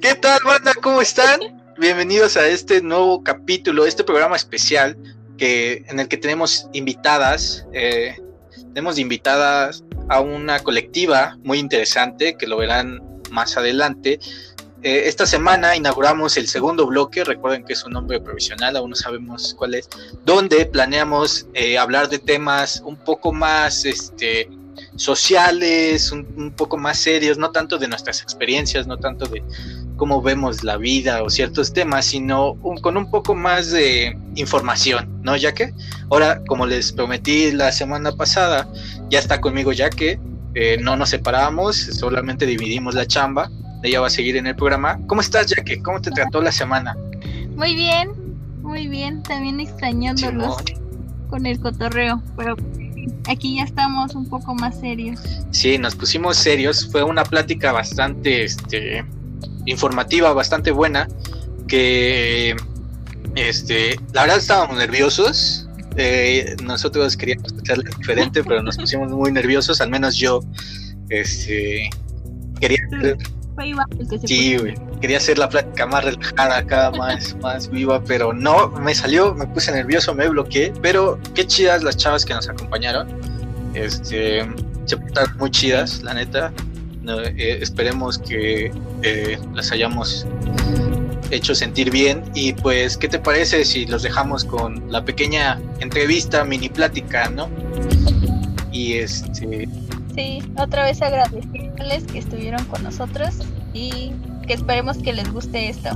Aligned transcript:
¿Qué 0.00 0.14
tal, 0.16 0.40
banda? 0.44 0.72
¿Cómo 0.82 1.00
están? 1.00 1.40
Bienvenidos 1.78 2.36
a 2.36 2.46
este 2.48 2.80
nuevo 2.82 3.22
capítulo, 3.22 3.86
este 3.86 4.04
programa 4.04 4.36
especial 4.36 4.96
que, 5.38 5.84
en 5.88 6.00
el 6.00 6.08
que 6.08 6.16
tenemos 6.16 6.66
invitadas. 6.72 7.66
Eh, 7.72 8.16
tenemos 8.74 8.98
invitadas 8.98 9.84
a 10.08 10.20
una 10.20 10.58
colectiva 10.60 11.38
muy 11.42 11.58
interesante 11.58 12.36
que 12.36 12.46
lo 12.46 12.56
verán 12.56 13.00
más 13.30 13.56
adelante. 13.56 14.18
Eh, 14.82 15.04
esta 15.06 15.26
semana 15.26 15.76
inauguramos 15.76 16.36
el 16.36 16.48
segundo 16.48 16.86
bloque, 16.86 17.22
recuerden 17.22 17.64
que 17.64 17.74
es 17.74 17.84
un 17.84 17.92
nombre 17.92 18.20
provisional, 18.20 18.76
aún 18.76 18.90
no 18.90 18.96
sabemos 18.96 19.54
cuál 19.56 19.74
es, 19.74 19.88
donde 20.24 20.66
planeamos 20.66 21.46
eh, 21.54 21.78
hablar 21.78 22.08
de 22.08 22.18
temas 22.18 22.82
un 22.84 22.96
poco 22.96 23.32
más 23.32 23.84
este, 23.84 24.48
sociales, 24.96 26.12
un, 26.12 26.52
poco 26.56 26.76
más 26.76 26.98
serios, 26.98 27.38
no 27.38 27.50
tanto 27.50 27.78
de 27.78 27.88
nuestras 27.88 28.22
experiencias, 28.22 28.86
no 28.86 28.98
tanto 28.98 29.26
de 29.26 29.42
cómo 29.96 30.22
vemos 30.22 30.64
la 30.64 30.76
vida 30.76 31.22
o 31.22 31.30
ciertos 31.30 31.72
temas, 31.72 32.06
sino 32.06 32.56
con 32.82 32.96
un 32.96 33.10
poco 33.10 33.34
más 33.34 33.70
de 33.70 34.18
información, 34.34 35.08
¿no, 35.22 35.36
Yaque? 35.36 35.72
Ahora, 36.10 36.42
como 36.46 36.66
les 36.66 36.92
prometí 36.92 37.52
la 37.52 37.72
semana 37.72 38.12
pasada, 38.12 38.68
ya 39.08 39.18
está 39.18 39.40
conmigo 39.40 39.72
Yaque, 39.72 40.18
eh, 40.54 40.76
no 40.80 40.96
nos 40.96 41.10
separamos, 41.10 41.76
solamente 41.76 42.46
dividimos 42.46 42.94
la 42.94 43.06
chamba 43.06 43.50
ella 43.82 44.00
va 44.00 44.06
a 44.06 44.10
seguir 44.10 44.36
en 44.36 44.46
el 44.46 44.54
programa. 44.54 44.98
¿Cómo 45.06 45.20
estás, 45.20 45.46
Jackie? 45.46 45.80
¿Cómo 45.80 46.00
te 46.00 46.10
trató 46.10 46.40
la 46.40 46.52
semana? 46.52 46.96
Muy 47.56 47.74
bien, 47.74 48.10
muy 48.62 48.86
bien. 48.86 49.22
También 49.22 49.60
extrañándolos 49.60 50.56
con 51.28 51.46
el 51.46 51.58
cotorreo, 51.60 52.22
pero 52.36 52.56
aquí 53.28 53.56
ya 53.56 53.64
estamos 53.64 54.14
un 54.14 54.28
poco 54.28 54.54
más 54.54 54.80
serios. 54.80 55.20
Sí, 55.50 55.78
nos 55.78 55.94
pusimos 55.94 56.36
serios. 56.36 56.88
Fue 56.90 57.02
una 57.02 57.24
plática 57.24 57.72
bastante 57.72 58.44
este, 58.44 59.04
informativa, 59.66 60.32
bastante 60.32 60.70
buena. 60.70 61.08
Que 61.68 62.54
este, 63.34 63.98
la 64.12 64.22
verdad 64.22 64.38
estábamos 64.38 64.76
nerviosos. 64.76 65.68
Eh, 65.96 66.56
nosotros 66.62 67.16
queríamos 67.16 67.52
hacerlo 67.52 67.84
diferente, 67.98 68.42
pero 68.44 68.62
nos 68.62 68.76
pusimos 68.76 69.10
muy 69.12 69.30
nerviosos. 69.32 69.80
Al 69.80 69.90
menos 69.90 70.16
yo 70.16 70.40
este, 71.08 71.90
quería 72.60 72.78
sí, 74.26 74.56
güey. 74.56 74.74
Quería 75.00 75.16
hacer 75.16 75.38
la 75.38 75.48
plática 75.48 75.86
más 75.86 76.04
relajada 76.04 76.58
acá, 76.58 76.90
más, 76.96 77.36
más 77.40 77.70
viva, 77.70 78.02
pero 78.04 78.32
no, 78.32 78.68
me 78.68 78.94
salió, 78.94 79.34
me 79.34 79.46
puse 79.46 79.72
nervioso, 79.72 80.14
me 80.14 80.28
bloqueé. 80.28 80.72
Pero 80.82 81.18
qué 81.34 81.46
chidas 81.46 81.82
las 81.82 81.96
chavas 81.96 82.24
que 82.24 82.34
nos 82.34 82.48
acompañaron. 82.48 83.08
Este, 83.74 84.46
se 84.84 84.96
portaron 84.96 85.36
muy 85.38 85.50
chidas, 85.50 86.02
la 86.02 86.14
neta. 86.14 86.52
Eh, 87.36 87.58
esperemos 87.60 88.18
que 88.18 88.70
eh, 89.02 89.38
las 89.54 89.72
hayamos 89.72 90.26
hecho 91.30 91.54
sentir 91.54 91.90
bien. 91.90 92.22
Y 92.34 92.52
pues, 92.52 92.96
¿qué 92.96 93.08
te 93.08 93.18
parece 93.18 93.64
si 93.64 93.86
los 93.86 94.02
dejamos 94.02 94.44
con 94.44 94.90
la 94.90 95.04
pequeña 95.04 95.60
entrevista, 95.80 96.44
mini 96.44 96.68
plática, 96.68 97.28
¿no? 97.30 97.48
Y 98.70 98.94
este. 98.94 99.68
Sí, 100.14 100.42
otra 100.58 100.84
vez 100.84 101.00
agradecerles 101.00 102.04
que 102.04 102.18
estuvieron 102.18 102.64
con 102.66 102.82
nosotros 102.82 103.38
y 103.72 104.12
que 104.46 104.54
esperemos 104.54 104.98
que 104.98 105.12
les 105.12 105.32
guste 105.32 105.68
esto. 105.68 105.90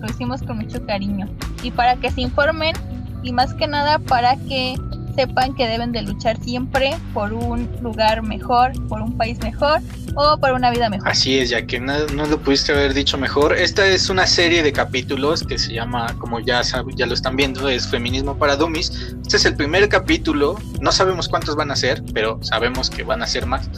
Lo 0.00 0.06
hicimos 0.08 0.42
con 0.42 0.58
mucho 0.58 0.84
cariño. 0.84 1.28
Y 1.62 1.70
para 1.70 1.96
que 1.96 2.10
se 2.10 2.22
informen 2.22 2.74
y 3.22 3.32
más 3.32 3.54
que 3.54 3.68
nada 3.68 3.98
para 4.00 4.36
que 4.36 4.74
sepan 5.14 5.54
que 5.54 5.66
deben 5.66 5.92
de 5.92 6.02
luchar 6.02 6.42
siempre 6.42 6.96
por 7.14 7.32
un 7.32 7.68
lugar 7.80 8.22
mejor, 8.22 8.72
por 8.88 9.02
un 9.02 9.16
país 9.16 9.38
mejor 9.40 9.80
o 10.14 10.38
por 10.38 10.52
una 10.52 10.70
vida 10.70 10.88
mejor. 10.88 11.08
Así 11.08 11.38
es, 11.38 11.50
ya 11.50 11.66
que 11.66 11.80
no, 11.80 12.06
lo 12.08 12.38
pudiste 12.40 12.72
haber 12.72 12.94
dicho 12.94 13.18
mejor. 13.18 13.56
Esta 13.56 13.86
es 13.86 14.10
una 14.10 14.26
serie 14.26 14.62
de 14.62 14.72
capítulos 14.72 15.42
que 15.42 15.58
se 15.58 15.72
llama, 15.72 16.14
como 16.18 16.40
ya, 16.40 16.62
ya 16.62 17.06
lo 17.06 17.14
están 17.14 17.36
viendo, 17.36 17.68
es 17.68 17.88
Feminismo 17.88 18.36
para 18.36 18.56
Dummies. 18.56 19.14
Este 19.22 19.36
es 19.36 19.44
el 19.44 19.56
primer 19.56 19.88
capítulo, 19.88 20.56
no 20.80 20.92
sabemos 20.92 21.28
cuántos 21.28 21.56
van 21.56 21.70
a 21.70 21.76
ser, 21.76 22.02
pero 22.12 22.38
sabemos 22.42 22.90
que 22.90 23.02
van 23.02 23.22
a 23.22 23.26
ser 23.26 23.46
más. 23.46 23.68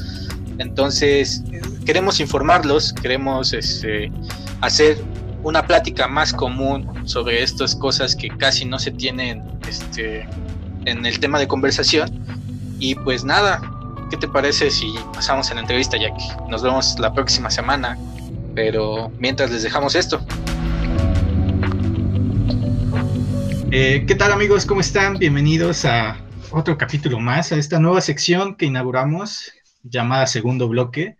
Entonces, 0.58 1.42
queremos 1.84 2.20
informarlos, 2.20 2.92
queremos 2.92 3.52
este, 3.52 4.10
hacer 4.60 4.98
una 5.42 5.66
plática 5.66 6.08
más 6.08 6.32
común 6.32 7.06
sobre 7.06 7.42
estas 7.42 7.74
cosas 7.74 8.16
que 8.16 8.28
casi 8.28 8.64
no 8.64 8.78
se 8.78 8.90
tienen 8.90 9.42
este, 9.68 10.26
en 10.86 11.06
el 11.06 11.18
tema 11.18 11.38
de 11.38 11.48
conversación. 11.48 12.10
Y 12.78 12.94
pues 12.94 13.24
nada, 13.24 13.60
¿qué 14.10 14.16
te 14.16 14.28
parece 14.28 14.70
si 14.70 14.92
pasamos 15.12 15.50
a 15.50 15.54
la 15.54 15.60
entrevista, 15.60 15.96
Jackie? 15.96 16.24
Nos 16.48 16.62
vemos 16.62 16.98
la 16.98 17.12
próxima 17.12 17.50
semana, 17.50 17.98
pero 18.54 19.10
mientras 19.18 19.50
les 19.50 19.62
dejamos 19.62 19.94
esto. 19.94 20.24
Eh, 23.70 24.04
¿Qué 24.06 24.14
tal 24.14 24.32
amigos? 24.32 24.66
¿Cómo 24.66 24.80
están? 24.80 25.18
Bienvenidos 25.18 25.84
a 25.84 26.20
otro 26.50 26.78
capítulo 26.78 27.18
más, 27.18 27.50
a 27.50 27.56
esta 27.56 27.80
nueva 27.80 28.00
sección 28.00 28.56
que 28.56 28.66
inauguramos 28.66 29.52
llamada 29.82 30.26
Segundo 30.26 30.68
Bloque. 30.68 31.16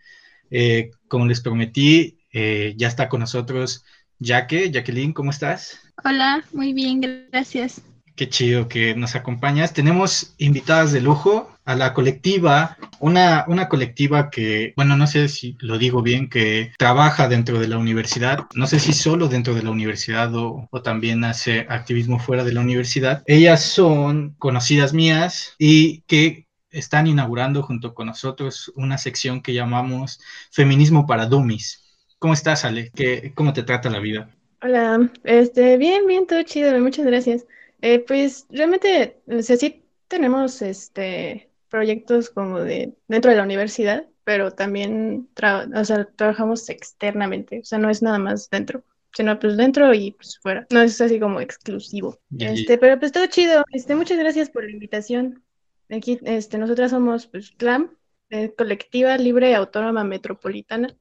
Eh, 0.50 0.90
como 1.08 1.26
les 1.26 1.40
prometí, 1.40 2.18
eh, 2.32 2.74
ya 2.76 2.88
está 2.88 3.08
con 3.08 3.20
nosotros 3.20 3.84
Jaque. 4.20 4.70
Jacqueline, 4.70 5.12
¿cómo 5.12 5.30
estás? 5.30 5.80
Hola, 6.04 6.44
muy 6.52 6.72
bien, 6.72 7.00
gracias. 7.30 7.82
Qué 8.16 8.28
chido 8.28 8.68
que 8.68 8.94
nos 8.94 9.16
acompañas. 9.16 9.72
Tenemos 9.72 10.34
invitadas 10.38 10.92
de 10.92 11.00
lujo 11.00 11.50
a 11.64 11.74
la 11.74 11.94
colectiva, 11.94 12.76
una, 13.00 13.44
una 13.48 13.68
colectiva 13.68 14.30
que, 14.30 14.72
bueno, 14.76 14.96
no 14.96 15.06
sé 15.06 15.28
si 15.28 15.56
lo 15.60 15.78
digo 15.78 16.02
bien, 16.02 16.28
que 16.28 16.72
trabaja 16.78 17.28
dentro 17.28 17.58
de 17.58 17.68
la 17.68 17.78
universidad, 17.78 18.46
no 18.54 18.66
sé 18.66 18.78
si 18.78 18.92
solo 18.92 19.28
dentro 19.28 19.54
de 19.54 19.62
la 19.62 19.70
universidad 19.70 20.34
o, 20.34 20.68
también 20.84 21.24
hace 21.24 21.66
activismo 21.68 22.18
fuera 22.18 22.44
de 22.44 22.52
la 22.52 22.60
universidad. 22.60 23.22
Ellas 23.26 23.62
son 23.62 24.34
conocidas 24.38 24.92
mías 24.92 25.54
y 25.58 26.02
que 26.02 26.46
están 26.70 27.06
inaugurando 27.06 27.62
junto 27.62 27.94
con 27.94 28.06
nosotros 28.06 28.72
una 28.76 28.98
sección 28.98 29.40
que 29.40 29.54
llamamos 29.54 30.20
Feminismo 30.50 31.06
para 31.06 31.26
Dummies. 31.26 31.82
¿Cómo 32.18 32.34
estás, 32.34 32.64
Ale? 32.64 32.90
¿Qué, 32.94 33.32
¿Cómo 33.34 33.52
te 33.52 33.62
trata 33.62 33.90
la 33.90 34.00
vida? 34.00 34.30
Hola, 34.62 35.10
este, 35.24 35.76
bien, 35.78 36.06
bien, 36.06 36.26
todo 36.26 36.42
chido, 36.42 36.78
muchas 36.80 37.06
gracias. 37.06 37.44
Eh, 37.84 37.98
pues 37.98 38.46
realmente, 38.48 39.20
o 39.26 39.42
sea, 39.42 39.58
sí 39.58 39.84
tenemos 40.08 40.62
este, 40.62 41.50
proyectos 41.68 42.30
como 42.30 42.60
de 42.60 42.94
dentro 43.08 43.30
de 43.30 43.36
la 43.36 43.42
universidad, 43.42 44.06
pero 44.24 44.52
también 44.52 45.28
o 45.74 45.84
sea, 45.84 46.06
trabajamos 46.16 46.70
externamente, 46.70 47.60
o 47.60 47.64
sea, 47.64 47.78
no 47.78 47.90
es 47.90 48.00
nada 48.00 48.18
más 48.18 48.48
dentro, 48.48 48.84
sino 49.12 49.38
pues 49.38 49.58
dentro 49.58 49.92
y 49.92 50.12
pues 50.12 50.38
fuera, 50.38 50.66
no 50.70 50.80
es 50.80 50.98
así 50.98 51.20
como 51.20 51.42
exclusivo. 51.42 52.18
Este, 52.38 52.78
pero 52.78 52.98
pues 52.98 53.12
todo 53.12 53.26
chido, 53.26 53.62
este, 53.70 53.94
muchas 53.94 54.16
gracias 54.16 54.48
por 54.48 54.64
la 54.64 54.70
invitación. 54.70 55.44
Aquí, 55.90 56.18
este, 56.22 56.56
nosotras 56.56 56.90
somos 56.90 57.26
pues 57.26 57.50
CLAM, 57.50 57.90
eh, 58.30 58.54
Colectiva 58.56 59.18
Libre 59.18 59.54
Autónoma 59.54 60.04
Metropolitana. 60.04 60.96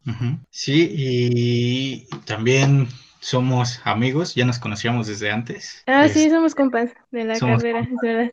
Sí, 0.49 0.93
y 0.93 2.07
también 2.25 2.89
somos 3.23 3.79
amigos, 3.85 4.35
ya 4.35 4.45
nos 4.45 4.59
conocíamos 4.59 5.07
desde 5.07 5.31
antes. 5.31 5.81
Ah, 5.87 6.07
sí, 6.09 6.29
somos 6.29 6.53
compas 6.53 6.91
de 7.11 7.23
la 7.23 7.39
carrera, 7.39 7.79
es 7.79 8.01
verdad. 8.01 8.31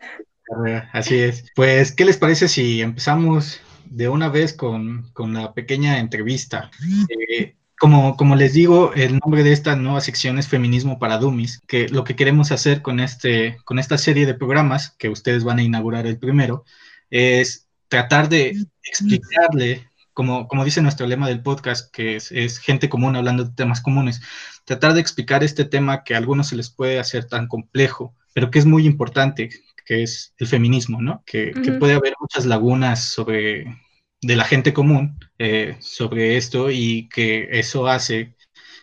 Así 0.93 1.17
es. 1.17 1.45
Pues, 1.55 1.93
¿qué 1.93 2.05
les 2.05 2.17
parece 2.17 2.49
si 2.49 2.83
empezamos 2.83 3.61
de 3.85 4.09
una 4.09 4.29
vez 4.29 4.53
con, 4.53 5.13
la 5.17 5.55
pequeña 5.55 6.01
entrevista? 6.01 6.73
Eh, 7.09 7.55
como, 7.79 8.17
como 8.17 8.35
les 8.35 8.53
digo, 8.53 8.93
el 8.95 9.19
nombre 9.19 9.45
de 9.45 9.53
esta 9.53 9.77
nueva 9.77 10.01
sección 10.01 10.39
es 10.39 10.49
Feminismo 10.49 10.99
para 10.99 11.19
Dummies, 11.19 11.61
que 11.69 11.89
lo 11.89 12.03
que 12.03 12.17
queremos 12.17 12.51
hacer 12.51 12.83
con, 12.83 12.99
este, 12.99 13.59
con 13.65 13.79
esta 13.79 13.97
serie 13.97 14.27
de 14.27 14.35
programas, 14.35 14.91
que 14.99 15.09
ustedes 15.09 15.45
van 15.45 15.61
a 15.61 15.63
inaugurar 15.63 16.07
el 16.07 16.19
primero, 16.19 16.65
es 17.11 17.69
tratar 17.87 18.29
de 18.29 18.57
explicarle 18.83 19.90
como, 20.21 20.49
como 20.49 20.67
dice 20.67 20.83
nuestro 20.83 21.07
lema 21.07 21.29
del 21.29 21.43
podcast, 21.43 21.91
que 21.91 22.17
es, 22.17 22.31
es, 22.31 22.59
gente 22.59 22.91
común 22.91 23.17
hablando 23.17 23.45
de 23.45 23.55
temas 23.55 23.81
comunes, 23.81 24.21
tratar 24.67 24.93
de 24.93 25.01
explicar 25.01 25.43
este 25.43 25.65
tema 25.65 26.05
que 26.05 26.15
a 26.15 26.19
algunos 26.19 26.49
se 26.49 26.57
les 26.57 26.69
puede 26.69 26.99
hacer 26.99 27.25
tan 27.25 27.49
complejo, 27.49 28.15
pero 28.35 28.51
que 28.51 28.59
es 28.59 28.67
muy 28.67 28.85
importante, 28.85 29.49
que 29.87 30.03
es 30.03 30.35
el 30.37 30.47
feminismo, 30.47 31.01
¿no? 31.01 31.23
Que, 31.25 31.53
que 31.53 31.73
puede 31.73 31.95
haber 31.95 32.13
muchas 32.21 32.45
lagunas 32.45 33.03
sobre 33.03 33.65
de 34.21 34.37
la 34.37 34.45
gente 34.45 34.75
común 34.75 35.19
eh, 35.39 35.79
sobre 35.81 36.37
esto 36.37 36.71
y 36.71 37.09
que 37.09 37.49
eso 37.53 37.89
hace 37.89 38.37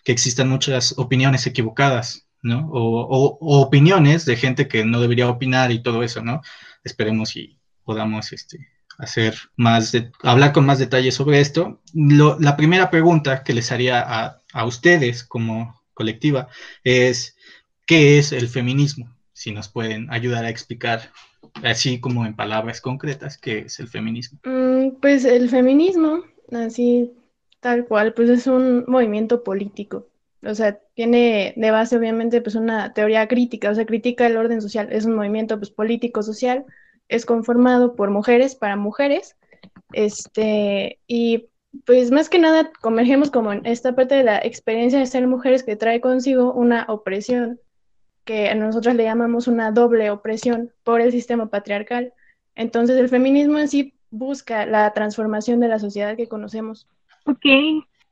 que 0.03 0.11
existan 0.11 0.49
muchas 0.49 0.97
opiniones 0.97 1.45
equivocadas, 1.45 2.27
¿no? 2.41 2.67
O, 2.71 3.01
o, 3.01 3.37
o, 3.39 3.61
opiniones 3.61 4.25
de 4.25 4.37
gente 4.37 4.67
que 4.67 4.85
no 4.85 4.99
debería 5.01 5.29
opinar 5.29 5.71
y 5.71 5.83
todo 5.83 6.01
eso, 6.01 6.23
¿no? 6.23 6.41
Esperemos 6.83 7.35
y 7.35 7.59
podamos 7.83 8.33
este, 8.33 8.57
hacer 8.97 9.35
más, 9.55 9.91
de, 9.91 10.11
hablar 10.23 10.53
con 10.53 10.65
más 10.65 10.79
detalles 10.79 11.15
sobre 11.15 11.39
esto. 11.39 11.79
La 11.93 12.57
primera 12.57 12.89
pregunta 12.89 13.43
que 13.43 13.53
les 13.53 13.71
haría 13.71 14.01
a, 14.01 14.41
a, 14.53 14.65
ustedes 14.65 15.23
como 15.23 15.81
colectiva 15.93 16.47
es, 16.83 17.35
¿qué 17.85 18.17
es 18.17 18.31
el 18.31 18.47
feminismo? 18.47 19.15
Si 19.33 19.51
nos 19.51 19.69
pueden 19.69 20.11
ayudar 20.11 20.45
a 20.45 20.49
explicar, 20.49 21.11
así 21.63 21.99
como 21.99 22.25
en 22.25 22.35
palabras 22.35 22.81
concretas, 22.81 23.37
qué 23.37 23.59
es 23.59 23.79
el 23.79 23.87
feminismo. 23.87 24.39
Mm, 24.43 24.99
pues 24.99 25.25
el 25.25 25.49
feminismo, 25.49 26.23
así 26.51 27.11
Tal 27.59 27.85
cual, 27.85 28.13
pues 28.13 28.29
es 28.29 28.47
un 28.47 28.85
movimiento 28.87 29.43
político. 29.43 30.07
O 30.43 30.53
sea, 30.53 30.79
tiene 30.93 31.53
de 31.57 31.71
base 31.71 31.97
obviamente 31.97 32.41
pues 32.41 32.55
una 32.55 32.93
teoría 32.93 33.27
crítica, 33.27 33.71
o 33.71 33.75
sea, 33.75 33.85
critica 33.85 34.27
el 34.27 34.37
orden 34.37 34.61
social. 34.61 34.89
Es 34.91 35.05
un 35.05 35.15
movimiento 35.15 35.57
pues 35.57 35.71
político 35.71 36.21
social, 36.23 36.65
es 37.09 37.25
conformado 37.25 37.95
por 37.95 38.09
mujeres 38.11 38.55
para 38.55 38.75
mujeres. 38.75 39.35
Este, 39.93 40.99
y 41.07 41.47
pues 41.85 42.11
más 42.11 42.29
que 42.29 42.39
nada 42.39 42.71
convergemos 42.81 43.31
como 43.31 43.51
en 43.51 43.65
esta 43.65 43.95
parte 43.95 44.15
de 44.15 44.23
la 44.23 44.39
experiencia 44.39 44.99
de 44.99 45.05
ser 45.05 45.27
mujeres 45.27 45.63
que 45.63 45.75
trae 45.75 46.01
consigo 46.01 46.53
una 46.53 46.85
opresión, 46.87 47.59
que 48.25 48.53
nosotros 48.55 48.95
le 48.95 49.03
llamamos 49.03 49.47
una 49.47 49.71
doble 49.71 50.09
opresión 50.09 50.71
por 50.83 51.01
el 51.01 51.11
sistema 51.11 51.49
patriarcal. 51.49 52.13
Entonces 52.55 52.97
el 52.97 53.09
feminismo 53.09 53.59
en 53.59 53.67
sí 53.67 53.93
busca 54.09 54.65
la 54.65 54.91
transformación 54.93 55.59
de 55.59 55.67
la 55.67 55.79
sociedad 55.79 56.17
que 56.17 56.27
conocemos. 56.27 56.87
Ok, 57.25 57.45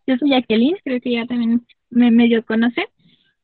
yo 0.08 0.18
soy 0.18 0.30
Jacqueline, 0.30 0.78
creo 0.84 1.02
que 1.02 1.12
ya 1.12 1.26
también 1.26 1.66
me 1.90 2.12
medio 2.12 2.46
conoce 2.46 2.88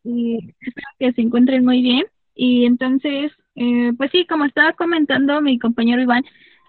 y 0.03 0.53
espero 0.59 0.87
que 0.99 1.13
se 1.13 1.21
encuentren 1.21 1.65
muy 1.65 1.81
bien. 1.81 2.05
Y 2.35 2.65
entonces, 2.65 3.31
eh, 3.55 3.91
pues 3.97 4.11
sí, 4.11 4.25
como 4.27 4.45
estaba 4.45 4.73
comentando 4.73 5.41
mi 5.41 5.59
compañero 5.59 6.01
Iván, 6.01 6.23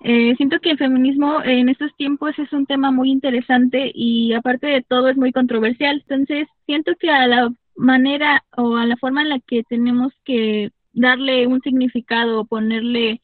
eh, 0.04 0.34
siento 0.36 0.58
que 0.60 0.72
el 0.72 0.78
feminismo 0.78 1.42
en 1.44 1.68
estos 1.68 1.94
tiempos 1.96 2.36
es 2.38 2.52
un 2.52 2.66
tema 2.66 2.90
muy 2.90 3.10
interesante 3.10 3.92
y 3.94 4.32
aparte 4.32 4.66
de 4.66 4.82
todo 4.82 5.08
es 5.08 5.16
muy 5.16 5.32
controversial. 5.32 6.04
Entonces, 6.08 6.48
siento 6.66 6.92
que 6.98 7.10
a 7.10 7.26
la 7.28 7.52
manera 7.76 8.44
o 8.56 8.76
a 8.76 8.86
la 8.86 8.96
forma 8.96 9.22
en 9.22 9.28
la 9.28 9.40
que 9.40 9.62
tenemos 9.62 10.12
que 10.24 10.70
darle 10.92 11.46
un 11.46 11.60
significado 11.62 12.40
o 12.40 12.44
ponerle 12.44 13.20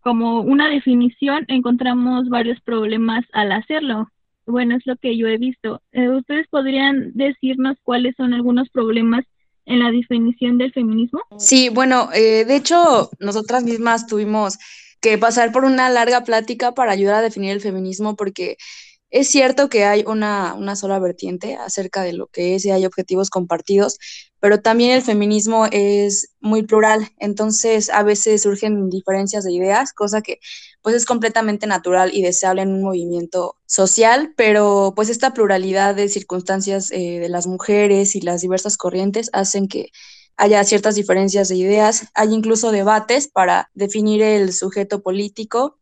como 0.00 0.40
una 0.40 0.68
definición, 0.68 1.44
encontramos 1.48 2.28
varios 2.28 2.60
problemas 2.60 3.24
al 3.32 3.52
hacerlo. 3.52 4.08
Bueno, 4.46 4.76
es 4.76 4.86
lo 4.86 4.96
que 4.96 5.16
yo 5.16 5.26
he 5.26 5.38
visto. 5.38 5.82
Eh, 5.92 6.08
¿Ustedes 6.08 6.46
podrían 6.48 7.12
decirnos 7.14 7.76
cuáles 7.82 8.14
son 8.16 8.32
algunos 8.34 8.68
problemas 8.70 9.24
en 9.66 9.80
la 9.80 9.90
definición 9.90 10.58
del 10.58 10.72
feminismo? 10.72 11.20
Sí, 11.38 11.68
bueno, 11.68 12.08
eh, 12.14 12.44
de 12.44 12.56
hecho, 12.56 13.10
nosotras 13.18 13.64
mismas 13.64 14.06
tuvimos 14.06 14.58
que 15.00 15.18
pasar 15.18 15.52
por 15.52 15.64
una 15.64 15.90
larga 15.90 16.24
plática 16.24 16.72
para 16.72 16.92
ayudar 16.92 17.16
a 17.16 17.22
definir 17.22 17.50
el 17.50 17.60
feminismo 17.60 18.16
porque 18.16 18.56
es 19.10 19.28
cierto 19.28 19.68
que 19.68 19.84
hay 19.84 20.04
una, 20.06 20.54
una, 20.54 20.74
sola 20.74 20.98
vertiente 20.98 21.56
acerca 21.56 22.02
de 22.02 22.12
lo 22.12 22.26
que 22.26 22.54
es 22.54 22.64
y 22.64 22.70
hay 22.70 22.84
objetivos 22.84 23.30
compartidos, 23.30 23.98
pero 24.40 24.60
también 24.60 24.90
el 24.90 25.02
feminismo 25.02 25.66
es 25.70 26.30
muy 26.40 26.62
plural, 26.64 27.08
entonces 27.18 27.88
a 27.90 28.02
veces 28.02 28.42
surgen 28.42 28.90
diferencias 28.90 29.44
de 29.44 29.52
ideas, 29.52 29.92
cosa 29.92 30.22
que 30.22 30.40
pues 30.82 30.96
es 30.96 31.04
completamente 31.04 31.66
natural 31.66 32.10
y 32.12 32.22
deseable 32.22 32.62
en 32.62 32.72
un 32.74 32.82
movimiento 32.82 33.56
social, 33.66 34.34
pero 34.36 34.92
pues 34.96 35.08
esta 35.08 35.32
pluralidad 35.34 35.94
de 35.94 36.08
circunstancias 36.08 36.90
eh, 36.90 37.18
de 37.20 37.28
las 37.28 37.46
mujeres 37.46 38.16
y 38.16 38.20
las 38.20 38.40
diversas 38.40 38.76
corrientes 38.76 39.30
hacen 39.32 39.68
que 39.68 39.90
haya 40.36 40.62
ciertas 40.64 40.96
diferencias 40.96 41.48
de 41.48 41.56
ideas, 41.56 42.08
hay 42.14 42.34
incluso 42.34 42.70
debates 42.70 43.28
para 43.28 43.70
definir 43.74 44.22
el 44.22 44.52
sujeto 44.52 45.02
político, 45.02 45.78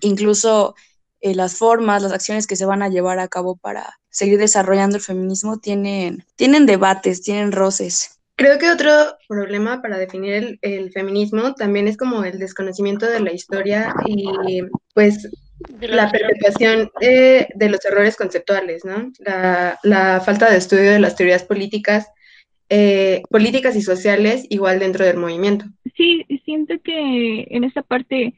incluso 0.00 0.74
eh, 1.24 1.34
las 1.34 1.56
formas, 1.56 2.02
las 2.02 2.12
acciones 2.12 2.46
que 2.46 2.54
se 2.54 2.66
van 2.66 2.82
a 2.82 2.90
llevar 2.90 3.18
a 3.18 3.28
cabo 3.28 3.56
para 3.56 3.98
seguir 4.10 4.38
desarrollando 4.38 4.96
el 4.96 5.02
feminismo 5.02 5.58
tienen, 5.58 6.22
tienen 6.36 6.66
debates, 6.66 7.22
tienen 7.22 7.50
roces. 7.50 8.20
Creo 8.36 8.58
que 8.58 8.70
otro 8.70 8.90
problema 9.26 9.80
para 9.80 9.96
definir 9.96 10.58
el, 10.60 10.92
feminismo 10.92 11.54
también 11.54 11.88
es 11.88 11.96
como 11.96 12.24
el 12.24 12.38
desconocimiento 12.38 13.06
de 13.06 13.20
la 13.20 13.32
historia 13.32 13.94
y 14.04 14.60
pues 14.92 15.30
la 15.80 16.10
perpetuación 16.10 16.90
eh, 17.00 17.48
de 17.54 17.68
los 17.70 17.82
errores 17.86 18.16
conceptuales, 18.16 18.84
¿no? 18.84 19.10
La, 19.20 19.78
la, 19.82 20.20
falta 20.20 20.50
de 20.50 20.58
estudio 20.58 20.92
de 20.92 21.00
las 21.00 21.16
teorías 21.16 21.44
políticas, 21.44 22.06
eh, 22.68 23.22
políticas 23.30 23.76
y 23.76 23.80
sociales 23.80 24.44
igual 24.50 24.78
dentro 24.78 25.06
del 25.06 25.16
movimiento. 25.16 25.64
Sí, 25.96 26.26
siento 26.44 26.74
que 26.84 27.46
en 27.48 27.64
esta 27.64 27.80
parte 27.80 28.34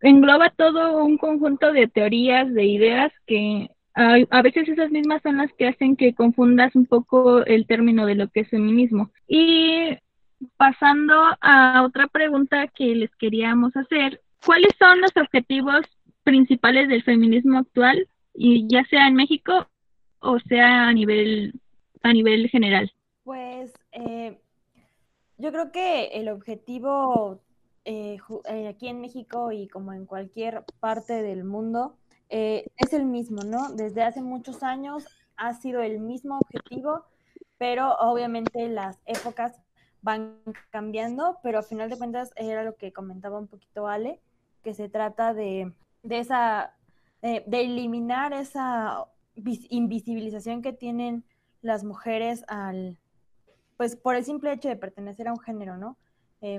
engloba 0.00 0.50
todo 0.50 1.04
un 1.04 1.18
conjunto 1.18 1.72
de 1.72 1.88
teorías, 1.88 2.52
de 2.52 2.64
ideas 2.64 3.12
que 3.26 3.70
a, 3.94 4.42
veces 4.42 4.68
esas 4.68 4.90
mismas 4.90 5.20
son 5.22 5.38
las 5.38 5.52
que 5.54 5.68
hacen 5.68 5.96
que 5.96 6.14
confundas 6.14 6.74
un 6.74 6.86
poco 6.86 7.44
el 7.44 7.66
término 7.66 8.06
de 8.06 8.14
lo 8.14 8.28
que 8.28 8.40
es 8.40 8.48
feminismo. 8.48 9.10
Y 9.26 9.98
pasando 10.56 11.14
a 11.40 11.82
otra 11.84 12.06
pregunta 12.06 12.68
que 12.68 12.94
les 12.94 13.14
queríamos 13.16 13.76
hacer, 13.76 14.22
¿cuáles 14.44 14.70
son 14.78 15.00
los 15.00 15.14
objetivos 15.16 15.82
principales 16.22 16.88
del 16.88 17.02
feminismo 17.02 17.58
actual, 17.58 18.06
y 18.34 18.66
ya 18.68 18.84
sea 18.84 19.06
en 19.08 19.14
México 19.14 19.68
o 20.20 20.38
sea 20.40 20.88
a 20.88 20.92
nivel 20.92 21.54
a 22.02 22.12
nivel 22.12 22.48
general? 22.48 22.90
Pues 23.24 23.72
eh, 23.92 24.38
yo 25.36 25.52
creo 25.52 25.72
que 25.72 26.06
el 26.14 26.28
objetivo 26.28 27.40
eh, 27.84 28.18
eh, 28.44 28.68
aquí 28.68 28.88
en 28.88 29.00
México 29.00 29.52
y 29.52 29.66
como 29.68 29.92
en 29.92 30.04
cualquier 30.04 30.64
parte 30.80 31.22
del 31.22 31.44
mundo, 31.44 31.96
eh, 32.28 32.66
es 32.76 32.92
el 32.92 33.06
mismo, 33.06 33.42
¿no? 33.42 33.70
Desde 33.70 34.02
hace 34.02 34.22
muchos 34.22 34.62
años 34.62 35.06
ha 35.36 35.54
sido 35.54 35.80
el 35.80 35.98
mismo 35.98 36.38
objetivo, 36.38 37.06
pero 37.56 37.94
obviamente 37.96 38.68
las 38.68 38.98
épocas 39.06 39.60
van 40.02 40.38
cambiando, 40.70 41.38
pero 41.42 41.58
a 41.58 41.62
final 41.62 41.88
de 41.88 41.96
cuentas 41.96 42.32
era 42.36 42.64
lo 42.64 42.76
que 42.76 42.92
comentaba 42.92 43.38
un 43.38 43.48
poquito 43.48 43.88
Ale, 43.88 44.20
que 44.62 44.74
se 44.74 44.88
trata 44.90 45.32
de, 45.32 45.72
de 46.02 46.18
esa, 46.18 46.74
de 47.22 47.44
eliminar 47.50 48.34
esa 48.34 49.06
invisibilización 49.34 50.60
que 50.60 50.72
tienen 50.74 51.24
las 51.62 51.82
mujeres 51.84 52.44
al, 52.48 52.98
pues 53.76 53.96
por 53.96 54.16
el 54.16 54.24
simple 54.24 54.52
hecho 54.52 54.68
de 54.68 54.76
pertenecer 54.76 55.28
a 55.28 55.32
un 55.32 55.40
género, 55.40 55.78
¿no? 55.78 55.96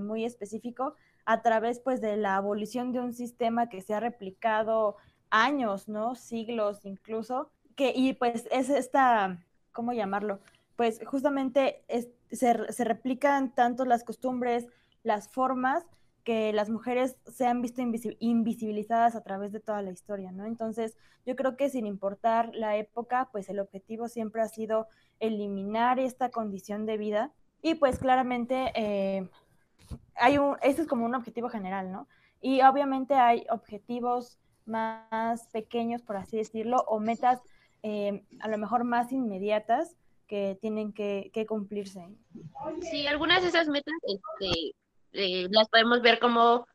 muy 0.01 0.25
específico, 0.25 0.95
a 1.25 1.41
través 1.41 1.79
pues 1.79 2.01
de 2.01 2.17
la 2.17 2.35
abolición 2.35 2.91
de 2.91 2.99
un 2.99 3.13
sistema 3.13 3.69
que 3.69 3.81
se 3.81 3.93
ha 3.93 3.99
replicado 3.99 4.97
años, 5.29 5.87
¿no? 5.87 6.15
Siglos 6.15 6.85
incluso, 6.85 7.51
que, 7.75 7.93
y 7.95 8.13
pues 8.13 8.47
es 8.51 8.69
esta, 8.69 9.43
¿cómo 9.71 9.93
llamarlo? 9.93 10.39
Pues 10.75 10.99
justamente 11.05 11.83
se, 12.31 12.71
se 12.71 12.83
replican 12.83 13.53
tanto 13.53 13.85
las 13.85 14.03
costumbres, 14.03 14.67
las 15.03 15.29
formas, 15.29 15.85
que 16.23 16.53
las 16.53 16.69
mujeres 16.69 17.17
se 17.25 17.47
han 17.47 17.61
visto 17.61 17.81
invisibilizadas 18.19 19.15
a 19.15 19.23
través 19.23 19.51
de 19.51 19.59
toda 19.59 19.81
la 19.81 19.91
historia, 19.91 20.31
¿no? 20.31 20.45
Entonces, 20.45 20.95
yo 21.25 21.35
creo 21.35 21.57
que 21.57 21.69
sin 21.69 21.85
importar 21.85 22.51
la 22.53 22.77
época, 22.77 23.29
pues 23.31 23.49
el 23.49 23.59
objetivo 23.59 24.07
siempre 24.07 24.41
ha 24.41 24.47
sido 24.47 24.87
eliminar 25.19 25.99
esta 25.99 26.29
condición 26.29 26.85
de 26.85 26.97
vida 26.97 27.31
y 27.61 27.75
pues 27.75 27.99
claramente 27.99 28.71
eh, 28.75 29.29
hay 30.15 30.37
un, 30.37 30.57
ese 30.61 30.83
es 30.83 30.87
como 30.87 31.05
un 31.05 31.15
objetivo 31.15 31.49
general, 31.49 31.91
¿no? 31.91 32.07
Y 32.41 32.61
obviamente 32.61 33.13
hay 33.15 33.45
objetivos 33.49 34.39
más 34.65 35.47
pequeños, 35.51 36.01
por 36.01 36.17
así 36.17 36.37
decirlo, 36.37 36.83
o 36.87 36.99
metas 36.99 37.41
eh, 37.83 38.23
a 38.39 38.47
lo 38.47 38.57
mejor 38.57 38.83
más 38.83 39.11
inmediatas 39.11 39.95
que 40.27 40.57
tienen 40.61 40.93
que, 40.93 41.45
cumplirse. 41.47 42.07
Sí, 42.89 43.05
algunas 43.07 43.41
de 43.41 43.49
esas 43.49 43.67
metas 43.67 43.93
este, 44.03 44.75
eh, 45.13 45.47
las 45.49 45.67
podemos 45.67 46.01
ver 46.01 46.19
como 46.19 46.65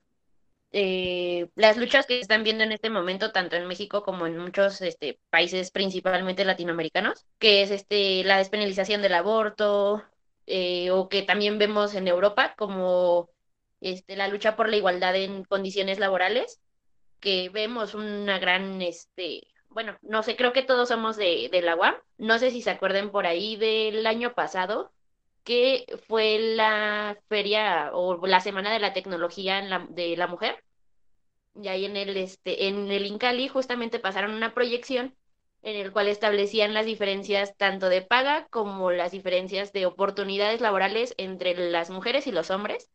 eh, 0.72 1.48
las 1.54 1.76
luchas 1.76 2.06
que 2.06 2.16
se 2.16 2.20
están 2.20 2.44
viendo 2.44 2.64
en 2.64 2.72
este 2.72 2.90
momento, 2.90 3.32
tanto 3.32 3.56
en 3.56 3.66
México 3.66 4.02
como 4.02 4.26
en 4.26 4.36
muchos 4.36 4.82
este, 4.82 5.18
países, 5.30 5.70
principalmente 5.70 6.44
latinoamericanos, 6.44 7.24
que 7.38 7.62
es 7.62 7.70
este, 7.70 8.24
la 8.24 8.38
despenalización 8.38 9.00
del 9.00 9.14
aborto, 9.14 10.02
eh, 10.46 10.90
o 10.90 11.08
que 11.08 11.22
también 11.22 11.58
vemos 11.58 11.94
en 11.94 12.08
Europa 12.08 12.54
como 12.56 13.30
este, 13.80 14.16
la 14.16 14.28
lucha 14.28 14.56
por 14.56 14.68
la 14.68 14.76
igualdad 14.76 15.16
en 15.16 15.44
condiciones 15.44 15.98
laborales, 15.98 16.60
que 17.20 17.48
vemos 17.50 17.94
una 17.94 18.38
gran, 18.38 18.82
este, 18.82 19.46
bueno, 19.68 19.96
no 20.02 20.22
sé, 20.22 20.36
creo 20.36 20.52
que 20.52 20.62
todos 20.62 20.88
somos 20.88 21.16
de, 21.16 21.48
de 21.50 21.62
la 21.62 21.76
no 22.18 22.38
sé 22.38 22.50
si 22.50 22.62
se 22.62 22.70
acuerden 22.70 23.10
por 23.10 23.26
ahí 23.26 23.56
del 23.56 24.06
año 24.06 24.34
pasado, 24.34 24.92
que 25.44 25.86
fue 26.08 26.38
la 26.38 27.18
feria 27.28 27.90
o 27.92 28.26
la 28.26 28.40
semana 28.40 28.72
de 28.72 28.80
la 28.80 28.92
tecnología 28.92 29.62
de 29.90 30.16
la 30.16 30.26
mujer. 30.26 30.62
Y 31.54 31.68
ahí 31.68 31.84
en 31.84 31.96
el, 31.96 32.16
este, 32.16 32.68
en 32.68 32.90
el 32.90 33.06
Incali 33.06 33.48
justamente 33.48 33.98
pasaron 33.98 34.32
una 34.34 34.54
proyección 34.54 35.16
en 35.66 35.74
el 35.74 35.92
cual 35.92 36.06
establecían 36.06 36.74
las 36.74 36.86
diferencias 36.86 37.56
tanto 37.56 37.88
de 37.88 38.00
paga 38.00 38.46
como 38.50 38.92
las 38.92 39.10
diferencias 39.10 39.72
de 39.72 39.84
oportunidades 39.84 40.60
laborales 40.60 41.12
entre 41.18 41.54
las 41.72 41.90
mujeres 41.90 42.28
y 42.28 42.32
los 42.32 42.52
hombres 42.52 42.88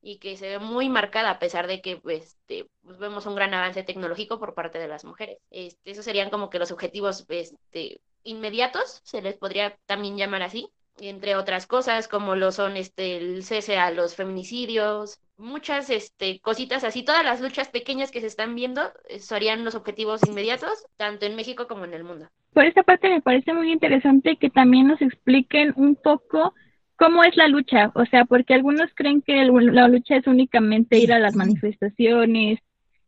y 0.00 0.18
que 0.18 0.36
se 0.36 0.46
ve 0.48 0.58
muy 0.60 0.88
marcada 0.88 1.30
a 1.30 1.38
pesar 1.40 1.66
de 1.66 1.80
que 1.80 2.00
este, 2.10 2.68
pues 2.84 2.98
vemos 2.98 3.26
un 3.26 3.34
gran 3.34 3.52
avance 3.54 3.82
tecnológico 3.82 4.38
por 4.38 4.54
parte 4.54 4.78
de 4.78 4.86
las 4.86 5.04
mujeres. 5.04 5.38
Este, 5.50 5.90
esos 5.90 6.04
serían 6.04 6.30
como 6.30 6.48
que 6.48 6.60
los 6.60 6.70
objetivos 6.70 7.26
este, 7.28 8.00
inmediatos, 8.22 9.00
se 9.02 9.20
les 9.20 9.36
podría 9.36 9.76
también 9.86 10.16
llamar 10.16 10.42
así, 10.42 10.68
entre 11.00 11.34
otras 11.34 11.66
cosas 11.66 12.06
como 12.06 12.36
lo 12.36 12.52
son 12.52 12.76
este, 12.76 13.16
el 13.16 13.42
cese 13.42 13.78
a 13.78 13.90
los 13.90 14.14
feminicidios, 14.14 15.18
muchas 15.42 15.90
este, 15.90 16.40
cositas 16.40 16.84
así, 16.84 17.04
todas 17.04 17.24
las 17.24 17.40
luchas 17.40 17.68
pequeñas 17.68 18.10
que 18.10 18.20
se 18.20 18.26
están 18.26 18.54
viendo 18.54 18.82
eh, 19.08 19.18
serían 19.18 19.64
los 19.64 19.74
objetivos 19.74 20.26
inmediatos, 20.26 20.86
tanto 20.96 21.26
en 21.26 21.36
México 21.36 21.66
como 21.66 21.84
en 21.84 21.94
el 21.94 22.04
mundo. 22.04 22.28
Por 22.52 22.64
esta 22.64 22.82
parte 22.82 23.08
me 23.08 23.20
parece 23.20 23.52
muy 23.52 23.72
interesante 23.72 24.36
que 24.36 24.50
también 24.50 24.88
nos 24.88 25.02
expliquen 25.02 25.72
un 25.76 25.96
poco 25.96 26.54
cómo 26.96 27.24
es 27.24 27.36
la 27.36 27.48
lucha, 27.48 27.90
o 27.94 28.04
sea, 28.06 28.24
porque 28.24 28.54
algunos 28.54 28.90
creen 28.94 29.22
que 29.22 29.44
la 29.44 29.88
lucha 29.88 30.16
es 30.16 30.26
únicamente 30.26 30.98
ir 30.98 31.12
a 31.12 31.18
las 31.18 31.34
manifestaciones, 31.34 32.60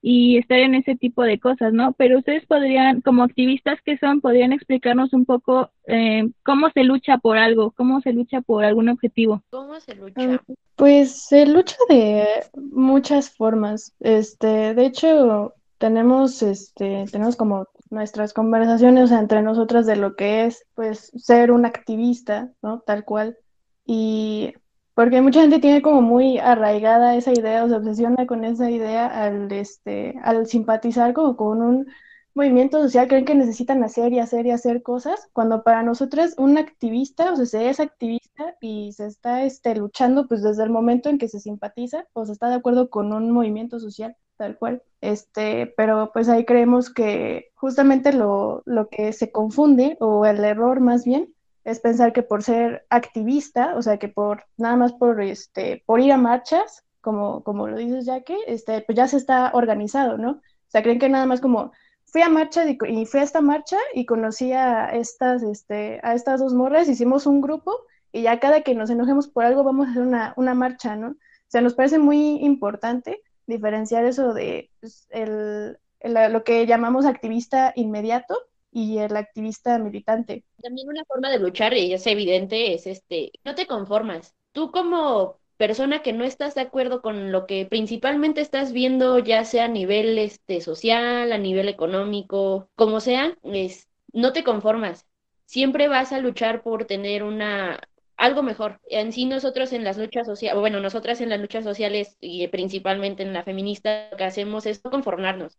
y 0.07 0.37
estar 0.37 0.59
en 0.59 0.75
ese 0.75 0.97
tipo 0.97 1.23
de 1.23 1.41
cosas, 1.41 1.73
¿no? 1.73 1.95
Pero 1.95 2.19
ustedes 2.19 2.45
podrían, 2.45 3.01
como 3.01 3.23
activistas 3.23 3.81
que 3.83 3.97
son, 3.97 4.21
podrían 4.21 4.53
explicarnos 4.53 5.15
un 5.15 5.25
poco 5.25 5.71
eh, 5.87 6.29
cómo 6.45 6.69
se 6.75 6.85
lucha 6.85 7.17
por 7.17 7.39
algo, 7.39 7.71
cómo 7.71 8.03
se 8.03 8.13
lucha 8.13 8.43
por 8.43 8.67
algún 8.67 8.91
objetivo. 8.91 9.43
¿Cómo 9.49 9.81
se 9.81 9.95
lucha? 9.95 10.43
Pues 10.77 11.25
se 11.25 11.47
lucha 11.47 11.77
de 11.89 12.27
muchas 12.55 13.31
formas. 13.31 13.95
Este, 13.99 14.75
de 14.75 14.85
hecho, 14.85 15.55
tenemos, 15.79 16.43
este, 16.43 17.07
tenemos 17.11 17.37
como 17.37 17.67
nuestras 17.89 18.35
conversaciones 18.35 19.11
entre 19.11 19.41
nosotras 19.41 19.87
de 19.87 19.97
lo 19.97 20.17
que 20.17 20.45
es, 20.45 20.67
pues, 20.75 21.13
ser 21.17 21.51
un 21.51 21.65
activista, 21.65 22.53
¿no? 22.61 22.81
Tal 22.81 23.07
cual. 23.07 23.39
Y 23.87 24.53
porque 24.95 25.21
mucha 25.21 25.41
gente 25.41 25.59
tiene 25.61 25.83
como 25.83 26.03
muy 26.03 26.39
arraigada 26.39 27.17
esa 27.17 27.33
idea 27.33 27.65
o 27.65 27.69
se 27.69 27.77
obsesiona 27.77 28.27
con 28.27 28.45
esa 28.45 28.71
idea 28.71 29.07
al, 29.07 29.51
este, 29.53 30.15
al 30.23 30.47
simpatizar 30.47 31.13
como 31.15 31.37
con 31.37 31.63
un 31.63 31.87
movimiento 32.35 32.83
social, 32.83 33.09
creen 33.09 33.25
que 33.25 33.35
necesitan 33.35 33.83
hacer 33.85 34.13
y 34.13 34.19
hacer 34.19 34.47
y 34.47 34.51
hacer 34.51 34.83
cosas, 34.83 35.29
cuando 35.33 35.63
para 35.63 35.83
nosotros 35.83 36.35
un 36.37 36.59
activista, 36.59 37.33
o 37.33 37.37
sea, 37.37 37.47
se 37.47 37.69
es 37.69 37.81
activista 37.81 38.57
y 38.61 38.93
se 38.93 39.07
está 39.07 39.45
este, 39.45 39.75
luchando 39.77 40.27
pues 40.27 40.43
desde 40.43 40.65
el 40.65 40.71
momento 40.71 41.09
en 41.09 41.19
que 41.19 41.29
se 41.29 41.41
simpatiza 41.41 42.07
o 42.13 42.27
se 42.27 42.33
está 42.33 42.49
de 42.49 42.57
acuerdo 42.57 42.91
con 42.91 43.13
un 43.13 43.31
movimiento 43.31 43.79
social, 43.79 44.17
tal 44.37 44.59
cual. 44.59 44.83
Este, 45.01 45.73
pero 45.77 46.11
pues 46.13 46.29
ahí 46.29 46.45
creemos 46.45 46.93
que 46.93 47.51
justamente 47.55 48.13
lo, 48.13 48.63
lo 48.67 48.89
que 48.89 49.13
se 49.13 49.31
confunde, 49.31 49.97
o 50.01 50.27
el 50.27 50.43
error 50.45 50.81
más 50.81 51.05
bien, 51.05 51.34
es 51.65 51.81
pensar 51.81 52.13
que 52.13 52.23
por 52.23 52.43
ser 52.43 52.87
activista, 52.91 53.75
o 53.77 53.83
sea, 53.83 53.99
que 53.99 54.09
por 54.09 54.45
nada 54.57 54.77
más 54.77 54.93
por 54.93 55.21
este 55.23 55.83
por 55.87 56.01
ir 56.01 56.13
a 56.13 56.19
marchas, 56.19 56.85
como, 57.01 57.43
como 57.43 57.69
lo 57.69 57.77
dices 57.77 58.07
ya 58.07 58.23
que, 58.23 58.37
este, 58.47 58.81
pues 58.83 58.97
ya 58.97 59.09
se 59.09 59.17
está 59.17 59.51
organizado, 59.55 60.19
¿no? 60.19 60.31
O 60.33 60.41
sea, 60.69 60.83
creen 60.83 60.99
que 60.99 61.09
nada 61.09 61.27
más 61.27 61.41
como 61.41 61.73
fui 62.07 62.23
a 62.23 62.29
marcha 62.29 62.65
y, 62.69 62.79
y 62.89 63.07
fui 63.07 63.21
a 63.21 63.25
esta 63.25 63.41
marcha 63.41 63.77
y 63.93 64.07
conocí 64.07 64.53
a 64.53 64.91
estas, 64.91 65.43
este, 65.43 66.01
a 66.03 66.15
estas 66.15 66.41
dos 66.41 66.55
morras, 66.55 66.89
hicimos 66.89 67.27
un 67.27 67.41
grupo 67.41 67.73
y 68.13 68.23
ya 68.23 68.41
cada 68.41 68.63
que 68.63 68.75
nos 68.75 68.91
enojemos 68.91 69.29
por 69.29 69.45
algo 69.45 69.65
vamos 69.65 69.89
a 69.89 69.91
hacer 69.91 70.03
una, 70.03 70.35
una 70.37 70.55
marcha, 70.55 70.97
¿no? 70.97 71.09
O 71.09 71.49
sea, 71.49 71.61
nos 71.61 71.75
parece 71.75 71.99
muy 71.99 72.37
importante 72.45 73.23
diferenciar 73.47 74.05
eso 74.05 74.33
de 74.33 74.71
pues, 74.81 75.07
el, 75.11 75.79
lo 76.03 76.45
que 76.45 76.67
llamamos 76.67 77.07
activista 77.07 77.73
inmediato 77.77 78.39
y 78.75 78.99
el 78.99 79.17
activista 79.17 79.79
militante. 79.79 80.43
También 80.61 80.89
una 80.89 81.05
forma 81.05 81.31
de 81.31 81.39
luchar, 81.39 81.75
y 81.75 81.93
es 81.93 82.07
evidente, 82.09 82.75
es 82.75 82.89
este, 82.89 83.31
no 83.45 83.55
te 83.55 83.69
conformas. 83.69 84.35
Tú 84.51 84.73
como 84.73 85.39
persona 85.57 86.03
que 86.03 86.13
no 86.13 86.25
estás 86.25 86.57
de 86.57 86.63
acuerdo 86.63 87.01
con 87.01 87.31
lo 87.31 87.47
que 87.47 87.67
principalmente 87.67 88.41
estás 88.41 88.73
viendo, 88.73 89.21
ya 89.21 89.45
sea 89.45 89.67
a 89.67 89.69
nivel 89.69 90.19
este, 90.19 90.61
social, 90.61 91.33
a 91.33 91.39
nivel 91.39 91.69
económico, 91.69 92.69
como 92.75 92.99
sea, 92.99 93.39
es, 93.45 93.89
no 94.13 94.33
te 94.33 94.43
conformas. 94.43 95.07
Siempre 95.47 95.87
vas 95.87 96.13
a 96.13 96.19
luchar 96.19 96.63
por 96.63 96.85
tener 96.85 97.23
una 97.23 97.81
algo 98.17 98.43
mejor. 98.43 98.81
En 98.89 99.13
sí 99.13 99.25
nosotros 99.25 99.73
en 99.73 99.85
las 99.85 99.99
luchas 99.99 100.27
sociales, 100.27 100.59
bueno, 100.61 100.81
nosotras 100.81 101.21
en 101.21 101.29
las 101.29 101.41
luchas 101.41 101.63
sociales 101.63 102.17
y 102.21 102.47
principalmente 102.49 103.23
en 103.23 103.33
la 103.33 103.45
feminista, 103.45 104.09
lo 104.11 104.17
que 104.17 104.25
hacemos 104.25 104.67
es 104.67 104.81
conformarnos. 104.81 105.59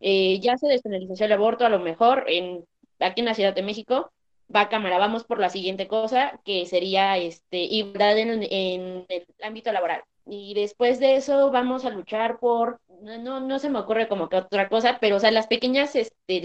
Eh, 0.00 0.40
ya 0.40 0.56
se 0.58 0.68
despenalizó 0.68 1.24
el 1.24 1.32
aborto, 1.32 1.64
a 1.66 1.70
lo 1.70 1.80
mejor 1.80 2.24
en, 2.28 2.64
aquí 3.00 3.20
en 3.20 3.26
la 3.26 3.34
Ciudad 3.34 3.54
de 3.54 3.62
México, 3.62 4.12
va 4.54 4.68
cámara, 4.68 4.98
vamos 4.98 5.24
por 5.24 5.38
la 5.38 5.50
siguiente 5.50 5.88
cosa, 5.88 6.40
que 6.44 6.66
sería 6.66 7.16
este, 7.18 7.58
igualdad 7.58 8.18
en, 8.18 8.42
en 8.50 9.06
el 9.08 9.26
ámbito 9.42 9.72
laboral. 9.72 10.02
Y 10.26 10.54
después 10.54 10.98
de 10.98 11.16
eso 11.16 11.50
vamos 11.50 11.84
a 11.84 11.90
luchar 11.90 12.38
por, 12.38 12.80
no, 13.00 13.40
no 13.40 13.58
se 13.58 13.70
me 13.70 13.78
ocurre 13.78 14.08
como 14.08 14.28
que 14.28 14.36
otra 14.36 14.68
cosa, 14.68 14.98
pero 15.00 15.16
o 15.16 15.20
sea, 15.20 15.30
las 15.30 15.46
pequeñas, 15.46 15.94
este, 15.94 16.42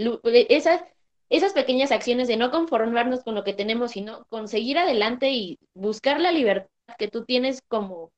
esas, 0.49 0.83
esas 1.29 1.53
pequeñas 1.53 1.91
acciones 1.91 2.27
de 2.27 2.37
no 2.37 2.51
conformarnos 2.51 3.23
con 3.23 3.35
lo 3.35 3.43
que 3.43 3.53
tenemos, 3.53 3.91
sino 3.91 4.25
conseguir 4.29 4.77
adelante 4.77 5.31
y 5.31 5.57
buscar 5.73 6.19
la 6.19 6.31
libertad 6.31 6.69
que 6.97 7.07
tú 7.07 7.25
tienes 7.25 7.61
como, 7.67 8.11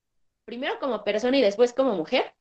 primero 0.45 0.79
como 0.79 1.03
persona 1.03 1.37
y 1.37 1.41
después 1.41 1.73
como 1.73 1.95
mujer, 1.95 2.33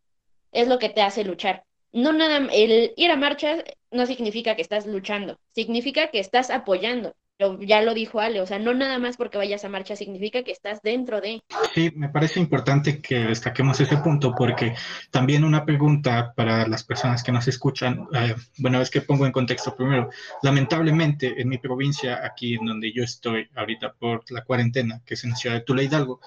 es 0.51 0.67
lo 0.67 0.79
que 0.79 0.89
te 0.89 1.03
hace 1.03 1.25
luchar 1.25 1.65
no 1.93 2.13
nada, 2.13 2.49
el 2.53 2.93
ir 2.97 3.11
a 3.11 3.17
marcha 3.17 3.57
no 3.91 4.07
significa 4.07 4.57
que 4.57 4.63
estás 4.63 4.87
luchando, 4.87 5.39
significa 5.55 6.11
que 6.11 6.21
estás 6.21 6.51
apoyando. 6.51 7.15
ya 7.61 7.83
lo 7.83 7.93
dijo 7.93 8.21
Ale, 8.21 8.41
o 8.41 8.47
sea, 8.47 8.59
no 8.59 8.73
nada 8.73 8.99
más 8.99 9.17
porque 9.17 9.37
vayas 9.37 9.65
a 9.65 9.69
marcha 9.69 9.97
significa 9.97 10.45
que 10.45 10.53
estás 10.53 10.81
dentro 10.83 11.21
de. 11.21 11.43
Sí, 11.75 11.91
me 11.97 12.09
parece 12.09 12.39
importante 12.41 13.01
que 13.01 13.17
destaquemos 13.19 13.81
ese 13.81 13.97
punto 13.97 14.35
porque 14.35 14.75
también 15.11 15.45
una 15.45 15.65
pregunta 15.65 16.33
para 16.37 16.67
las 16.69 16.85
personas 16.85 17.23
que 17.23 17.33
nos 17.33 17.49
escuchan, 17.49 18.07
eh, 18.15 18.37
bueno, 18.59 18.81
es 18.81 18.91
que 18.91 19.01
pongo 19.01 19.27
en 19.27 19.33
contexto 19.33 19.75
primero, 19.75 20.09
lamentablemente 20.43 21.41
en 21.41 21.49
mi 21.49 21.59
provincia, 21.59 22.25
aquí 22.25 22.55
en 22.55 22.67
donde 22.67 22.93
yo 22.93 23.03
estoy 23.03 23.49
ahorita 23.57 23.93
por 23.95 24.31
la 24.31 24.45
cuarentena, 24.45 25.03
que 25.05 25.15
es 25.15 25.25
en 25.25 25.31
la 25.31 25.37
ciudad 25.37 25.57
de 25.57 25.63
Tula 25.63 25.83
Hidalgo, 25.83 26.21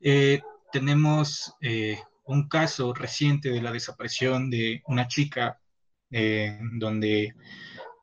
eh, 0.00 0.40
tenemos 0.72 1.54
eh, 1.60 1.98
un 2.24 2.48
caso 2.48 2.94
reciente 2.94 3.50
de 3.50 3.62
la 3.62 3.72
desaparición 3.72 4.50
de 4.50 4.82
una 4.86 5.08
chica, 5.08 5.60
eh, 6.10 6.58
donde 6.74 7.34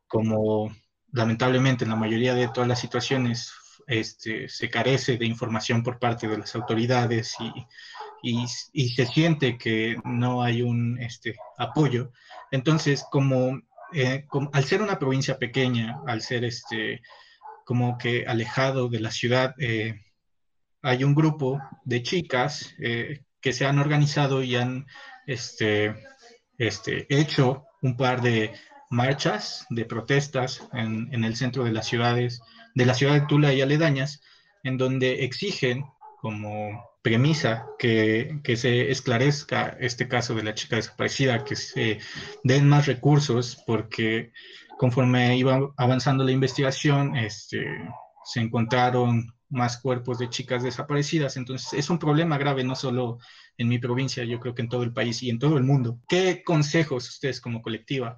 como 0.08 0.72
lamentablemente 1.12 1.84
en 1.84 1.92
la 1.92 1.96
mayoría 1.96 2.34
de 2.34 2.48
todas 2.50 2.68
las 2.68 2.80
situaciones 2.80 3.52
este, 3.88 4.48
se 4.50 4.70
carece 4.70 5.18
de 5.18 5.26
información 5.26 5.84
por 5.84 6.00
parte 6.00 6.28
de 6.28 6.38
las 6.38 6.54
autoridades 6.56 7.36
y, 8.22 8.48
y, 8.74 8.90
se 8.90 9.06
siente 9.06 9.58
que 9.58 9.98
no 10.04 10.44
hay 10.44 10.62
un 10.62 11.00
este, 11.02 11.36
apoyo. 11.58 12.12
Entonces, 12.52 13.04
como, 13.10 13.60
eh, 13.94 14.26
al 14.54 14.64
ser 14.64 14.82
una 14.82 15.00
provincia 15.00 15.40
pequeña, 15.40 16.00
al 16.06 16.22
ser 16.22 16.44
este, 16.44 17.02
como 17.66 17.98
que 17.98 18.26
alejado 18.28 18.90
de 18.90 19.00
la 19.00 19.12
ciudad, 19.12 19.56
eh, 19.60 20.00
hay 20.82 21.04
un 21.04 21.16
grupo 21.16 21.60
de 21.84 22.04
chicas 22.04 22.76
que 23.42 23.54
se 23.54 23.66
han 23.66 23.80
organizado 23.80 24.44
y 24.44 24.56
han 24.56 24.88
este, 25.28 25.96
este, 26.58 27.06
hecho 27.10 27.66
un 27.82 27.96
par 27.96 28.22
de 28.22 28.54
marchas, 28.90 29.66
de 29.70 29.86
protestas 29.86 30.68
en, 30.74 31.14
en, 31.14 31.24
el 31.24 31.36
centro 31.36 31.64
de 31.64 31.72
las 31.72 31.88
ciudades, 31.88 32.42
de 32.76 32.86
la 32.86 32.94
ciudad 32.94 33.14
de 33.14 33.28
Tula 33.28 33.54
y 33.54 33.62
aledañas, 33.62 34.22
en 34.64 34.78
donde 34.78 35.24
exigen 35.24 35.86
como 36.22 36.90
premisa 37.02 37.66
que, 37.78 38.40
que, 38.44 38.58
se 38.58 38.92
esclarezca 38.92 39.78
este 39.80 40.08
caso 40.08 40.36
de 40.36 40.44
la 40.44 40.54
chica 40.54 40.76
desaparecida, 40.76 41.44
que 41.46 41.56
se 41.56 42.00
den 42.44 42.68
más 42.68 42.88
recursos, 42.88 43.64
porque 43.66 44.32
conforme 44.78 45.38
iba 45.38 45.72
avanzando 45.78 46.24
la 46.24 46.32
investigación, 46.32 47.16
este, 47.16 47.66
se 48.26 48.42
encontraron 48.42 49.34
más 49.50 49.78
cuerpos 49.78 50.20
de 50.20 50.30
chicas 50.30 50.64
desaparecidas. 50.64 51.38
Entonces, 51.38 51.74
es 51.74 51.90
un 51.90 52.00
problema 52.00 52.38
grave, 52.38 52.64
no 52.64 52.76
solo 52.76 53.20
en 53.58 53.68
mi 53.68 53.80
provincia, 53.80 54.24
yo 54.24 54.40
creo 54.40 54.56
que 54.56 54.62
en 54.62 54.70
todo 54.70 54.84
el 54.84 54.94
país 54.94 55.22
y 55.24 55.30
en 55.30 55.40
todo 55.40 55.58
el 55.58 55.64
mundo. 55.64 56.00
¿Qué 56.08 56.44
consejos 56.44 57.10
ustedes 57.10 57.42
como 57.42 57.62
colectiva 57.62 58.18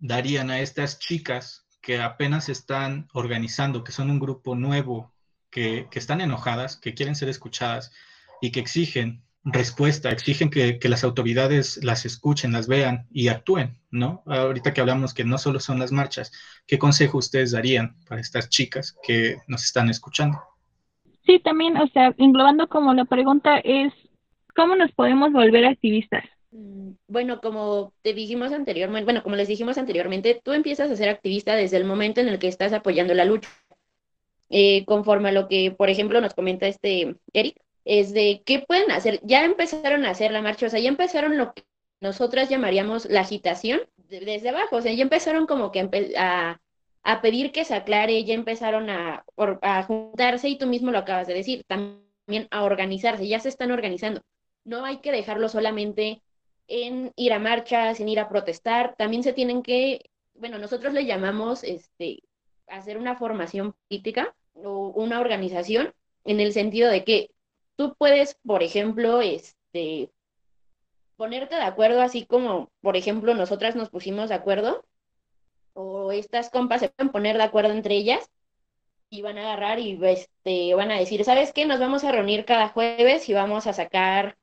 darían 0.00 0.50
a 0.50 0.60
estas 0.60 0.98
chicas 0.98 1.66
que 1.80 2.00
apenas 2.00 2.48
están 2.48 3.08
organizando, 3.12 3.84
que 3.84 3.92
son 3.92 4.10
un 4.10 4.20
grupo 4.20 4.54
nuevo, 4.54 5.12
que, 5.50 5.88
están 5.92 6.20
enojadas, 6.20 6.76
que 6.76 6.94
quieren 6.94 7.14
ser 7.14 7.28
escuchadas 7.28 7.92
y 8.40 8.50
que 8.50 8.60
exigen 8.60 9.24
respuesta, 9.44 10.10
exigen 10.10 10.50
que, 10.50 10.78
que, 10.78 10.88
las 10.88 11.02
autoridades 11.02 11.82
las 11.82 12.06
escuchen, 12.06 12.52
las 12.52 12.68
vean 12.68 13.08
y 13.10 13.28
actúen, 13.28 13.80
¿no? 13.90 14.22
Ahorita 14.26 14.72
que 14.72 14.80
hablamos 14.80 15.14
que 15.14 15.24
no 15.24 15.36
solo 15.36 15.58
son 15.58 15.80
las 15.80 15.90
marchas, 15.90 16.30
¿qué 16.66 16.78
consejo 16.78 17.18
ustedes 17.18 17.50
darían 17.50 17.96
para 18.08 18.20
estas 18.20 18.48
chicas 18.48 18.96
que 19.02 19.38
nos 19.48 19.64
están 19.64 19.90
escuchando? 19.90 20.40
Sí, 21.24 21.38
también, 21.38 21.76
o 21.76 21.86
sea, 21.88 22.14
englobando 22.18 22.68
como 22.68 22.94
la 22.94 23.04
pregunta 23.04 23.58
es, 23.58 23.92
¿cómo 24.56 24.76
nos 24.76 24.92
podemos 24.92 25.32
volver 25.32 25.64
activistas? 25.64 26.24
Mm, 26.50 26.92
bueno, 27.08 27.40
como 27.40 27.92
te 28.02 28.12
dijimos 28.12 28.52
anteriormente, 28.52 29.04
bueno, 29.04 29.22
como 29.22 29.36
les 29.36 29.48
dijimos 29.48 29.78
anteriormente, 29.78 30.40
tú 30.42 30.52
empiezas 30.52 30.90
a 30.90 30.96
ser 30.96 31.08
activista 31.08 31.54
desde 31.54 31.76
el 31.76 31.84
momento 31.84 32.20
en 32.20 32.28
el 32.28 32.38
que 32.38 32.48
estás 32.48 32.72
apoyando 32.72 33.14
la 33.14 33.24
lucha. 33.24 33.48
Eh, 34.50 34.84
conforme 34.84 35.30
a 35.30 35.32
lo 35.32 35.48
que, 35.48 35.70
por 35.70 35.88
ejemplo, 35.88 36.20
nos 36.20 36.34
comenta 36.34 36.66
este 36.66 37.16
Eric, 37.32 37.56
es 37.86 38.12
de 38.12 38.42
qué 38.44 38.60
pueden 38.60 38.90
hacer. 38.90 39.20
Ya 39.22 39.44
empezaron 39.44 40.04
a 40.04 40.10
hacer 40.10 40.30
la 40.30 40.42
marcha, 40.42 40.66
o 40.66 40.68
sea, 40.68 40.80
ya 40.80 40.88
empezaron 40.88 41.38
lo 41.38 41.54
que 41.54 41.62
nosotras 42.00 42.50
llamaríamos 42.50 43.06
la 43.06 43.20
agitación 43.20 43.80
desde 43.96 44.50
abajo, 44.50 44.76
o 44.76 44.82
sea, 44.82 44.92
ya 44.92 45.02
empezaron 45.02 45.46
como 45.46 45.72
que 45.72 45.88
a, 46.18 46.60
a 47.02 47.20
pedir 47.20 47.52
que 47.52 47.64
se 47.64 47.74
aclare, 47.74 48.24
ya 48.24 48.34
empezaron 48.34 48.90
a, 48.90 49.24
a 49.62 49.82
juntarse 49.84 50.48
y 50.48 50.58
tú 50.58 50.66
mismo 50.66 50.90
lo 50.90 50.98
acabas 50.98 51.26
de 51.26 51.34
decir, 51.34 51.64
también 51.66 52.48
a 52.50 52.62
organizarse, 52.64 53.26
ya 53.28 53.40
se 53.40 53.48
están 53.48 53.70
organizando. 53.72 54.22
no 54.64 54.84
hay 54.84 54.98
que 54.98 55.12
dejarlo 55.12 55.48
solamente 55.48 56.22
en 56.68 57.12
ir 57.16 57.32
a 57.32 57.38
marchas, 57.38 58.00
en 58.00 58.08
ir 58.08 58.20
a 58.20 58.28
protestar, 58.28 58.94
también 58.96 59.22
se 59.22 59.32
tienen 59.32 59.62
que, 59.62 60.10
bueno, 60.34 60.58
nosotros 60.58 60.92
le 60.92 61.04
llamamos 61.04 61.64
este, 61.64 62.22
hacer 62.68 62.98
una 62.98 63.16
formación 63.16 63.74
política 63.88 64.34
o 64.54 64.88
una 64.88 65.20
organización 65.20 65.92
en 66.24 66.40
el 66.40 66.52
sentido 66.52 66.90
de 66.90 67.04
que 67.04 67.30
tú 67.76 67.94
puedes, 67.98 68.36
por 68.46 68.62
ejemplo, 68.62 69.20
este, 69.20 70.10
ponerte 71.16 71.56
de 71.56 71.62
acuerdo, 71.62 72.00
así 72.00 72.26
como, 72.26 72.70
por 72.80 72.96
ejemplo, 72.96 73.34
nosotras 73.34 73.76
nos 73.76 73.90
pusimos 73.90 74.28
de 74.28 74.36
acuerdo, 74.36 74.84
o 75.74 76.12
estas 76.12 76.50
compas 76.50 76.80
se 76.80 76.88
pueden 76.88 77.12
poner 77.12 77.36
de 77.36 77.44
acuerdo 77.44 77.72
entre 77.72 77.96
ellas 77.96 78.30
y 79.10 79.22
van 79.22 79.38
a 79.38 79.42
agarrar 79.42 79.78
y 79.78 79.98
este, 80.04 80.74
van 80.74 80.90
a 80.90 80.98
decir, 80.98 81.24
¿sabes 81.24 81.52
qué? 81.52 81.66
Nos 81.66 81.80
vamos 81.80 82.02
a 82.02 82.12
reunir 82.12 82.44
cada 82.44 82.68
jueves 82.68 83.28
y 83.28 83.34
vamos 83.34 83.66
a 83.66 83.72
sacar 83.72 84.38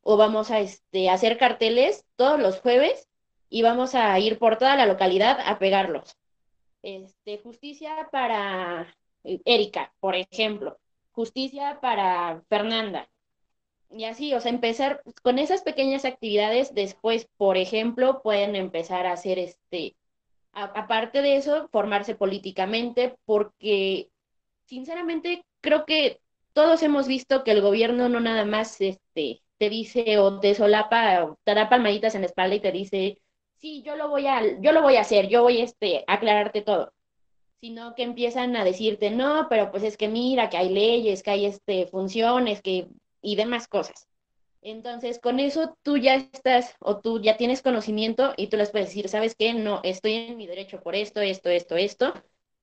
o 0.00 0.16
vamos 0.16 0.50
a 0.50 0.60
este, 0.60 1.10
hacer 1.10 1.36
carteles 1.36 2.04
todos 2.16 2.40
los 2.40 2.60
jueves 2.60 3.08
y 3.50 3.62
vamos 3.62 3.94
a 3.94 4.18
ir 4.18 4.38
por 4.38 4.56
toda 4.56 4.76
la 4.76 4.86
localidad 4.86 5.38
a 5.44 5.58
pegarlos. 5.58 6.16
Este, 6.82 7.38
justicia 7.38 8.08
para 8.10 8.94
Erika, 9.22 9.92
por 10.00 10.14
ejemplo, 10.14 10.78
justicia 11.12 11.78
para 11.80 12.42
Fernanda. 12.48 13.08
Y 13.90 14.04
así, 14.04 14.34
o 14.34 14.40
sea, 14.40 14.50
empezar 14.50 15.02
con 15.22 15.38
esas 15.38 15.62
pequeñas 15.62 16.04
actividades, 16.04 16.74
después, 16.74 17.28
por 17.36 17.56
ejemplo, 17.56 18.22
pueden 18.22 18.56
empezar 18.56 19.06
a 19.06 19.12
hacer 19.12 19.38
este, 19.38 19.96
aparte 20.54 21.22
de 21.22 21.36
eso, 21.36 21.68
formarse 21.72 22.14
políticamente, 22.14 23.16
porque 23.24 24.10
sinceramente 24.66 25.44
creo 25.60 25.84
que 25.84 26.20
todos 26.52 26.82
hemos 26.82 27.08
visto 27.08 27.44
que 27.44 27.52
el 27.52 27.60
gobierno 27.60 28.08
no 28.08 28.20
nada 28.20 28.44
más 28.44 28.80
este, 28.80 29.42
te 29.58 29.70
dice 29.70 30.18
o 30.18 30.40
te 30.40 30.54
solapa, 30.54 31.24
o 31.24 31.38
te 31.44 31.54
da 31.54 31.68
palmaditas 31.68 32.14
en 32.14 32.22
la 32.22 32.28
espalda 32.28 32.56
y 32.56 32.60
te 32.60 32.72
dice, 32.72 33.18
sí, 33.56 33.82
yo 33.82 33.96
lo 33.96 34.08
voy 34.08 34.26
a, 34.26 34.60
yo 34.60 34.72
lo 34.72 34.82
voy 34.82 34.96
a 34.96 35.02
hacer, 35.02 35.28
yo 35.28 35.42
voy 35.42 35.60
este, 35.60 36.04
a 36.06 36.14
aclararte 36.14 36.62
todo 36.62 36.92
sino 37.64 37.94
que 37.94 38.02
empiezan 38.02 38.56
a 38.56 38.62
decirte, 38.62 39.10
no, 39.10 39.46
pero 39.48 39.70
pues 39.70 39.84
es 39.84 39.96
que 39.96 40.06
mira, 40.06 40.50
que 40.50 40.58
hay 40.58 40.68
leyes, 40.68 41.22
que 41.22 41.30
hay 41.30 41.46
este, 41.46 41.86
funciones, 41.86 42.60
que, 42.60 42.88
y 43.22 43.36
demás 43.36 43.68
cosas. 43.68 44.06
Entonces, 44.64 45.18
con 45.18 45.40
eso 45.40 45.76
tú 45.82 45.98
ya 45.98 46.14
estás 46.14 46.74
o 46.80 46.98
tú 46.98 47.20
ya 47.20 47.36
tienes 47.36 47.60
conocimiento 47.60 48.32
y 48.38 48.46
tú 48.46 48.56
les 48.56 48.70
puedes 48.70 48.88
decir, 48.88 49.10
¿sabes 49.10 49.34
qué? 49.36 49.52
No, 49.52 49.80
estoy 49.84 50.14
en 50.14 50.38
mi 50.38 50.46
derecho 50.46 50.80
por 50.80 50.94
esto, 50.96 51.20
esto, 51.20 51.50
esto, 51.50 51.76
esto. 51.76 52.14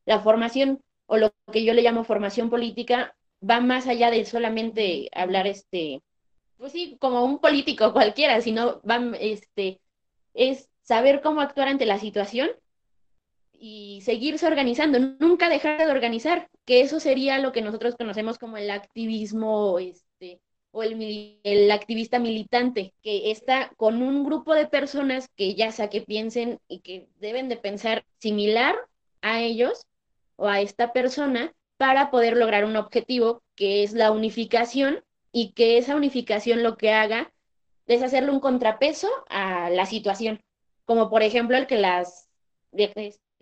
La 0.06 0.20
formación 0.20 0.82
o 1.06 1.18
lo 1.18 1.32
que 1.54 1.64
yo 1.64 1.76
le 1.76 1.84
llamo 1.84 2.04
formación 2.04 2.50
política 2.50 3.16
va 3.48 3.60
más 3.62 3.86
allá 3.86 4.10
de 4.10 4.26
solamente 4.26 5.10
hablar, 5.14 5.46
este, 5.46 6.02
pues 6.58 6.72
sí, 6.72 6.98
como 7.00 7.24
un 7.24 7.38
político 7.38 7.94
cualquiera, 7.94 8.42
sino 8.42 8.82
va, 8.82 9.00
este, 9.20 9.80
es 10.34 10.70
saber 10.82 11.22
cómo 11.22 11.40
actuar 11.40 11.68
ante 11.68 11.86
la 11.86 12.00
situación 12.00 12.50
y 13.54 14.02
seguirse 14.02 14.48
organizando, 14.48 14.98
nunca 15.20 15.50
dejar 15.50 15.78
de 15.78 15.92
organizar, 15.92 16.50
que 16.66 16.82
eso 16.82 17.00
sería 17.00 17.38
lo 17.38 17.52
que 17.52 17.62
nosotros 17.62 17.96
conocemos 17.96 18.40
como 18.40 18.58
el 18.58 18.72
activismo 18.72 19.78
este, 19.78 20.11
o 20.72 20.84
el, 20.84 21.40
el 21.44 21.72
activista 21.72 22.20
militante, 22.20 22.94
que 23.04 23.32
está 23.32 23.72
con 23.78 24.02
un 24.02 24.24
grupo 24.24 24.54
de 24.54 24.68
personas 24.68 25.30
que 25.36 25.56
ya 25.56 25.72
sea 25.72 25.90
que 25.90 26.02
piensen 26.02 26.60
y 26.68 26.80
que 26.80 27.08
deben 27.20 27.50
de 27.50 27.58
pensar 27.58 28.06
similar 28.20 28.76
a 29.22 29.42
ellos 29.42 29.86
o 30.38 30.48
a 30.48 30.62
esta 30.62 30.94
persona 30.94 31.54
para 31.78 32.12
poder 32.12 32.38
lograr 32.38 32.66
un 32.66 32.78
objetivo 32.78 33.44
que 33.56 33.84
es 33.84 33.94
la 33.94 34.12
unificación 34.12 35.04
y 35.32 35.54
que 35.54 35.78
esa 35.78 35.96
unificación 35.96 36.64
lo 36.64 36.78
que 36.78 36.92
haga 36.92 37.32
es 37.88 38.04
hacerle 38.04 38.32
un 38.32 38.40
contrapeso 38.40 39.10
a 39.30 39.70
la 39.70 39.86
situación, 39.86 40.42
como 40.86 41.10
por 41.10 41.24
ejemplo 41.24 41.58
el 41.58 41.68
que 41.68 41.78
las 41.78 42.30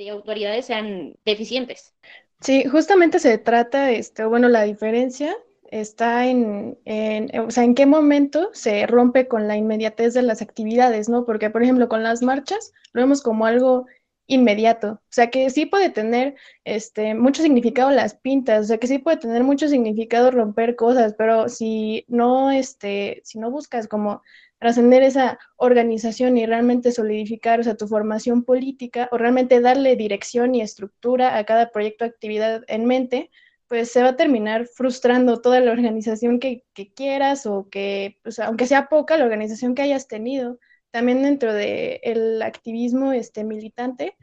autoridades 0.09 0.65
sean 0.65 1.15
deficientes. 1.25 1.93
Sí, 2.41 2.63
justamente 2.65 3.19
se 3.19 3.37
trata, 3.37 3.91
este, 3.91 4.25
bueno, 4.25 4.47
la 4.47 4.63
diferencia 4.63 5.35
está 5.71 6.27
en, 6.27 6.77
en, 6.85 7.39
o 7.39 7.51
sea, 7.51 7.63
en 7.63 7.75
qué 7.75 7.85
momento 7.85 8.49
se 8.53 8.85
rompe 8.87 9.27
con 9.27 9.47
la 9.47 9.57
inmediatez 9.57 10.13
de 10.13 10.21
las 10.21 10.41
actividades, 10.41 11.09
¿no? 11.09 11.25
Porque, 11.25 11.49
por 11.49 11.63
ejemplo, 11.63 11.89
con 11.89 12.03
las 12.03 12.21
marchas 12.21 12.73
lo 12.93 13.01
vemos 13.01 13.21
como 13.21 13.45
algo 13.45 13.85
inmediato, 14.29 14.91
o 14.91 15.01
sea, 15.09 15.31
que 15.31 15.49
sí 15.49 15.65
puede 15.65 15.89
tener 15.89 16.35
este, 16.63 17.15
mucho 17.15 17.41
significado 17.41 17.89
las 17.89 18.13
pintas, 18.13 18.61
o 18.61 18.63
sea, 18.65 18.77
que 18.77 18.85
sí 18.85 18.99
puede 18.99 19.17
tener 19.17 19.43
mucho 19.43 19.67
significado 19.67 20.29
romper 20.29 20.75
cosas, 20.75 21.15
pero 21.17 21.49
si 21.49 22.05
no, 22.07 22.51
este, 22.51 23.21
si 23.23 23.39
no 23.39 23.49
buscas 23.49 23.87
como 23.87 24.21
trascender 24.59 25.01
esa 25.03 25.39
organización 25.57 26.37
y 26.37 26.45
realmente 26.45 26.91
solidificar, 26.91 27.59
o 27.59 27.63
sea, 27.63 27.75
tu 27.75 27.87
formación 27.87 28.43
política 28.43 29.09
o 29.11 29.17
realmente 29.17 29.61
darle 29.61 29.95
dirección 29.95 30.53
y 30.53 30.61
estructura 30.61 31.37
a 31.37 31.43
cada 31.45 31.71
proyecto 31.71 32.05
actividad 32.05 32.63
en 32.67 32.85
mente, 32.85 33.31
pues 33.69 33.91
se 33.91 34.01
va 34.01 34.09
a 34.09 34.15
terminar 34.17 34.65
frustrando 34.65 35.41
toda 35.41 35.59
la 35.61 35.71
organización 35.71 36.39
que, 36.39 36.65
quieras 36.95 37.45
o 37.45 37.69
que, 37.69 38.17
pues, 38.23 38.39
aunque 38.39 38.65
sea 38.65 38.89
poca, 38.89 39.15
la 39.15 39.25
organización 39.25 39.75
que 39.75 39.83
hayas 39.83 40.07
tenido. 40.07 40.59
También 40.91 41.21
dentro 41.21 41.53
del 41.53 42.41
activismo 42.41 43.13
este, 43.13 43.43
militante, 43.43 44.17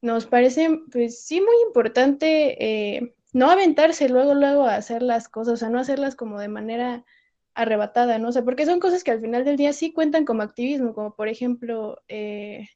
nos 0.00 0.26
parece, 0.26 0.80
pues 0.92 1.24
sí, 1.24 1.40
muy 1.40 1.56
importante 1.66 2.64
eh, 2.64 3.14
no 3.32 3.50
aventarse 3.50 4.08
luego, 4.08 4.34
luego 4.34 4.64
a 4.64 4.76
hacer 4.76 5.02
las 5.02 5.28
cosas, 5.28 5.54
o 5.54 5.56
sea, 5.56 5.70
no 5.70 5.80
hacerlas 5.80 6.14
como 6.14 6.38
de 6.38 6.48
manera 6.48 7.04
arrebatada, 7.54 8.18
¿no? 8.18 8.28
O 8.28 8.32
sea, 8.32 8.44
porque 8.44 8.64
son 8.66 8.78
cosas 8.78 9.02
que 9.02 9.10
al 9.10 9.20
final 9.20 9.44
del 9.44 9.56
día 9.56 9.72
sí 9.72 9.92
cuentan 9.92 10.24
como 10.24 10.42
activismo, 10.42 10.94
como 10.94 11.16
por 11.16 11.28
ejemplo, 11.28 12.00
eh, 12.06 12.68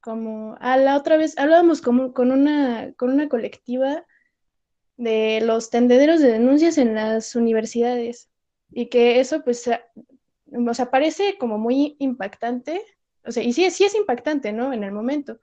como 0.00 0.56
a 0.60 0.76
la 0.76 0.96
otra 0.96 1.16
vez 1.16 1.38
hablábamos 1.38 1.82
como, 1.82 2.12
con, 2.12 2.32
una, 2.32 2.92
con 2.94 3.10
una 3.10 3.28
colectiva 3.28 4.04
de 4.96 5.40
los 5.42 5.70
tendederos 5.70 6.20
de 6.20 6.32
denuncias 6.32 6.78
en 6.78 6.94
las 6.94 7.34
universidades 7.34 8.28
y 8.70 8.86
que 8.86 9.20
eso 9.20 9.42
pues 9.42 9.68
o 10.54 10.74
sea, 10.74 10.90
parece 10.90 11.36
como 11.38 11.58
muy 11.58 11.96
impactante, 11.98 12.82
o 13.24 13.32
sea, 13.32 13.42
y 13.42 13.52
sí, 13.52 13.70
sí 13.70 13.84
es 13.84 13.94
impactante, 13.94 14.52
¿no? 14.52 14.72
En 14.72 14.84
el 14.84 14.92
momento, 14.92 15.40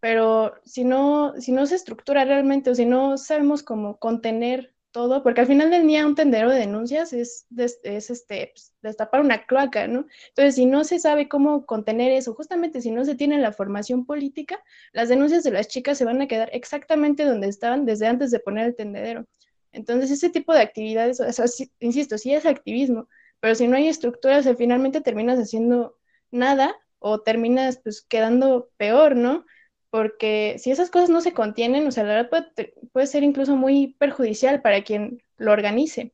pero 0.00 0.54
si 0.64 0.84
no, 0.84 1.34
si 1.38 1.52
no 1.52 1.66
se 1.66 1.76
estructura 1.76 2.24
realmente 2.24 2.70
o 2.70 2.74
si 2.74 2.84
no 2.84 3.18
sabemos 3.18 3.62
cómo 3.62 3.98
contener 3.98 4.74
todo, 4.90 5.22
porque 5.22 5.42
al 5.42 5.46
final 5.46 5.70
del 5.70 5.86
día 5.86 6.06
un 6.06 6.14
tendero 6.14 6.50
de 6.50 6.58
denuncias 6.60 7.12
es, 7.12 7.46
es 7.56 8.10
este, 8.10 8.52
pues, 8.54 8.74
destapar 8.82 9.20
una 9.20 9.44
cloaca, 9.46 9.86
¿no? 9.86 10.06
Entonces, 10.28 10.54
si 10.54 10.66
no 10.66 10.84
se 10.84 10.98
sabe 10.98 11.28
cómo 11.28 11.66
contener 11.66 12.12
eso, 12.12 12.34
justamente 12.34 12.80
si 12.80 12.90
no 12.90 13.04
se 13.04 13.14
tiene 13.14 13.38
la 13.38 13.52
formación 13.52 14.06
política, 14.06 14.62
las 14.92 15.08
denuncias 15.08 15.44
de 15.44 15.50
las 15.50 15.68
chicas 15.68 15.98
se 15.98 16.04
van 16.04 16.20
a 16.22 16.28
quedar 16.28 16.50
exactamente 16.52 17.24
donde 17.24 17.48
estaban 17.48 17.84
desde 17.84 18.06
antes 18.06 18.30
de 18.30 18.40
poner 18.40 18.66
el 18.66 18.76
tendedero. 18.76 19.26
Entonces, 19.72 20.10
ese 20.10 20.30
tipo 20.30 20.52
de 20.54 20.60
actividades, 20.60 21.20
o 21.20 21.32
sea, 21.32 21.44
insisto, 21.80 22.18
sí 22.18 22.34
es 22.34 22.46
activismo, 22.46 23.08
pero 23.40 23.54
si 23.54 23.68
no 23.68 23.76
hay 23.76 23.88
estructuras, 23.88 24.48
finalmente 24.56 25.00
terminas 25.00 25.38
haciendo 25.38 25.96
nada 26.30 26.74
o 26.98 27.20
terminas 27.20 27.78
pues 27.82 28.02
quedando 28.02 28.70
peor, 28.76 29.16
¿no? 29.16 29.44
Porque 29.90 30.56
si 30.58 30.70
esas 30.70 30.90
cosas 30.90 31.10
no 31.10 31.20
se 31.20 31.32
contienen, 31.32 31.86
o 31.86 31.90
sea, 31.90 32.04
la 32.04 32.14
verdad 32.14 32.44
puede, 32.92 33.06
ser 33.06 33.22
incluso 33.22 33.56
muy 33.56 33.96
perjudicial 33.98 34.60
para 34.60 34.82
quien 34.82 35.22
lo 35.36 35.52
organice. 35.52 36.12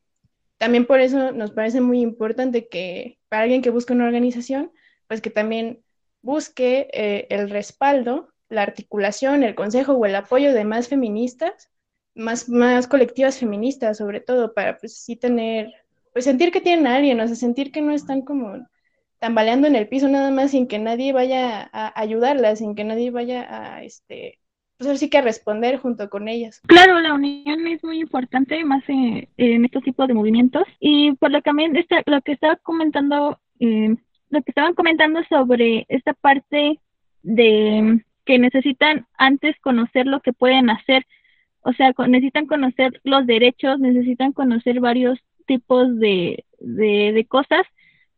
También 0.59 0.87
por 0.87 1.01
eso 1.01 1.33
nos 1.33 1.51
parece 1.53 1.81
muy 1.81 2.01
importante 2.01 2.69
que 2.69 3.19
para 3.29 3.43
alguien 3.43 3.63
que 3.63 3.71
busque 3.71 3.93
una 3.93 4.07
organización, 4.07 4.73
pues 5.09 5.21
que 5.21 5.31
también 5.31 5.83
busque 6.23 6.89
eh, 6.93 7.27
el 7.31 7.51
respaldo, 7.51 8.29
la 8.49 8.63
articulación, 8.63 9.43
el 9.43 9.55
consejo 9.55 9.95
o 9.95 10.07
el 10.07 10.15
apoyo 10.15 10.55
de 10.55 10.65
más 10.65 10.89
feministas, 10.89 11.71
más, 12.15 12.49
más 12.49 12.87
colectivas 12.87 13.39
feministas 13.39 13.99
sobre 13.99 14.21
todo, 14.21 14.55
para 14.55 14.79
pues 14.79 14.97
sí 14.99 15.17
tener, 15.17 15.73
pues 16.13 16.25
sentir 16.25 16.53
que 16.53 16.61
tienen 16.61 16.87
a 16.87 16.97
alguien, 16.97 17.21
o 17.21 17.27
sea, 17.27 17.37
sentir 17.37 17.73
que 17.73 17.83
no 17.83 17.93
están 17.93 18.23
como 18.23 18.67
tambaleando 19.25 19.67
en 19.67 19.75
el 19.75 19.89
piso 19.89 20.07
nada 20.07 20.31
más 20.31 20.51
sin 20.51 20.69
que 20.69 20.79
nadie 20.79 21.15
vaya 21.15 21.71
a 21.73 21.99
ayudarlas, 21.99 22.59
sin 22.59 22.75
que 22.75 22.85
nadie 22.85 23.11
vaya 23.11 23.47
a, 23.49 23.83
este, 23.83 24.39
pues 24.77 24.91
así 24.91 25.09
que 25.09 25.17
a 25.17 25.23
responder 25.23 25.79
junto 25.79 26.11
con 26.11 26.29
ellas. 26.29 26.61
Claro, 26.67 27.01
la 27.01 27.15
unión 27.15 27.67
es 27.67 27.83
muy 27.83 28.01
importante, 28.01 28.63
más 28.67 28.85
en, 28.87 29.27
estos 29.65 29.83
tipos 29.83 30.09
de 30.09 30.13
movimientos. 30.13 30.65
Y 30.79 31.13
por 31.13 31.31
lo 31.31 31.39
que 31.39 31.45
también 31.45 31.75
está, 31.75 32.03
lo 32.05 32.21
que 32.21 32.33
estaba 32.33 32.57
comentando, 32.57 33.41
eh, 33.61 33.97
lo 34.29 34.43
que 34.43 34.51
estaban 34.51 34.75
comentando 34.75 35.25
sobre 35.31 35.87
esta 35.89 36.13
parte 36.13 36.79
de 37.23 38.05
que 38.27 38.39
necesitan 38.39 39.07
antes 39.17 39.59
conocer 39.63 40.05
lo 40.05 40.21
que 40.21 40.35
pueden 40.35 40.69
hacer, 40.69 41.07
o 41.63 41.73
sea, 41.73 41.95
necesitan 42.09 42.45
conocer 42.45 43.01
los 43.05 43.27
derechos, 43.27 43.81
necesitan 43.81 44.33
conocer 44.33 44.81
varios 44.81 45.19
tipos 45.47 45.99
de, 45.99 46.45
de 46.59 47.27
cosas 47.27 47.65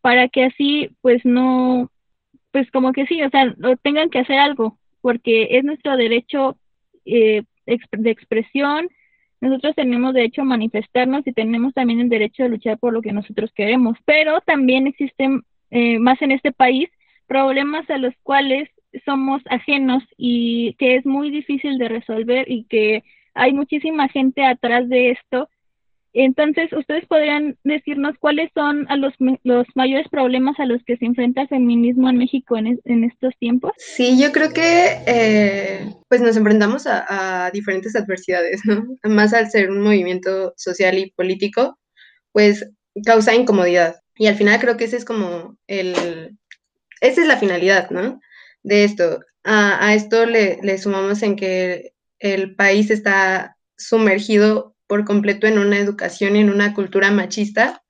para 0.06 0.28
que 0.28 0.44
así 0.44 0.90
pues 1.00 1.24
no, 1.24 1.90
pues 2.52 2.70
como 2.70 2.92
que 2.92 3.06
sí, 3.06 3.20
o 3.24 3.30
sea, 3.30 3.52
tengan 3.82 4.08
que 4.08 4.20
hacer 4.20 4.38
algo, 4.38 4.78
porque 5.00 5.48
es 5.58 5.64
nuestro 5.64 5.96
derecho 5.96 6.56
eh, 7.04 7.42
de 7.66 8.10
expresión 8.12 8.88
nosotros 9.40 9.74
tenemos 9.74 10.14
derecho 10.14 10.42
a 10.42 10.44
manifestarnos 10.44 11.26
y 11.26 11.32
tenemos 11.32 11.74
también 11.74 11.98
el 11.98 12.08
derecho 12.08 12.44
de 12.44 12.50
luchar 12.50 12.78
por 12.78 12.92
lo 12.92 13.02
que 13.02 13.12
nosotros 13.12 13.50
queremos, 13.52 13.98
pero 14.04 14.40
también 14.42 14.86
existen 14.86 15.42
eh, 15.72 15.98
más 15.98 16.22
en 16.22 16.30
este 16.30 16.52
país 16.52 16.88
problemas 17.26 17.90
a 17.90 17.98
los 17.98 18.14
cuales 18.22 18.68
somos 19.04 19.42
ajenos 19.50 20.04
y 20.16 20.74
que 20.78 20.94
es 20.94 21.04
muy 21.04 21.30
difícil 21.30 21.78
de 21.78 21.88
resolver 21.88 22.48
y 22.48 22.62
que 22.66 23.02
hay 23.34 23.52
muchísima 23.52 24.08
gente 24.08 24.44
atrás 24.44 24.88
de 24.88 25.10
esto. 25.10 25.48
Entonces, 26.18 26.72
¿ustedes 26.72 27.04
podrían 27.06 27.58
decirnos 27.62 28.14
cuáles 28.18 28.50
son 28.54 28.90
a 28.90 28.96
los, 28.96 29.12
los 29.44 29.66
mayores 29.74 30.08
problemas 30.08 30.58
a 30.58 30.64
los 30.64 30.82
que 30.84 30.96
se 30.96 31.04
enfrenta 31.04 31.42
el 31.42 31.48
feminismo 31.48 32.08
en 32.08 32.16
México 32.16 32.56
en, 32.56 32.80
en 32.84 33.04
estos 33.04 33.34
tiempos? 33.38 33.72
Sí, 33.76 34.18
yo 34.18 34.32
creo 34.32 34.50
que 34.50 35.02
eh, 35.06 35.94
pues 36.08 36.22
nos 36.22 36.38
enfrentamos 36.38 36.86
a, 36.86 37.44
a, 37.44 37.50
diferentes 37.50 37.94
adversidades, 37.94 38.62
¿no? 38.64 38.86
Más 39.04 39.34
al 39.34 39.50
ser 39.50 39.70
un 39.70 39.82
movimiento 39.82 40.54
social 40.56 40.96
y 40.96 41.10
político, 41.10 41.78
pues 42.32 42.66
causa 43.04 43.34
incomodidad. 43.34 43.96
Y 44.16 44.28
al 44.28 44.36
final 44.36 44.58
creo 44.58 44.78
que 44.78 44.84
ese 44.84 44.96
es 44.96 45.04
como 45.04 45.58
el, 45.66 46.38
esa 47.02 47.20
es 47.20 47.26
la 47.26 47.36
finalidad, 47.36 47.90
¿no? 47.90 48.20
De 48.62 48.84
esto. 48.84 49.20
A, 49.44 49.86
a 49.86 49.94
esto 49.94 50.24
le, 50.24 50.60
le, 50.62 50.78
sumamos 50.78 51.22
en 51.22 51.36
que 51.36 51.92
el 52.20 52.56
país 52.56 52.90
está 52.90 53.58
sumergido 53.76 54.75
por 54.86 55.04
completo 55.04 55.46
en 55.46 55.58
una 55.58 55.78
educación 55.78 56.36
y 56.36 56.40
en 56.40 56.50
una 56.50 56.74
cultura 56.74 57.10
machista 57.10 57.82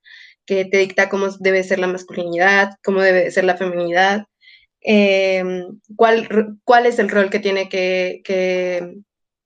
que 0.45 0.65
te 0.65 0.77
dicta 0.77 1.09
cómo 1.09 1.27
debe 1.39 1.63
ser 1.63 1.79
la 1.79 1.87
masculinidad, 1.87 2.71
cómo 2.83 3.01
debe 3.01 3.29
ser 3.31 3.43
la 3.43 3.57
feminidad, 3.57 4.25
eh, 4.81 5.43
cuál, 5.95 6.57
cuál 6.63 6.85
es 6.85 6.99
el 6.99 7.09
rol 7.09 7.29
que 7.29 7.39
tiene 7.39 7.67
que, 7.67 8.21
que 8.23 8.95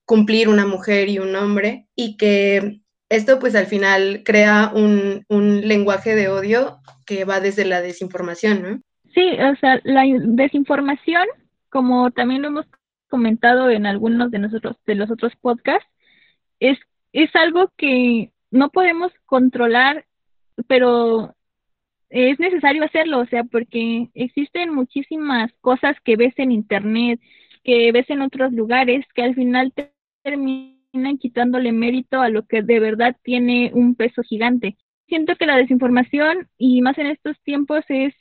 cumplir 0.06 0.48
una 0.50 0.68
mujer 0.68 1.10
y 1.10 1.20
un 1.20 1.36
hombre, 1.36 1.88
y 1.96 2.18
que 2.18 2.82
esto 3.10 3.40
pues 3.40 3.56
al 3.56 3.66
final 3.66 4.22
crea 4.24 4.72
un, 4.74 5.26
un 5.28 5.68
lenguaje 5.68 6.16
de 6.16 6.30
odio 6.30 6.80
que 7.06 7.26
va 7.26 7.40
desde 7.40 7.66
la 7.66 7.82
desinformación, 7.82 8.62
¿no? 8.62 8.82
Sí, 9.14 9.32
o 9.40 9.56
sea, 9.58 9.82
la 9.84 10.04
desinformación, 10.20 11.26
como 11.70 12.12
también 12.12 12.42
lo 12.42 12.50
hemos 12.50 12.66
comentado 13.10 13.70
en 13.70 13.86
algunos 13.86 14.32
de 14.32 14.40
nosotros, 14.40 14.78
de 14.86 14.96
los 14.96 15.12
otros 15.12 15.34
podcasts, 15.42 15.88
es, 16.60 16.78
es 17.14 17.36
algo 17.36 17.72
que 17.78 18.32
no 18.52 18.70
podemos 18.70 19.12
controlar, 19.26 20.06
pero 20.68 21.36
es 22.10 22.40
necesario 22.40 22.84
hacerlo, 22.84 23.20
o 23.20 23.26
sea, 23.26 23.44
porque 23.46 24.10
existen 24.14 24.74
muchísimas 24.74 25.52
cosas 25.62 25.96
que 26.04 26.18
ves 26.18 26.34
en 26.38 26.52
internet, 26.52 27.22
que 27.64 27.92
ves 27.92 28.10
en 28.10 28.22
otros 28.22 28.52
lugares, 28.52 29.06
que 29.16 29.24
al 29.24 29.36
final 29.36 29.72
te 29.74 29.94
terminan 30.24 31.18
quitándole 31.20 31.72
mérito 31.72 32.20
a 32.20 32.30
lo 32.30 32.46
que 32.46 32.62
de 32.62 32.80
verdad 32.80 33.16
tiene 33.24 33.72
un 33.74 33.96
peso 33.96 34.24
gigante. 34.24 34.78
Siento 35.08 35.36
que 35.36 35.46
la 35.46 35.58
desinformación, 35.58 36.50
y 36.58 36.82
más 36.82 36.98
en 36.98 37.08
estos 37.08 37.40
tiempos, 37.44 37.84
es 37.88 38.14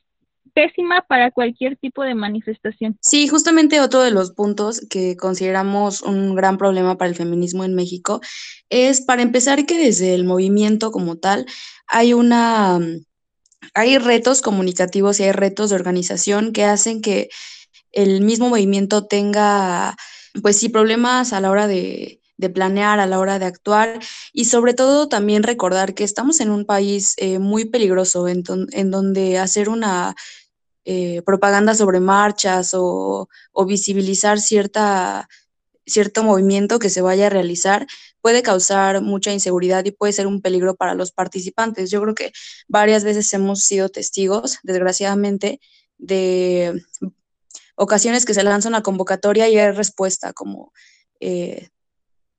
pésima 0.50 1.04
para 1.08 1.30
cualquier 1.30 1.76
tipo 1.76 2.02
de 2.02 2.14
manifestación. 2.14 2.96
Sí, 3.00 3.28
justamente 3.28 3.80
otro 3.80 4.02
de 4.02 4.10
los 4.10 4.32
puntos 4.32 4.86
que 4.90 5.16
consideramos 5.16 6.02
un 6.02 6.34
gran 6.34 6.58
problema 6.58 6.98
para 6.98 7.08
el 7.08 7.16
feminismo 7.16 7.64
en 7.64 7.74
México 7.74 8.20
es, 8.68 9.00
para 9.00 9.22
empezar, 9.22 9.66
que 9.66 9.78
desde 9.78 10.14
el 10.14 10.24
movimiento 10.24 10.90
como 10.90 11.16
tal 11.16 11.46
hay 11.86 12.12
una... 12.12 12.78
Hay 13.74 13.98
retos 13.98 14.40
comunicativos 14.40 15.20
y 15.20 15.24
hay 15.24 15.32
retos 15.32 15.68
de 15.68 15.76
organización 15.76 16.52
que 16.52 16.64
hacen 16.64 17.02
que 17.02 17.28
el 17.92 18.20
mismo 18.20 18.48
movimiento 18.48 19.06
tenga, 19.06 19.96
pues 20.42 20.56
sí, 20.56 20.68
problemas 20.68 21.32
a 21.32 21.40
la 21.40 21.50
hora 21.50 21.66
de, 21.66 22.20
planear, 22.54 23.00
a 23.00 23.06
la 23.06 23.18
hora 23.18 23.38
de 23.38 23.44
actuar 23.44 24.00
y 24.32 24.46
sobre 24.46 24.72
todo 24.72 25.08
también 25.08 25.42
recordar 25.42 25.92
que 25.94 26.04
estamos 26.04 26.40
en 26.40 26.50
un 26.50 26.64
país 26.64 27.14
eh, 27.18 27.38
muy 27.38 27.66
peligroso 27.66 28.28
en, 28.28 28.42
en, 28.72 28.90
donde 28.90 29.38
hacer 29.38 29.68
una 29.68 30.14
eh, 30.92 31.22
propaganda 31.22 31.74
sobre 31.76 32.00
marchas 32.00 32.72
o, 32.74 33.28
visibilizar 33.64 34.40
cierta, 34.40 35.28
cierto 35.86 36.24
movimiento 36.24 36.80
que 36.80 36.90
se 36.90 37.00
vaya 37.00 37.28
a 37.28 37.30
realizar 37.30 37.86
puede 38.20 38.42
causar 38.42 39.00
mucha 39.00 39.32
inseguridad 39.32 39.84
y 39.84 39.92
puede 39.92 40.12
ser 40.12 40.26
un 40.26 40.42
peligro 40.42 40.74
para 40.74 40.94
los 40.94 41.12
participantes. 41.12 41.92
Yo 41.92 42.02
creo 42.02 42.16
que 42.16 42.32
varias 42.66 43.04
veces 43.04 43.32
hemos 43.32 43.60
sido 43.62 43.88
testigos, 43.88 44.58
desgraciadamente, 44.64 45.60
de 45.96 46.82
ocasiones 47.76 48.24
que 48.24 48.34
se 48.34 48.42
lanza 48.42 48.68
una 48.68 48.82
convocatoria 48.82 49.48
y 49.48 49.58
hay 49.58 49.70
respuesta 49.70 50.32
como 50.32 50.72
eh, 51.20 51.68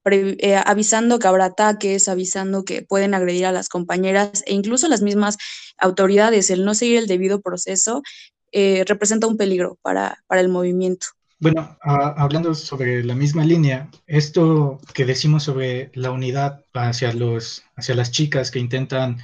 eh, 0.04 0.56
avisando 0.66 1.20
que 1.20 1.28
habrá 1.28 1.46
ataques, 1.46 2.10
avisando 2.10 2.66
que 2.66 2.82
pueden 2.82 3.14
agredir 3.14 3.46
a 3.46 3.52
las 3.52 3.70
compañeras 3.70 4.44
e 4.46 4.54
incluso 4.54 4.90
las 4.90 5.02
mismas 5.02 5.38
autoridades. 5.78 6.50
El 6.50 6.66
no 6.66 6.74
seguir 6.74 6.98
el 6.98 7.08
debido 7.08 7.40
proceso 7.42 8.02
eh, 8.52 8.84
representa 8.88 9.28
un 9.28 9.38
peligro 9.38 9.78
para, 9.82 10.24
para 10.28 10.42
el 10.42 10.50
movimiento. 10.50 11.08
Bueno, 11.40 11.76
uh, 11.84 12.14
hablando 12.18 12.54
sobre 12.54 13.04
la 13.04 13.16
misma 13.16 13.44
línea, 13.44 13.90
esto 14.06 14.80
que 14.94 15.06
decimos 15.06 15.44
sobre 15.44 15.90
la 15.96 16.12
unidad 16.12 16.64
hacia, 16.74 17.14
los, 17.14 17.64
hacia 17.76 17.96
las 17.96 18.12
chicas 18.12 18.52
que 18.52 18.60
intentan 18.60 19.18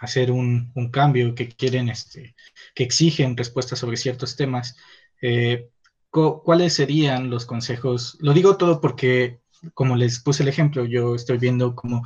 hacer 0.00 0.30
un, 0.30 0.70
un 0.74 0.90
cambio, 0.90 1.34
que 1.34 1.48
quieren, 1.48 1.88
este, 1.88 2.36
que 2.74 2.84
exigen 2.84 3.36
respuestas 3.36 3.80
sobre 3.80 3.96
ciertos 3.96 4.36
temas, 4.36 4.76
eh, 5.20 5.68
¿cuáles 6.10 6.74
serían 6.74 7.30
los 7.30 7.46
consejos? 7.46 8.16
Lo 8.20 8.32
digo 8.32 8.56
todo 8.56 8.80
porque 8.80 9.40
como 9.74 9.96
les 9.96 10.20
puse 10.20 10.42
el 10.42 10.48
ejemplo, 10.48 10.84
yo 10.84 11.14
estoy 11.14 11.38
viendo 11.38 11.74
como 11.74 12.04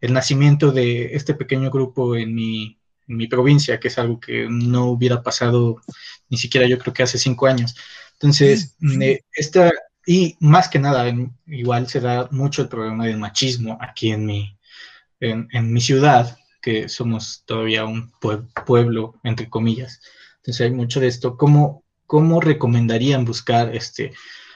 el 0.00 0.12
nacimiento 0.12 0.72
de 0.72 1.14
este 1.14 1.34
pequeño 1.34 1.70
grupo 1.70 2.16
en 2.16 2.34
mi, 2.34 2.78
en 3.08 3.16
mi 3.16 3.26
provincia, 3.26 3.78
que 3.80 3.88
es 3.88 3.98
algo 3.98 4.20
que 4.20 4.46
no 4.48 4.86
hubiera 4.86 5.22
pasado 5.22 5.80
ni 6.28 6.38
siquiera 6.38 6.66
yo 6.66 6.78
creo 6.78 6.94
que 6.94 7.02
hace 7.02 7.18
cinco 7.18 7.46
años. 7.46 7.76
Entonces, 8.14 8.76
esta, 9.34 9.70
y 10.06 10.36
más 10.40 10.68
que 10.68 10.78
nada, 10.78 11.12
igual 11.46 11.88
se 11.88 12.00
da 12.00 12.28
mucho 12.30 12.62
el 12.62 12.68
problema 12.68 13.04
del 13.06 13.18
machismo 13.18 13.76
aquí 13.80 14.12
en 14.12 14.24
mi, 14.24 14.56
en, 15.20 15.48
en 15.52 15.72
mi 15.72 15.80
ciudad, 15.80 16.38
que 16.62 16.88
somos 16.88 17.42
todavía 17.44 17.84
un 17.84 18.12
pueblo, 18.64 19.20
entre 19.24 19.50
comillas. 19.50 20.00
Entonces 20.36 20.60
hay 20.62 20.70
mucho 20.70 21.00
de 21.00 21.08
esto. 21.08 21.36
¿Cómo, 21.36 21.84
cómo 22.06 22.40
recomendarían 22.40 23.24
buscar 23.24 23.74
este, 23.74 24.12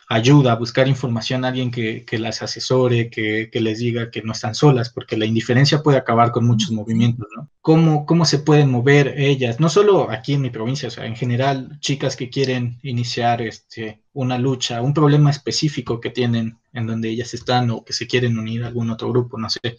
ayuda, 0.09 0.55
buscar 0.55 0.87
información 0.87 1.45
a 1.45 1.49
alguien 1.49 1.71
que, 1.71 2.05
que 2.05 2.19
las 2.19 2.41
asesore, 2.43 3.11
que, 3.11 3.51
que, 3.51 3.61
les 3.61 3.79
diga 3.79 4.11
que 4.11 4.23
no 4.23 4.33
están 4.33 4.55
solas, 4.55 4.91
porque 4.91 5.17
la 5.17 5.27
indiferencia 5.27 5.83
puede 5.83 5.99
acabar 5.99 6.31
con 6.31 6.47
muchos 6.47 6.71
movimientos, 6.71 7.27
¿no? 7.37 7.51
¿Cómo, 7.61 8.07
¿Cómo 8.07 8.25
se 8.25 8.39
pueden 8.39 8.71
mover 8.71 9.15
ellas? 9.19 9.59
No 9.59 9.69
solo 9.69 10.11
aquí 10.11 10.35
en 10.35 10.43
mi 10.43 10.51
provincia, 10.51 10.89
o 10.89 10.93
sea, 10.93 11.07
en 11.07 11.17
general, 11.17 11.79
chicas 11.81 12.15
que 12.15 12.31
quieren 12.31 12.79
iniciar 12.83 13.43
este, 13.43 14.03
una 14.13 14.39
lucha, 14.39 14.81
un 14.81 14.95
problema 14.95 15.31
específico 15.31 16.01
que 16.01 16.11
tienen 16.11 16.57
en 16.73 16.87
donde 16.87 17.09
ellas 17.09 17.35
están 17.35 17.71
o 17.71 17.85
que 17.85 17.93
se 17.93 18.07
quieren 18.07 18.39
unir 18.39 18.63
a 18.63 18.69
algún 18.69 18.91
otro 18.91 19.11
grupo, 19.11 19.39
no 19.39 19.51
sé. 19.51 19.77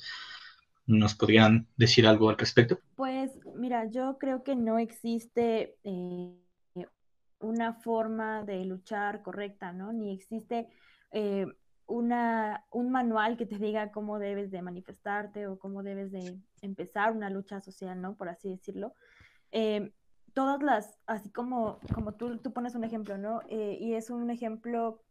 ¿Nos 0.86 1.16
podrían 1.16 1.68
decir 1.78 2.08
algo 2.08 2.30
al 2.30 2.38
respecto? 2.38 2.80
Pues 2.96 3.32
mira, 3.56 3.90
yo 3.90 4.18
creo 4.18 4.44
que 4.44 4.56
no 4.56 4.80
existe 4.80 5.76
eh, 5.84 6.34
una 7.40 7.74
forma 7.74 8.44
de 8.44 8.66
luchar 8.66 9.22
correcta, 9.22 9.72
¿no? 9.72 9.94
Ni 9.94 10.14
existe 10.14 10.68
eh, 11.12 11.46
una, 11.86 12.66
un 12.72 12.92
manual 12.92 13.38
que 13.38 13.46
te 13.46 13.58
diga 13.58 13.92
cómo 13.92 14.20
debes 14.20 14.52
de 14.52 14.62
manifestarte 14.62 15.48
o 15.48 15.60
cómo 15.60 15.84
debes 15.84 16.12
de 16.12 16.38
empezar 16.62 17.12
una 17.12 17.30
lucha 17.30 17.62
social, 17.62 18.02
¿no? 18.02 18.16
Por 18.16 18.30
así 18.30 18.50
decirlo. 18.50 18.94
Eh, 19.52 19.94
todas 20.34 20.62
las, 20.62 21.00
así 21.06 21.32
como, 21.32 21.80
como 21.94 22.14
tú, 22.16 22.38
tú 22.40 22.54
pones 22.54 22.76
un 22.76 22.84
ejemplo, 22.84 23.18
¿no? 23.18 23.42
Eh, 23.50 23.78
y 23.80 23.94
es 23.94 24.10
un 24.10 24.30
ejemplo 24.30 25.02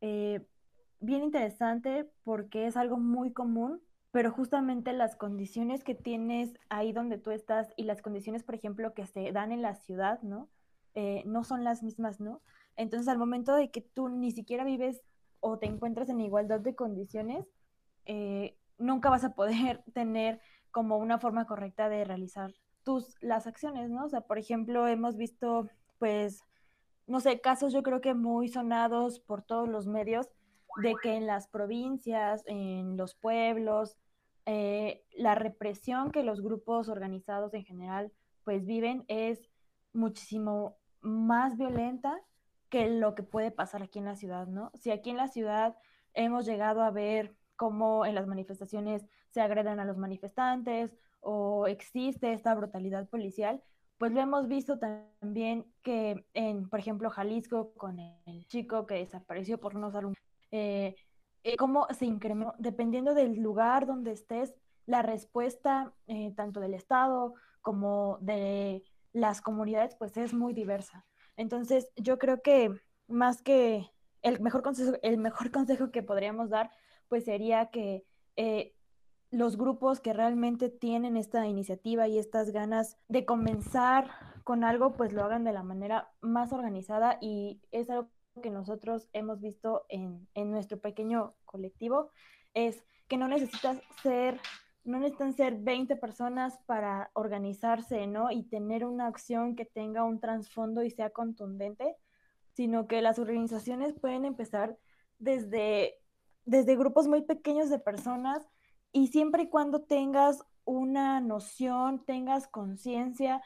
bien 0.00 1.22
interesante 1.24 2.10
porque 2.24 2.66
es 2.66 2.76
algo 2.76 2.96
muy 2.96 3.32
común, 3.34 3.82
pero 4.12 4.30
justamente 4.30 4.92
las 4.92 5.14
condiciones 5.16 5.84
que 5.84 5.94
tienes 5.94 6.54
ahí 6.68 6.92
donde 6.92 7.18
tú 7.18 7.30
estás 7.30 7.68
y 7.76 7.84
las 7.84 8.02
condiciones, 8.02 8.42
por 8.42 8.54
ejemplo, 8.54 8.94
que 8.94 9.06
se 9.06 9.30
dan 9.32 9.52
en 9.52 9.62
la 9.62 9.74
ciudad, 9.74 10.22
¿no? 10.22 10.48
Eh, 10.94 11.22
no 11.26 11.44
son 11.44 11.64
las 11.64 11.82
mismas, 11.82 12.20
¿no? 12.20 12.42
Entonces, 12.76 13.08
al 13.08 13.18
momento 13.18 13.54
de 13.54 13.70
que 13.70 13.80
tú 13.80 14.08
ni 14.08 14.32
siquiera 14.32 14.64
vives 14.64 15.02
o 15.40 15.58
te 15.58 15.66
encuentras 15.66 16.08
en 16.08 16.20
igualdad 16.20 16.60
de 16.60 16.74
condiciones, 16.74 17.46
eh, 18.06 18.56
nunca 18.78 19.10
vas 19.10 19.24
a 19.24 19.34
poder 19.34 19.82
tener 19.94 20.40
como 20.70 20.98
una 20.98 21.18
forma 21.18 21.46
correcta 21.46 21.88
de 21.88 22.04
realizar 22.04 22.52
tus 22.84 23.16
las 23.20 23.46
acciones, 23.46 23.90
¿no? 23.90 24.06
O 24.06 24.08
sea, 24.08 24.22
por 24.22 24.38
ejemplo, 24.38 24.86
hemos 24.88 25.16
visto, 25.16 25.68
pues, 25.98 26.44
no 27.06 27.20
sé, 27.20 27.40
casos 27.40 27.72
yo 27.72 27.82
creo 27.82 28.00
que 28.00 28.14
muy 28.14 28.48
sonados 28.48 29.20
por 29.20 29.42
todos 29.42 29.68
los 29.68 29.86
medios 29.86 30.28
de 30.82 30.94
que 31.02 31.16
en 31.16 31.26
las 31.26 31.48
provincias, 31.48 32.42
en 32.46 32.96
los 32.96 33.14
pueblos, 33.14 33.96
eh, 34.46 35.04
la 35.12 35.34
represión 35.34 36.10
que 36.10 36.22
los 36.22 36.40
grupos 36.40 36.88
organizados 36.88 37.52
en 37.54 37.64
general 37.64 38.12
pues 38.42 38.64
viven 38.64 39.04
es 39.06 39.48
muchísimo 39.92 40.76
más 41.00 41.56
violenta 41.56 42.20
que 42.68 42.88
lo 42.88 43.14
que 43.14 43.22
puede 43.22 43.50
pasar 43.50 43.82
aquí 43.82 43.98
en 43.98 44.04
la 44.04 44.16
ciudad, 44.16 44.46
¿no? 44.46 44.70
Si 44.74 44.90
aquí 44.90 45.10
en 45.10 45.16
la 45.16 45.28
ciudad 45.28 45.76
hemos 46.14 46.46
llegado 46.46 46.82
a 46.82 46.90
ver 46.90 47.34
cómo 47.56 48.06
en 48.06 48.14
las 48.14 48.26
manifestaciones 48.26 49.06
se 49.30 49.40
agreden 49.40 49.80
a 49.80 49.84
los 49.84 49.96
manifestantes 49.96 50.96
o 51.20 51.66
existe 51.66 52.32
esta 52.32 52.54
brutalidad 52.54 53.08
policial, 53.08 53.62
pues 53.98 54.12
lo 54.12 54.20
hemos 54.20 54.48
visto 54.48 54.78
también 54.78 55.66
que 55.82 56.24
en, 56.32 56.70
por 56.70 56.80
ejemplo, 56.80 57.10
Jalisco, 57.10 57.74
con 57.74 57.98
el 57.98 58.46
chico 58.46 58.86
que 58.86 58.94
desapareció 58.94 59.60
por 59.60 59.74
no 59.74 59.88
usar 59.88 60.06
un... 60.06 60.14
Eh, 60.50 60.96
eh, 61.42 61.56
cómo 61.56 61.86
se 61.90 62.06
incrementó, 62.06 62.54
dependiendo 62.58 63.12
del 63.14 63.40
lugar 63.40 63.86
donde 63.86 64.12
estés, 64.12 64.54
la 64.86 65.02
respuesta 65.02 65.92
eh, 66.06 66.32
tanto 66.34 66.60
del 66.60 66.74
Estado 66.74 67.34
como 67.60 68.18
de 68.22 68.82
las 69.12 69.40
comunidades, 69.40 69.94
pues 69.96 70.16
es 70.16 70.32
muy 70.34 70.52
diversa. 70.52 71.06
Entonces, 71.36 71.90
yo 71.96 72.18
creo 72.18 72.42
que 72.42 72.70
más 73.08 73.42
que 73.42 73.90
el 74.22 74.40
mejor 74.40 74.62
consejo, 74.62 74.92
el 75.02 75.18
mejor 75.18 75.50
consejo 75.52 75.90
que 75.90 76.02
podríamos 76.02 76.50
dar, 76.50 76.70
pues 77.08 77.24
sería 77.24 77.70
que 77.70 78.04
eh, 78.36 78.74
los 79.30 79.56
grupos 79.56 80.00
que 80.00 80.12
realmente 80.12 80.68
tienen 80.68 81.16
esta 81.16 81.46
iniciativa 81.46 82.08
y 82.08 82.18
estas 82.18 82.50
ganas 82.50 82.98
de 83.08 83.24
comenzar 83.24 84.10
con 84.44 84.64
algo, 84.64 84.92
pues 84.96 85.12
lo 85.12 85.24
hagan 85.24 85.44
de 85.44 85.52
la 85.52 85.62
manera 85.62 86.12
más 86.20 86.52
organizada 86.52 87.18
y 87.20 87.60
es 87.70 87.90
algo 87.90 88.10
que 88.42 88.50
nosotros 88.50 89.08
hemos 89.12 89.40
visto 89.40 89.84
en, 89.88 90.28
en 90.34 90.50
nuestro 90.50 90.80
pequeño 90.80 91.34
colectivo, 91.44 92.10
es 92.54 92.84
que 93.08 93.16
no 93.16 93.28
necesitas 93.28 93.80
ser 94.02 94.40
no 94.84 94.98
necesitan 94.98 95.34
ser 95.34 95.56
20 95.58 95.96
personas 95.96 96.58
para 96.66 97.10
organizarse, 97.14 98.06
¿no? 98.06 98.30
Y 98.30 98.44
tener 98.44 98.84
una 98.84 99.06
acción 99.06 99.56
que 99.56 99.64
tenga 99.64 100.04
un 100.04 100.20
trasfondo 100.20 100.82
y 100.82 100.90
sea 100.90 101.10
contundente, 101.10 101.96
sino 102.52 102.86
que 102.86 103.02
las 103.02 103.18
organizaciones 103.18 103.94
pueden 103.94 104.24
empezar 104.24 104.76
desde, 105.18 105.94
desde 106.44 106.76
grupos 106.76 107.08
muy 107.08 107.22
pequeños 107.22 107.70
de 107.70 107.78
personas 107.78 108.46
y 108.92 109.08
siempre 109.08 109.44
y 109.44 109.48
cuando 109.48 109.82
tengas 109.82 110.42
una 110.64 111.20
noción, 111.20 112.04
tengas 112.04 112.48
conciencia 112.48 113.42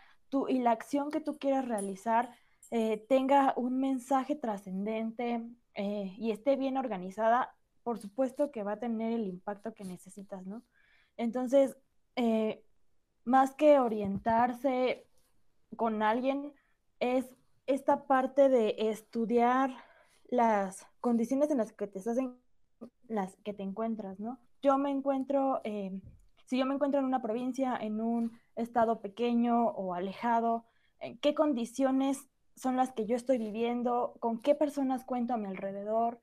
y 0.48 0.58
la 0.58 0.72
acción 0.72 1.10
que 1.10 1.20
tú 1.20 1.38
quieras 1.38 1.68
realizar 1.68 2.30
eh, 2.70 3.04
tenga 3.08 3.54
un 3.56 3.78
mensaje 3.78 4.34
trascendente 4.34 5.46
eh, 5.74 6.14
y 6.18 6.32
esté 6.32 6.56
bien 6.56 6.76
organizada, 6.76 7.54
por 7.82 7.98
supuesto 7.98 8.50
que 8.50 8.64
va 8.64 8.72
a 8.72 8.80
tener 8.80 9.12
el 9.12 9.26
impacto 9.26 9.74
que 9.74 9.84
necesitas, 9.84 10.44
¿no? 10.46 10.62
Entonces, 11.16 11.76
eh, 12.16 12.64
más 13.24 13.54
que 13.54 13.78
orientarse 13.78 15.06
con 15.76 16.02
alguien, 16.02 16.52
es 17.00 17.26
esta 17.66 18.06
parte 18.06 18.48
de 18.48 18.74
estudiar 18.78 19.70
las 20.28 20.86
condiciones 21.00 21.50
en 21.50 21.58
las 21.58 21.72
que 21.72 21.86
te 21.86 21.98
hacen, 21.98 22.36
las 23.08 23.36
que 23.44 23.54
te 23.54 23.62
encuentras, 23.62 24.20
¿no? 24.20 24.38
Yo 24.62 24.78
me 24.78 24.90
encuentro, 24.90 25.60
eh, 25.64 26.00
si 26.46 26.58
yo 26.58 26.66
me 26.66 26.74
encuentro 26.74 27.00
en 27.00 27.06
una 27.06 27.22
provincia, 27.22 27.76
en 27.80 28.00
un 28.00 28.38
estado 28.56 29.00
pequeño 29.00 29.68
o 29.68 29.94
alejado, 29.94 30.64
¿qué 31.20 31.34
condiciones 31.34 32.28
son 32.56 32.76
las 32.76 32.92
que 32.92 33.06
yo 33.06 33.16
estoy 33.16 33.38
viviendo? 33.38 34.16
¿Con 34.20 34.40
qué 34.40 34.54
personas 34.54 35.04
cuento 35.04 35.34
a 35.34 35.36
mi 35.36 35.46
alrededor? 35.46 36.20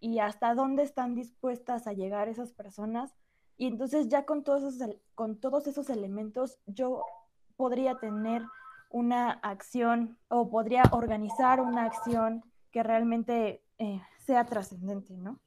¿Y 0.00 0.18
hasta 0.18 0.54
dónde 0.54 0.82
están 0.82 1.14
dispuestas 1.14 1.86
a 1.86 1.92
llegar 1.92 2.28
esas 2.28 2.52
personas? 2.52 3.14
Y 3.56 3.66
entonces 3.66 4.08
ya 4.08 4.24
con 4.24 4.42
todos 4.44 4.74
esos, 4.74 4.96
con 5.14 5.38
todos 5.38 5.66
esos 5.66 5.90
elementos 5.90 6.58
yo 6.66 7.02
podría 7.56 7.96
tener 7.96 8.42
una 8.90 9.30
acción 9.30 10.18
o 10.28 10.50
podría 10.50 10.82
organizar 10.90 11.60
una 11.60 11.84
acción 11.84 12.42
que 12.72 12.82
realmente 12.82 13.60
eh, 13.78 14.00
sea 14.18 14.44
trascendente, 14.44 15.14
¿no? 15.16 15.38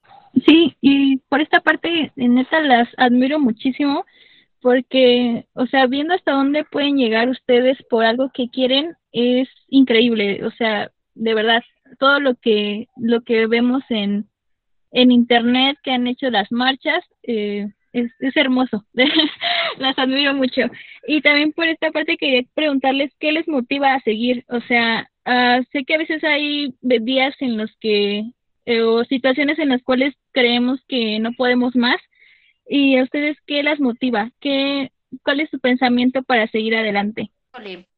Sí, 0.45 0.75
y 0.81 1.17
por 1.29 1.41
esta 1.41 1.61
parte, 1.61 2.11
en 2.15 2.37
esta 2.37 2.59
las 2.59 2.87
admiro 2.97 3.39
muchísimo 3.39 4.05
porque, 4.61 5.47
o 5.53 5.67
sea, 5.67 5.85
viendo 5.85 6.13
hasta 6.13 6.31
dónde 6.31 6.63
pueden 6.65 6.97
llegar 6.97 7.29
ustedes 7.29 7.77
por 7.89 8.03
algo 8.03 8.31
que 8.33 8.49
quieren 8.49 8.95
es 9.11 9.47
increíble, 9.67 10.43
o 10.43 10.51
sea, 10.51 10.91
de 11.13 11.33
verdad, 11.33 11.63
todo 11.99 12.19
lo 12.19 12.35
que 12.35 12.87
lo 12.97 13.21
que 13.21 13.47
vemos 13.47 13.83
en 13.89 14.27
en 14.91 15.11
internet 15.11 15.77
que 15.83 15.91
han 15.91 16.07
hecho 16.07 16.29
las 16.29 16.51
marchas, 16.51 17.03
eh, 17.23 17.67
es, 17.95 18.11
es 18.19 18.35
hermoso, 18.35 18.85
las 19.77 19.97
admiro 19.97 20.33
mucho. 20.33 20.61
Y 21.07 21.21
también 21.21 21.53
por 21.53 21.67
esta 21.67 21.91
parte 21.91 22.17
quería 22.17 22.43
preguntarles 22.53 23.11
qué 23.19 23.31
les 23.31 23.47
motiva 23.47 23.93
a 23.93 24.01
seguir, 24.01 24.43
o 24.49 24.59
sea, 24.61 25.09
uh, 25.25 25.63
sé 25.71 25.85
que 25.85 25.95
a 25.95 25.99
veces 25.99 26.23
hay 26.23 26.73
días 26.81 27.35
en 27.39 27.57
los 27.57 27.71
que, 27.79 28.23
eh, 28.65 28.81
o 28.81 29.03
situaciones 29.05 29.59
en 29.59 29.69
las 29.69 29.81
cuales 29.81 30.13
creemos 30.31 30.81
que 30.87 31.19
no 31.19 31.31
podemos 31.33 31.75
más, 31.75 31.97
y 32.67 32.97
a 32.97 33.03
ustedes 33.03 33.37
qué 33.45 33.63
las 33.63 33.79
motiva, 33.79 34.31
¿Qué, 34.41 34.91
cuál 35.23 35.39
es 35.39 35.49
su 35.49 35.59
pensamiento 35.59 36.23
para 36.23 36.47
seguir 36.47 36.75
adelante. 36.75 37.31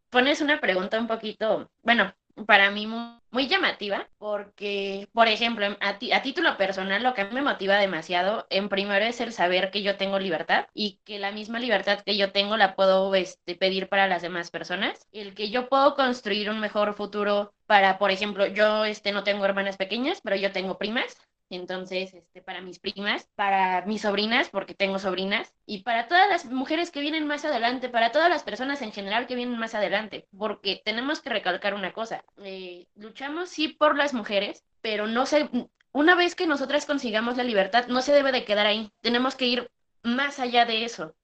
Pones 0.10 0.42
una 0.42 0.60
pregunta 0.60 1.00
un 1.00 1.08
poquito, 1.08 1.72
bueno, 1.84 2.14
para 2.46 2.72
mí 2.72 2.88
muy, 2.88 3.48
llamativa, 3.48 4.08
porque, 4.18 5.08
por 5.14 5.28
ejemplo, 5.28 5.66
a, 5.80 5.90
a, 5.90 6.22
título 6.22 6.58
personal, 6.58 7.04
lo 7.04 7.14
que 7.14 7.22
a 7.22 7.26
mí 7.26 7.34
me 7.34 7.42
motiva 7.42 7.78
demasiado, 7.78 8.48
en 8.50 8.70
primero 8.70 9.06
es 9.06 9.22
el 9.22 9.32
saber 9.32 9.70
que 9.72 9.84
yo 9.84 9.98
tengo 9.98 10.20
libertad 10.20 10.68
y 10.74 11.00
que 11.06 11.20
la 11.20 11.32
misma 11.32 11.60
libertad 11.60 12.02
que 12.02 12.18
yo 12.18 12.32
tengo 12.32 12.58
la 12.58 12.76
puedo 12.76 13.14
este, 13.16 13.56
pedir 13.56 13.90
para 13.90 14.08
las 14.08 14.22
demás 14.22 14.52
personas, 14.52 15.08
el 15.12 15.34
que 15.36 15.50
yo 15.50 15.70
puedo 15.70 15.96
construir 15.96 16.50
un 16.50 16.60
mejor 16.60 16.94
futuro 16.94 17.54
para, 17.66 17.98
por 17.98 18.12
ejemplo, 18.12 18.48
yo 18.48 18.86
este, 18.86 19.12
no 19.12 19.24
tengo 19.24 19.46
hermanas 19.46 19.78
pequeñas, 19.78 20.22
pero 20.24 20.36
yo 20.36 20.52
tengo 20.52 20.78
primas, 20.78 21.18
entonces, 21.50 22.14
este, 22.14 22.42
para 22.42 22.62
mis 22.62 22.80
primas, 22.80 23.30
para 23.36 23.86
mis 23.86 24.02
sobrinas, 24.02 24.50
porque 24.50 24.74
tengo 24.74 25.00
sobrinas, 25.00 25.54
y 25.66 25.84
para 25.84 26.08
todas 26.08 26.28
las 26.30 26.46
mujeres 26.46 26.92
que 26.92 27.00
vienen 27.00 27.26
más 27.26 27.46
adelante, 27.46 27.90
para 27.90 28.12
todas 28.12 28.30
las 28.30 28.44
personas 28.44 28.82
en 28.82 28.92
general 28.92 29.28
que 29.28 29.36
vienen 29.36 29.58
más 29.58 29.74
adelante, 29.74 30.28
porque 30.38 30.82
tenemos 30.84 31.22
que 31.22 31.30
recalcar 31.30 31.74
una 31.74 31.94
cosa, 31.94 32.24
eh, 32.44 32.88
luchamos 32.96 33.50
sí 33.50 33.70
por 33.70 33.98
las 33.98 34.14
mujeres, 34.14 34.64
pero 34.82 35.08
no 35.08 35.26
se, 35.26 35.50
una 35.94 36.16
vez 36.16 36.36
que 36.36 36.48
nosotras 36.48 36.86
consigamos 36.86 37.38
la 37.38 37.44
libertad, 37.44 37.88
no 37.88 38.02
se 38.02 38.14
debe 38.14 38.32
de 38.32 38.46
quedar 38.46 38.68
ahí, 38.68 38.92
tenemos 39.02 39.36
que 39.36 39.48
ir 39.48 39.72
más 40.04 40.40
allá 40.40 40.66
de 40.66 40.84
eso. 40.86 41.16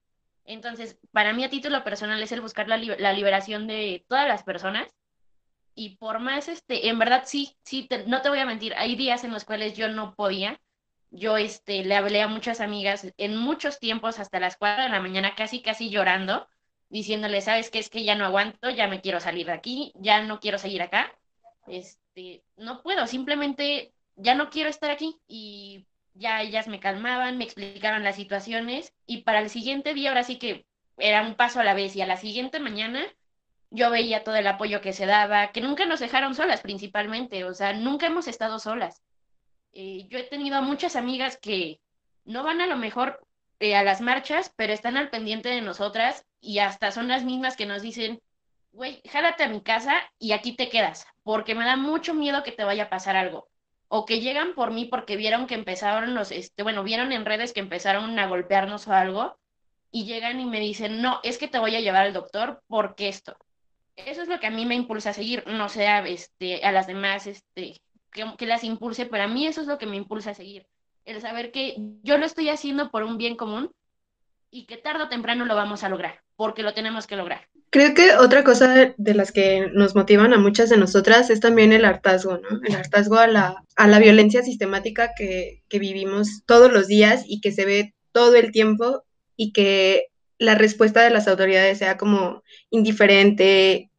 Entonces, 0.45 0.97
para 1.11 1.33
mí 1.33 1.43
a 1.43 1.49
título 1.49 1.83
personal 1.83 2.21
es 2.21 2.31
el 2.31 2.41
buscar 2.41 2.67
la, 2.67 2.77
la 2.77 3.13
liberación 3.13 3.67
de 3.67 4.05
todas 4.09 4.27
las 4.27 4.43
personas 4.43 4.87
y 5.75 5.97
por 5.97 6.19
más, 6.19 6.47
este, 6.47 6.87
en 6.89 6.99
verdad 6.99 7.23
sí, 7.25 7.55
sí, 7.63 7.87
no 8.07 8.21
te 8.21 8.29
voy 8.29 8.39
a 8.39 8.45
mentir, 8.45 8.73
hay 8.75 8.95
días 8.95 9.23
en 9.23 9.31
los 9.31 9.45
cuales 9.45 9.75
yo 9.75 9.87
no 9.89 10.15
podía. 10.15 10.59
Yo 11.11 11.37
este, 11.37 11.83
le 11.83 11.95
hablé 11.95 12.21
a 12.21 12.27
muchas 12.27 12.59
amigas 12.59 13.13
en 13.17 13.37
muchos 13.37 13.79
tiempos, 13.79 14.19
hasta 14.19 14.39
las 14.39 14.57
4 14.57 14.83
de 14.83 14.89
la 14.89 14.99
mañana, 14.99 15.35
casi, 15.35 15.61
casi 15.61 15.89
llorando, 15.89 16.47
diciéndole, 16.89 17.41
¿sabes 17.41 17.69
qué? 17.69 17.79
Es 17.79 17.89
que 17.89 18.03
ya 18.03 18.15
no 18.15 18.25
aguanto, 18.25 18.69
ya 18.69 18.87
me 18.87 19.01
quiero 19.01 19.19
salir 19.19 19.45
de 19.47 19.53
aquí, 19.53 19.93
ya 19.95 20.23
no 20.23 20.39
quiero 20.39 20.57
seguir 20.57 20.81
acá. 20.81 21.11
Este, 21.67 22.43
no 22.57 22.81
puedo, 22.81 23.05
simplemente 23.07 23.93
ya 24.15 24.35
no 24.35 24.49
quiero 24.49 24.69
estar 24.69 24.89
aquí. 24.89 25.19
Y 25.27 25.85
ya 26.15 26.41
ellas 26.41 26.67
me 26.67 26.79
calmaban, 26.79 27.37
me 27.37 27.43
explicaban 27.43 28.03
las 28.03 28.15
situaciones 28.15 28.93
y 29.05 29.23
para 29.23 29.39
el 29.39 29.49
siguiente 29.49 29.93
día, 29.93 30.09
ahora 30.09 30.23
sí 30.23 30.37
que 30.37 30.65
era 30.97 31.21
un 31.21 31.35
paso 31.35 31.59
a 31.59 31.63
la 31.63 31.73
vez 31.73 31.95
y 31.95 32.01
a 32.01 32.07
la 32.07 32.17
siguiente 32.17 32.59
mañana 32.59 33.05
yo 33.73 33.89
veía 33.89 34.23
todo 34.23 34.35
el 34.35 34.45
apoyo 34.45 34.81
que 34.81 34.93
se 34.93 35.07
daba, 35.07 35.51
que 35.51 35.59
nunca 35.59 35.87
nos 35.87 35.99
dejaron 35.99 36.35
solas 36.35 36.61
principalmente, 36.61 37.43
o 37.43 37.55
sea, 37.55 37.73
nunca 37.73 38.05
hemos 38.05 38.27
estado 38.27 38.59
solas. 38.59 39.01
Eh, 39.73 40.05
yo 40.09 40.19
he 40.19 40.23
tenido 40.23 40.61
muchas 40.61 40.95
amigas 40.95 41.37
que 41.37 41.81
no 42.23 42.43
van 42.43 42.61
a 42.61 42.67
lo 42.67 42.77
mejor 42.77 43.25
eh, 43.59 43.75
a 43.75 43.83
las 43.83 43.99
marchas, 43.99 44.53
pero 44.55 44.73
están 44.73 44.95
al 44.95 45.09
pendiente 45.09 45.49
de 45.49 45.61
nosotras 45.61 46.23
y 46.39 46.59
hasta 46.59 46.91
son 46.91 47.07
las 47.07 47.23
mismas 47.23 47.57
que 47.57 47.65
nos 47.65 47.81
dicen, 47.81 48.21
güey, 48.73 49.01
jálate 49.09 49.43
a 49.43 49.49
mi 49.49 49.61
casa 49.61 49.95
y 50.19 50.33
aquí 50.33 50.55
te 50.55 50.69
quedas, 50.69 51.07
porque 51.23 51.55
me 51.55 51.65
da 51.65 51.75
mucho 51.75 52.13
miedo 52.13 52.43
que 52.43 52.51
te 52.51 52.63
vaya 52.63 52.83
a 52.83 52.89
pasar 52.91 53.15
algo. 53.15 53.47
O 53.87 54.05
que 54.05 54.19
llegan 54.19 54.53
por 54.53 54.71
mí 54.71 54.85
porque 54.85 55.17
vieron 55.17 55.47
que 55.47 55.55
empezaron 55.55 56.13
los, 56.13 56.31
este, 56.31 56.61
bueno, 56.61 56.83
vieron 56.83 57.11
en 57.11 57.25
redes 57.25 57.53
que 57.53 57.59
empezaron 57.61 58.19
a 58.19 58.27
golpearnos 58.27 58.87
o 58.87 58.93
algo 58.93 59.39
y 59.91 60.05
llegan 60.05 60.39
y 60.39 60.45
me 60.45 60.59
dicen, 60.59 61.01
no, 61.01 61.19
es 61.23 61.39
que 61.39 61.47
te 61.47 61.59
voy 61.59 61.75
a 61.75 61.81
llevar 61.81 62.03
al 62.03 62.13
doctor 62.13 62.63
porque 62.67 63.07
esto 63.09 63.35
eso 63.95 64.21
es 64.21 64.27
lo 64.27 64.39
que 64.39 64.47
a 64.47 64.51
mí 64.51 64.65
me 64.65 64.75
impulsa 64.75 65.11
a 65.11 65.13
seguir, 65.13 65.43
no 65.47 65.69
sea 65.69 66.05
este, 66.07 66.63
a 66.63 66.71
las 66.71 66.87
demás 66.87 67.27
este, 67.27 67.81
que, 68.11 68.45
las 68.45 68.63
impulse, 68.63 69.05
pero 69.05 69.23
a 69.23 69.27
mí 69.27 69.45
eso 69.47 69.61
es 69.61 69.67
lo 69.67 69.77
que 69.77 69.85
me 69.85 69.97
impulsa 69.97 70.31
a 70.31 70.35
seguir, 70.35 70.65
el 71.05 71.21
saber 71.21 71.51
que 71.51 71.75
yo 72.03 72.17
lo 72.17 72.25
estoy 72.25 72.49
haciendo 72.49 72.91
por 72.91 73.03
un 73.03 73.17
bien 73.17 73.35
común 73.35 73.71
y 74.49 74.65
que 74.65 74.77
tarde 74.77 75.03
o 75.03 75.09
temprano 75.09 75.45
lo 75.45 75.55
vamos 75.55 75.83
a 75.83 75.89
lograr, 75.89 76.21
porque 76.35 76.63
lo 76.63 76.73
tenemos 76.73 77.07
que 77.07 77.15
lograr. 77.15 77.47
Creo 77.71 77.95
que 77.95 78.15
otra 78.15 78.43
cosa 78.43 78.93
de 78.95 79.13
las 79.15 79.31
que 79.31 79.71
nos 79.73 79.95
motivan 79.95 80.31
a 80.31 80.37
muchas 80.37 80.69
de 80.69 80.77
nosotras 80.77 81.31
es 81.31 81.39
también 81.39 81.73
el 81.73 81.85
hartazgo, 81.85 82.37
¿no? 82.37 82.61
El 82.63 82.75
hartazgo 82.75 83.17
a 83.17 83.25
la, 83.25 83.63
a 83.75 83.87
la 83.87 83.97
violencia 83.97 84.43
sistemática 84.43 85.11
que, 85.17 85.63
que 85.69 85.79
vivimos 85.79 86.43
todos 86.45 86.71
los 86.71 86.87
días 86.87 87.23
y 87.27 87.41
que 87.41 87.51
se 87.51 87.65
ve 87.65 87.95
todo 88.11 88.35
el 88.35 88.51
tiempo 88.51 89.03
y 89.35 89.53
que 89.53 90.09
la 90.43 90.55
respuesta 90.55 91.01
de 91.01 91.09
las 91.09 91.27
autoridades 91.27 91.77
sea 91.79 91.97
como 91.97 92.43
indiferente 92.69 93.89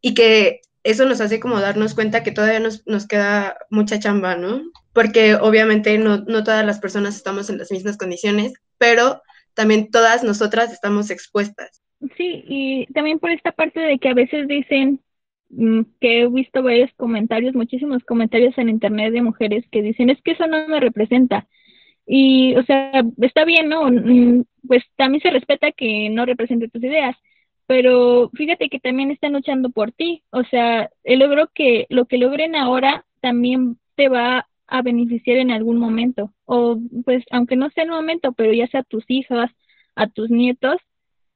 y 0.00 0.14
que 0.14 0.60
eso 0.84 1.04
nos 1.04 1.20
hace 1.20 1.40
como 1.40 1.60
darnos 1.60 1.94
cuenta 1.94 2.22
que 2.22 2.30
todavía 2.30 2.60
nos, 2.60 2.86
nos 2.86 3.06
queda 3.06 3.56
mucha 3.70 3.98
chamba, 3.98 4.36
¿no? 4.36 4.62
Porque 4.92 5.34
obviamente 5.34 5.98
no, 5.98 6.18
no 6.18 6.44
todas 6.44 6.64
las 6.64 6.78
personas 6.78 7.16
estamos 7.16 7.50
en 7.50 7.58
las 7.58 7.70
mismas 7.70 7.96
condiciones, 7.96 8.54
pero 8.78 9.22
también 9.54 9.90
todas 9.90 10.22
nosotras 10.22 10.72
estamos 10.72 11.10
expuestas. 11.10 11.82
Sí, 12.16 12.44
y 12.46 12.86
también 12.92 13.18
por 13.18 13.30
esta 13.30 13.52
parte 13.52 13.80
de 13.80 13.98
que 13.98 14.08
a 14.08 14.14
veces 14.14 14.46
dicen 14.46 15.00
mm, 15.50 15.80
que 16.00 16.22
he 16.22 16.28
visto 16.28 16.62
varios 16.62 16.92
comentarios, 16.96 17.54
muchísimos 17.54 18.04
comentarios 18.04 18.56
en 18.56 18.68
internet 18.68 19.12
de 19.12 19.22
mujeres 19.22 19.64
que 19.72 19.82
dicen, 19.82 20.10
es 20.10 20.22
que 20.22 20.32
eso 20.32 20.46
no 20.46 20.68
me 20.68 20.80
representa. 20.80 21.48
Y, 22.08 22.56
o 22.56 22.64
sea, 22.64 23.02
está 23.20 23.44
bien, 23.44 23.68
¿no? 23.68 23.90
Mm, 23.90 24.44
pues 24.66 24.82
también 24.96 25.22
se 25.22 25.30
respeta 25.30 25.72
que 25.72 26.08
no 26.10 26.26
represente 26.26 26.68
tus 26.68 26.82
ideas, 26.82 27.16
pero 27.66 28.30
fíjate 28.34 28.68
que 28.70 28.80
también 28.80 29.10
están 29.10 29.34
luchando 29.34 29.70
por 29.70 29.92
ti. 29.92 30.22
O 30.30 30.42
sea, 30.44 30.90
el 31.04 31.20
logro 31.20 31.48
que, 31.54 31.86
lo 31.90 32.06
que 32.06 32.18
logren 32.18 32.56
ahora 32.56 33.04
también 33.20 33.78
te 33.96 34.08
va 34.08 34.48
a 34.66 34.82
beneficiar 34.82 35.36
en 35.38 35.50
algún 35.50 35.78
momento. 35.78 36.32
O, 36.46 36.78
pues, 37.04 37.24
aunque 37.30 37.56
no 37.56 37.70
sea 37.70 37.84
un 37.84 37.90
momento, 37.90 38.32
pero 38.32 38.52
ya 38.52 38.66
sea 38.68 38.80
a 38.80 38.84
tus 38.84 39.04
hijas, 39.08 39.50
a 39.96 40.06
tus 40.08 40.30
nietos, 40.30 40.78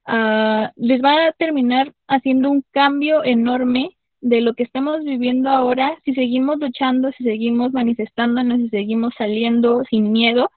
Ah, 0.05 0.73
les 0.77 1.01
va 1.03 1.29
a 1.29 1.33
terminar 1.33 1.93
haciendo 2.09 2.51
un 2.51 2.65
cambio 2.73 3.23
enorme 3.25 3.97
de 4.21 4.41
lo 4.41 4.55
que 4.55 4.65
estamos 4.65 5.05
viviendo 5.05 5.49
ahora 5.49 5.97
si 6.05 6.15
seguimos 6.15 6.59
luchando, 6.59 7.13
si 7.13 7.25
seguimos 7.25 7.73
manifestándonos, 7.73 8.59
si 8.59 8.69
seguimos 8.71 9.15
saliendo 9.17 9.85
sin 9.89 10.13
miedo. 10.13 10.51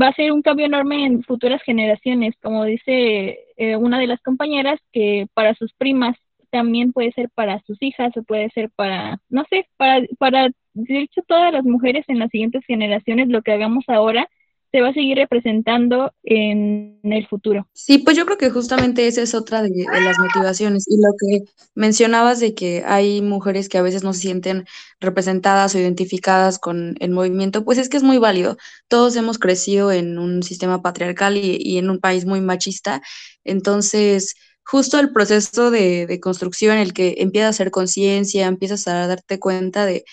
Va 0.00 0.08
a 0.08 0.14
ser 0.14 0.32
un 0.32 0.42
cambio 0.42 0.66
enorme 0.66 1.06
en 1.06 1.22
futuras 1.22 1.62
generaciones, 1.62 2.34
como 2.42 2.64
dice 2.64 3.38
eh, 3.56 3.76
una 3.76 3.98
de 3.98 4.06
las 4.08 4.20
compañeras, 4.20 4.80
que 4.92 5.26
para 5.34 5.54
sus 5.54 5.72
primas 5.74 6.16
también 6.50 6.92
puede 6.92 7.12
ser 7.12 7.30
para 7.34 7.60
sus 7.66 7.80
hijas 7.80 8.16
o 8.16 8.22
puede 8.22 8.50
ser 8.50 8.70
para, 8.76 9.20
no 9.28 9.44
sé, 9.50 9.66
para, 9.76 10.06
para, 10.18 10.50
de 10.74 11.00
hecho, 11.00 11.22
todas 11.26 11.52
las 11.52 11.64
mujeres 11.64 12.04
en 12.08 12.18
las 12.18 12.30
siguientes 12.30 12.64
generaciones, 12.66 13.28
lo 13.28 13.42
que 13.42 13.52
hagamos 13.52 13.84
ahora 13.88 14.28
se 14.74 14.80
va 14.80 14.88
a 14.88 14.92
seguir 14.92 15.16
representando 15.18 16.12
en 16.24 16.98
el 17.04 17.28
futuro. 17.28 17.68
Sí, 17.74 17.98
pues 17.98 18.16
yo 18.16 18.26
creo 18.26 18.38
que 18.38 18.50
justamente 18.50 19.06
esa 19.06 19.22
es 19.22 19.32
otra 19.32 19.62
de, 19.62 19.70
las 19.70 20.18
motivaciones. 20.18 20.86
Y 20.88 20.96
lo 20.96 21.12
que 21.16 21.44
mencionabas 21.76 22.40
de 22.40 22.56
que 22.56 22.82
hay 22.84 23.22
mujeres 23.22 23.68
que 23.68 23.78
a 23.78 23.82
veces 23.82 24.02
no 24.02 24.12
se 24.12 24.22
sienten 24.22 24.64
representadas 24.98 25.76
o 25.76 25.78
identificadas 25.78 26.58
con 26.58 26.96
el 26.98 27.12
movimiento, 27.12 27.64
pues 27.64 27.78
es 27.78 27.88
que 27.88 27.98
es 27.98 28.02
muy 28.02 28.18
válido. 28.18 28.56
Todos 28.88 29.14
hemos 29.14 29.38
crecido 29.38 29.92
en 29.92 30.18
un 30.18 30.42
sistema 30.42 30.82
patriarcal 30.82 31.36
y, 31.36 31.78
en 31.78 31.88
un 31.88 32.00
país 32.00 32.26
muy 32.26 32.40
machista. 32.40 33.00
Entonces, 33.44 34.34
justo 34.64 34.98
el 34.98 35.12
proceso 35.12 35.70
de, 35.70 36.08
de 36.08 36.18
construcción, 36.18 36.78
el 36.78 36.92
que 36.92 37.14
empieza 37.18 37.46
a 37.46 37.50
hacer 37.50 37.70
conciencia, 37.70 38.48
empiezas 38.48 38.88
a 38.88 39.06
darte 39.06 39.38
cuenta 39.38 39.86
de 39.86 40.04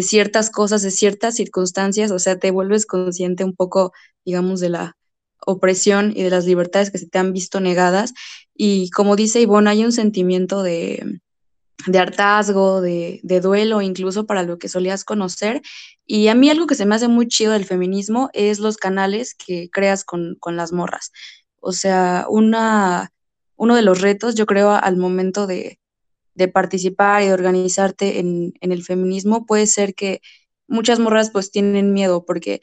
de 0.00 0.06
ciertas 0.06 0.48
cosas, 0.48 0.80
de 0.80 0.90
ciertas 0.90 1.34
circunstancias, 1.34 2.10
o 2.10 2.18
sea, 2.18 2.38
te 2.38 2.50
vuelves 2.50 2.86
consciente 2.86 3.44
un 3.44 3.54
poco, 3.54 3.92
digamos, 4.24 4.58
de 4.58 4.70
la 4.70 4.96
opresión 5.46 6.14
y 6.16 6.22
de 6.22 6.30
las 6.30 6.46
libertades 6.46 6.90
que 6.90 6.96
se 6.96 7.06
te 7.06 7.18
han 7.18 7.34
visto 7.34 7.60
negadas. 7.60 8.14
Y 8.54 8.88
como 8.92 9.14
dice 9.14 9.42
Ivonne, 9.42 9.68
hay 9.68 9.84
un 9.84 9.92
sentimiento 9.92 10.62
de, 10.62 11.20
de 11.86 11.98
hartazgo, 11.98 12.80
de, 12.80 13.20
de, 13.22 13.40
duelo, 13.42 13.82
incluso 13.82 14.24
para 14.24 14.42
lo 14.42 14.58
que 14.58 14.70
solías 14.70 15.04
conocer. 15.04 15.60
Y 16.06 16.28
a 16.28 16.34
mí 16.34 16.48
algo 16.48 16.66
que 16.66 16.76
se 16.76 16.86
me 16.86 16.94
hace 16.94 17.08
muy 17.08 17.28
chido 17.28 17.52
del 17.52 17.66
feminismo 17.66 18.30
es 18.32 18.58
los 18.58 18.78
canales 18.78 19.34
que 19.34 19.68
creas 19.70 20.02
con, 20.02 20.36
con 20.40 20.56
las 20.56 20.72
morras. 20.72 21.12
O 21.58 21.72
sea, 21.72 22.24
una, 22.30 23.12
uno 23.56 23.76
de 23.76 23.82
los 23.82 24.00
retos, 24.00 24.34
yo 24.34 24.46
creo, 24.46 24.70
al 24.70 24.96
momento 24.96 25.46
de, 25.46 25.78
de 26.34 26.48
participar 26.48 27.22
y 27.22 27.26
de 27.26 27.32
organizarte 27.32 28.18
en, 28.18 28.52
el 28.60 28.82
feminismo, 28.82 29.46
puede 29.46 29.66
ser 29.66 29.94
que 29.94 30.20
muchas 30.68 30.98
morras 30.98 31.30
pues 31.30 31.50
tienen 31.50 31.92
miedo 31.92 32.24
porque 32.24 32.60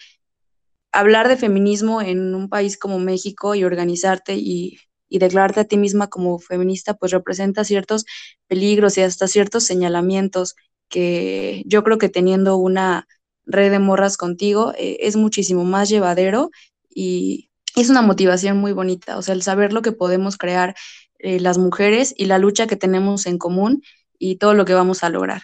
hablar 0.92 1.28
de 1.28 1.38
feminismo 1.38 2.02
en 2.02 2.34
un 2.34 2.50
país 2.50 2.78
como 2.78 3.00
México 3.00 3.56
y 3.56 3.64
organizarte 3.64 4.36
y, 4.36 4.80
y, 5.10 5.20
declararte 5.20 5.62
a 5.62 5.66
ti 5.66 5.78
misma 5.78 6.08
como 6.08 6.40
feminista, 6.40 6.96
pues 6.96 7.12
representa 7.12 7.64
ciertos 7.64 8.06
peligros 8.48 8.98
y 8.98 9.02
hasta 9.02 9.28
ciertos 9.28 9.64
señalamientos 9.64 10.56
que 10.90 11.64
yo 11.66 11.84
creo 11.84 11.98
que 11.98 12.10
teniendo 12.10 12.58
una 12.58 13.08
red 13.48 13.72
de 13.72 13.80
morras 13.80 14.18
contigo 14.18 14.74
eh, 14.78 14.98
es 15.02 15.16
muchísimo 15.16 15.64
más 15.64 15.90
llevadero 15.90 16.52
y 16.90 17.50
es 17.76 17.90
una 17.90 18.02
motivación 18.02 18.58
muy 18.58 18.74
bonita, 18.74 19.18
o 19.18 19.22
sea, 19.22 19.36
el 19.36 19.44
saber 19.44 19.72
lo 19.72 19.82
que 19.82 19.92
podemos 19.92 20.38
crear 20.38 20.76
eh, 21.20 21.40
las 21.40 21.58
mujeres 21.58 22.14
y 22.18 22.26
la 22.26 22.38
lucha 22.38 22.68
que 22.68 22.76
tenemos 22.76 23.26
en 23.26 23.38
común 23.38 23.82
y 24.20 24.38
todo 24.38 24.54
lo 24.54 24.66
que 24.66 24.74
vamos 24.74 25.04
a 25.04 25.10
lograr. 25.10 25.44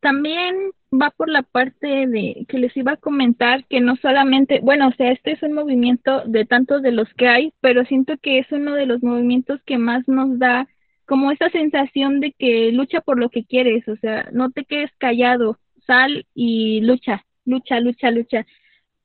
También 0.00 0.72
va 0.92 1.10
por 1.10 1.28
la 1.28 1.42
parte 1.42 2.06
de 2.06 2.46
que 2.48 2.58
les 2.58 2.76
iba 2.76 2.92
a 2.92 2.96
comentar 2.96 3.64
que 3.66 3.80
no 3.80 3.96
solamente, 3.96 4.60
bueno, 4.60 4.88
o 4.88 4.92
sea, 4.92 5.10
este 5.10 5.32
es 5.32 5.42
un 5.42 5.52
movimiento 5.52 6.22
de 6.26 6.44
tantos 6.44 6.82
de 6.82 6.92
los 6.92 7.12
que 7.14 7.28
hay, 7.28 7.52
pero 7.60 7.84
siento 7.84 8.16
que 8.18 8.38
es 8.38 8.46
uno 8.52 8.74
de 8.74 8.86
los 8.86 9.02
movimientos 9.02 9.60
que 9.64 9.78
más 9.78 10.06
nos 10.06 10.38
da 10.38 10.68
como 11.06 11.30
esa 11.30 11.50
sensación 11.50 12.20
de 12.20 12.32
que 12.32 12.72
lucha 12.72 13.00
por 13.00 13.18
lo 13.18 13.30
que 13.30 13.44
quieres, 13.44 13.86
o 13.88 13.96
sea, 13.96 14.28
no 14.32 14.50
te 14.50 14.64
quedes 14.64 14.90
callado, 14.98 15.58
sal 15.86 16.26
y 16.34 16.80
lucha, 16.80 17.24
lucha, 17.44 17.80
lucha, 17.80 18.10
lucha. 18.10 18.46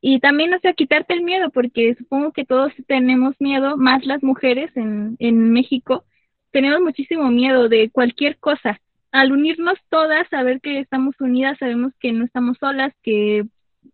Y 0.02 0.20
también, 0.20 0.54
o 0.54 0.60
sea, 0.60 0.74
quitarte 0.74 1.14
el 1.14 1.22
miedo, 1.22 1.52
porque 1.52 1.96
supongo 1.96 2.32
que 2.34 2.44
todos 2.44 2.74
tenemos 2.88 3.36
miedo, 3.40 3.78
más 3.78 4.04
las 4.06 4.24
mujeres 4.24 4.76
en, 4.76 5.16
en 5.20 5.52
México, 5.54 6.06
tenemos 6.52 6.82
muchísimo 6.82 7.30
miedo 7.30 7.70
de 7.70 7.90
cualquier 7.92 8.38
cosa. 8.40 8.82
Al 9.12 9.32
unirnos 9.32 9.78
todas, 9.90 10.28
saber 10.30 10.60
que 10.60 10.80
estamos 10.80 11.16
unidas, 11.20 11.58
sabemos 11.60 11.94
que 12.00 12.14
no 12.14 12.26
estamos 12.26 12.58
solas, 12.60 12.94
que, 13.04 13.46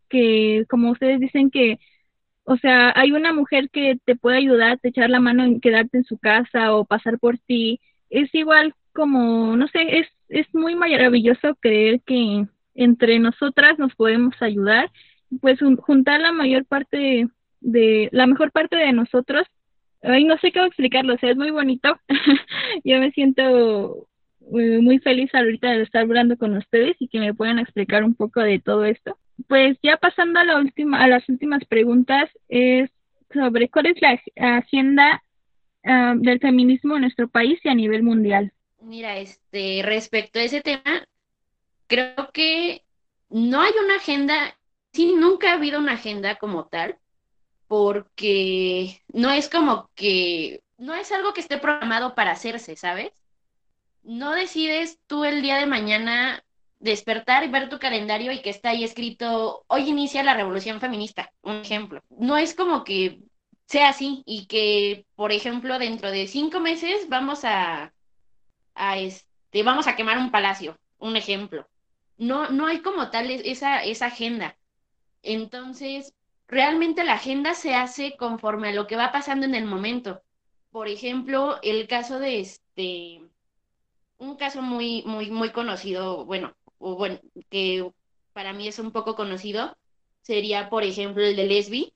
que 0.09 0.65
como 0.69 0.91
ustedes 0.91 1.19
dicen 1.19 1.51
que, 1.51 1.77
o 2.45 2.55
sea, 2.57 2.93
hay 2.95 3.11
una 3.11 3.33
mujer 3.33 3.69
que 3.69 3.99
te 4.05 4.15
puede 4.15 4.37
ayudar, 4.37 4.79
te 4.79 4.89
echar 4.89 5.09
la 5.09 5.19
mano 5.19 5.43
en 5.43 5.59
quedarte 5.59 5.97
en 5.97 6.05
su 6.05 6.17
casa 6.17 6.73
o 6.73 6.85
pasar 6.85 7.19
por 7.19 7.37
ti. 7.37 7.81
Es 8.09 8.33
igual 8.33 8.73
como, 8.93 9.57
no 9.57 9.67
sé, 9.67 9.99
es, 9.99 10.07
es 10.29 10.47
muy 10.53 10.75
maravilloso 10.75 11.55
creer 11.55 12.01
que 12.05 12.45
entre 12.75 13.19
nosotras 13.19 13.77
nos 13.77 13.93
podemos 13.95 14.35
ayudar 14.41 14.89
pues 15.41 15.59
juntar 15.79 16.21
la 16.21 16.31
mayor 16.31 16.65
parte 16.65 17.27
de, 17.61 18.09
la 18.11 18.27
mejor 18.27 18.51
parte 18.51 18.75
de 18.75 18.93
nosotros. 18.93 19.47
Ay, 20.01 20.23
no 20.23 20.37
sé 20.37 20.51
cómo 20.51 20.65
explicarlo, 20.65 21.15
o 21.15 21.17
sea, 21.17 21.31
es 21.31 21.37
muy 21.37 21.51
bonito. 21.51 21.99
Yo 22.83 22.99
me 22.99 23.11
siento 23.11 24.07
eh, 24.57 24.79
muy 24.79 24.99
feliz 24.99 25.33
ahorita 25.33 25.71
de 25.71 25.83
estar 25.83 26.03
hablando 26.03 26.37
con 26.37 26.55
ustedes 26.55 26.95
y 26.99 27.07
que 27.07 27.19
me 27.19 27.33
puedan 27.33 27.59
explicar 27.59 28.03
un 28.03 28.15
poco 28.15 28.41
de 28.41 28.59
todo 28.59 28.85
esto. 28.85 29.17
Pues 29.47 29.77
ya 29.83 29.97
pasando 29.97 30.39
a 30.39 30.43
la 30.43 30.57
última, 30.57 31.03
a 31.03 31.07
las 31.07 31.27
últimas 31.29 31.63
preguntas 31.65 32.29
es 32.47 32.89
sobre 33.33 33.69
cuál 33.69 33.87
es 33.87 34.01
la 34.01 34.19
agenda 34.57 35.23
ah, 35.83 36.15
del 36.17 36.39
feminismo 36.39 36.95
en 36.95 37.01
nuestro 37.01 37.27
país 37.27 37.59
y 37.63 37.69
a 37.69 37.75
nivel 37.75 38.03
mundial. 38.03 38.51
Mira, 38.81 39.17
este, 39.17 39.81
respecto 39.83 40.39
a 40.39 40.43
ese 40.43 40.61
tema, 40.61 41.07
creo 41.87 42.31
que 42.33 42.83
no 43.29 43.61
hay 43.61 43.71
una 43.83 43.95
agenda 43.95 44.55
sí, 44.97 45.13
nunca 45.13 45.51
ha 45.51 45.53
habido 45.53 45.79
una 45.79 45.93
agenda 45.93 46.37
como 46.37 46.65
tal, 46.65 46.97
porque 47.67 48.99
no 49.09 49.29
es 49.29 49.47
como 49.47 49.91
que, 49.93 50.63
no 50.77 50.95
es 50.95 51.11
algo 51.11 51.33
que 51.33 51.41
esté 51.41 51.59
programado 51.59 52.15
para 52.15 52.31
hacerse, 52.31 52.75
¿sabes? 52.75 53.11
No 54.01 54.31
decides 54.31 54.99
tú 55.05 55.23
el 55.23 55.43
día 55.43 55.57
de 55.57 55.67
mañana 55.67 56.43
despertar 56.79 57.43
y 57.43 57.49
ver 57.49 57.69
tu 57.69 57.77
calendario 57.77 58.31
y 58.31 58.41
que 58.41 58.49
está 58.49 58.69
ahí 58.69 58.83
escrito, 58.83 59.63
hoy 59.67 59.87
inicia 59.87 60.23
la 60.23 60.33
revolución 60.33 60.79
feminista, 60.79 61.31
un 61.43 61.57
ejemplo. 61.57 62.01
No 62.09 62.37
es 62.37 62.55
como 62.55 62.83
que 62.83 63.19
sea 63.67 63.89
así 63.89 64.23
y 64.25 64.47
que, 64.47 65.05
por 65.15 65.31
ejemplo, 65.31 65.77
dentro 65.77 66.09
de 66.09 66.27
cinco 66.27 66.59
meses 66.59 67.07
vamos 67.07 67.45
a, 67.45 67.93
a 68.73 68.97
este, 68.97 69.61
vamos 69.61 69.85
a 69.85 69.95
quemar 69.95 70.17
un 70.17 70.31
palacio, 70.31 70.79
un 70.97 71.15
ejemplo. 71.17 71.67
No, 72.17 72.49
no 72.49 72.65
hay 72.65 72.81
como 72.81 73.11
tal 73.11 73.29
esa, 73.29 73.83
esa 73.83 74.07
agenda. 74.07 74.57
Entonces, 75.23 76.13
realmente 76.47 77.03
la 77.03 77.13
agenda 77.13 77.53
se 77.53 77.75
hace 77.75 78.15
conforme 78.17 78.69
a 78.69 78.73
lo 78.73 78.87
que 78.87 78.95
va 78.95 79.11
pasando 79.11 79.45
en 79.45 79.55
el 79.55 79.65
momento. 79.65 80.21
Por 80.71 80.87
ejemplo, 80.87 81.59
el 81.63 81.87
caso 81.87 82.19
de 82.19 82.39
este, 82.39 83.21
un 84.17 84.35
caso 84.37 84.61
muy, 84.61 85.03
muy, 85.05 85.29
muy 85.31 85.51
conocido, 85.51 86.25
bueno, 86.25 86.55
o 86.79 86.95
bueno, 86.95 87.19
que 87.49 87.89
para 88.33 88.53
mí 88.53 88.67
es 88.67 88.79
un 88.79 88.91
poco 88.91 89.15
conocido, 89.15 89.77
sería, 90.21 90.69
por 90.69 90.83
ejemplo, 90.83 91.23
el 91.23 91.35
de 91.35 91.45
Lesbi. 91.47 91.93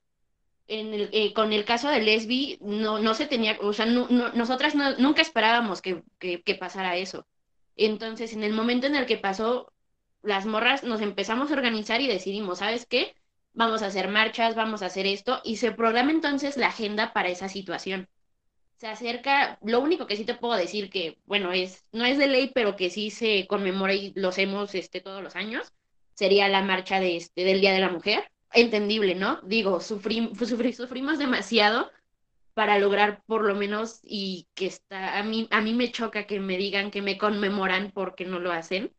En 0.68 0.94
el, 0.94 1.10
eh, 1.12 1.32
con 1.34 1.52
el 1.52 1.64
caso 1.64 1.88
de 1.88 2.00
Lesbi, 2.00 2.58
no, 2.62 2.98
no 2.98 3.14
se 3.14 3.26
tenía, 3.26 3.58
o 3.60 3.72
sea, 3.72 3.84
nosotras 3.86 4.74
nunca 4.98 5.20
esperábamos 5.20 5.82
que, 5.82 6.02
que 6.18 6.54
pasara 6.54 6.96
eso. 6.96 7.26
Entonces, 7.76 8.32
en 8.32 8.42
el 8.44 8.52
momento 8.52 8.86
en 8.86 8.96
el 8.96 9.06
que 9.06 9.18
pasó, 9.18 9.72
las 10.22 10.46
morras 10.46 10.84
nos 10.84 11.00
empezamos 11.00 11.50
a 11.50 11.54
organizar 11.54 12.00
y 12.00 12.06
decidimos, 12.06 12.58
¿sabes 12.60 12.86
qué? 12.86 13.14
Vamos 13.54 13.82
a 13.82 13.86
hacer 13.86 14.08
marchas, 14.08 14.54
vamos 14.54 14.82
a 14.82 14.86
hacer 14.86 15.06
esto, 15.06 15.40
y 15.44 15.56
se 15.56 15.72
programa 15.72 16.10
entonces 16.10 16.56
la 16.56 16.68
agenda 16.68 17.12
para 17.12 17.28
esa 17.28 17.48
situación. 17.48 18.08
se 18.76 18.88
acerca, 18.88 19.58
lo 19.62 19.80
único 19.80 20.06
que 20.06 20.16
sí 20.16 20.24
te 20.24 20.34
puedo 20.34 20.54
decir 20.56 20.90
que, 20.90 21.18
bueno, 21.26 21.52
es, 21.52 21.84
no 21.92 22.04
es 22.04 22.18
de 22.18 22.26
ley, 22.26 22.50
pero 22.54 22.76
que 22.76 22.90
sí 22.90 23.10
se 23.10 23.46
conmemora 23.46 23.94
y 23.94 24.12
lo 24.16 24.28
hacemos 24.30 24.74
este, 24.74 25.00
todos 25.00 25.22
los 25.22 25.36
años, 25.36 25.72
sería 26.14 26.48
la 26.48 26.62
marcha 26.62 27.00
de 27.00 27.16
este, 27.16 27.44
del 27.44 27.60
Día 27.60 27.72
de 27.72 27.80
la 27.80 27.90
Mujer. 27.90 28.30
Entendible, 28.52 29.14
¿no? 29.14 29.40
Digo, 29.42 29.80
sufrimos 29.80 30.36
sufrimos 30.76 31.18
demasiado 31.18 31.90
para 32.54 32.78
lograr 32.78 33.22
por 33.26 33.44
lo 33.44 33.54
menos 33.54 34.00
y 34.02 34.48
que 34.54 34.66
está, 34.66 35.18
a 35.18 35.22
mí, 35.22 35.48
a 35.50 35.60
mí 35.60 35.74
me 35.74 35.90
choca 35.90 36.26
que 36.26 36.40
me 36.40 36.58
digan 36.58 36.90
que 36.90 37.02
me 37.02 37.18
conmemoran 37.18 37.92
porque 37.92 38.24
no 38.24 38.40
lo 38.40 38.52
hacen, 38.52 38.92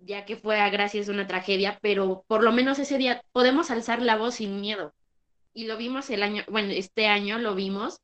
ya 0.00 0.24
que 0.24 0.36
fue 0.36 0.60
a 0.60 0.70
gracias 0.70 1.08
una 1.08 1.26
tragedia, 1.26 1.78
pero 1.82 2.24
por 2.26 2.42
lo 2.42 2.52
menos 2.52 2.78
ese 2.78 2.98
día 2.98 3.22
podemos 3.32 3.70
alzar 3.70 4.02
la 4.02 4.16
voz 4.16 4.36
sin 4.36 4.60
miedo. 4.60 4.94
Y 5.52 5.66
lo 5.66 5.76
vimos 5.76 6.10
el 6.10 6.22
año, 6.22 6.44
bueno, 6.48 6.70
este 6.72 7.06
año 7.08 7.38
lo 7.38 7.54
vimos 7.54 8.00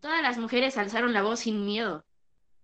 todas 0.00 0.22
las 0.22 0.38
mujeres 0.38 0.78
alzaron 0.78 1.12
la 1.12 1.22
voz 1.22 1.40
sin 1.40 1.64
miedo. 1.64 2.04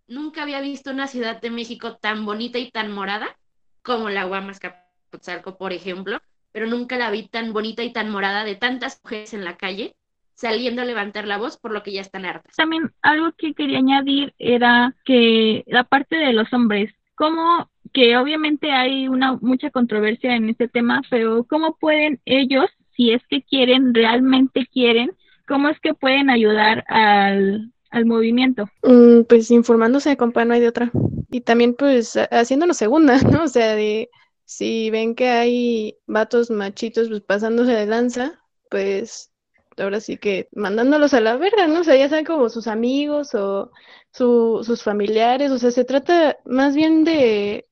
Nunca 0.06 0.42
había 0.42 0.60
visto 0.60 0.90
una 0.90 1.06
ciudad 1.06 1.40
de 1.40 1.50
México 1.50 1.96
tan 1.96 2.24
bonita 2.24 2.58
y 2.58 2.70
tan 2.70 2.92
morada 2.92 3.36
como 3.82 4.08
la 4.08 4.24
Guamas 4.24 4.60
Capotzalco, 4.60 5.58
por 5.58 5.72
ejemplo, 5.72 6.20
pero 6.52 6.66
nunca 6.66 6.96
la 6.96 7.10
vi 7.10 7.28
tan 7.28 7.52
bonita 7.52 7.82
y 7.82 7.92
tan 7.92 8.10
morada 8.10 8.44
de 8.44 8.56
tantas 8.56 9.00
mujeres 9.02 9.34
en 9.34 9.44
la 9.44 9.56
calle 9.56 9.94
saliendo 10.34 10.82
a 10.82 10.84
levantar 10.84 11.26
la 11.26 11.36
voz 11.36 11.58
por 11.58 11.72
lo 11.72 11.82
que 11.82 11.92
ya 11.92 12.00
están 12.00 12.24
hartas. 12.24 12.54
También 12.56 12.92
algo 13.02 13.32
que 13.32 13.54
quería 13.54 13.78
añadir 13.78 14.34
era 14.38 14.94
que 15.04 15.64
la 15.66 15.84
parte 15.84 16.16
de 16.16 16.32
los 16.32 16.52
hombres, 16.52 16.92
como 17.16 17.68
que 17.92 18.16
obviamente 18.16 18.70
hay 18.70 19.08
una 19.08 19.36
mucha 19.40 19.70
controversia 19.70 20.36
en 20.36 20.48
este 20.48 20.68
tema, 20.68 21.02
pero 21.10 21.44
cómo 21.44 21.76
pueden 21.76 22.20
ellos, 22.24 22.66
si 22.96 23.12
es 23.12 23.22
que 23.28 23.42
quieren, 23.42 23.94
realmente 23.94 24.66
quieren, 24.72 25.12
¿cómo 25.46 25.68
es 25.68 25.78
que 25.80 25.94
pueden 25.94 26.30
ayudar 26.30 26.84
al, 26.88 27.72
movimiento? 28.04 28.68
Mm, 28.82 29.22
pues 29.28 29.50
informándose, 29.50 30.16
compa, 30.16 30.44
no 30.44 30.54
hay 30.54 30.60
de 30.60 30.68
otra. 30.68 30.90
Y 31.30 31.40
también 31.40 31.74
pues 31.74 32.18
haciéndonos 32.30 32.76
segunda, 32.76 33.18
¿no? 33.22 33.44
O 33.44 33.48
sea, 33.48 33.74
de 33.74 34.10
si 34.44 34.90
ven 34.90 35.14
que 35.14 35.28
hay 35.28 35.96
vatos 36.06 36.50
machitos 36.50 37.08
pues 37.08 37.20
pasándose 37.22 37.72
de 37.72 37.86
lanza, 37.86 38.42
pues 38.70 39.30
ahora 39.76 40.00
sí 40.00 40.16
que 40.16 40.48
mandándolos 40.52 41.14
a 41.14 41.20
la 41.20 41.36
verga, 41.36 41.66
¿no? 41.66 41.80
O 41.80 41.84
sea, 41.84 41.96
ya 41.96 42.08
sean 42.08 42.24
como 42.24 42.48
sus 42.48 42.66
amigos 42.66 43.34
o 43.34 43.70
sus 44.10 44.82
familiares, 44.82 45.50
o 45.50 45.58
sea, 45.58 45.70
se 45.70 45.84
trata 45.84 46.38
más 46.44 46.74
bien 46.74 47.04
de 47.04 47.67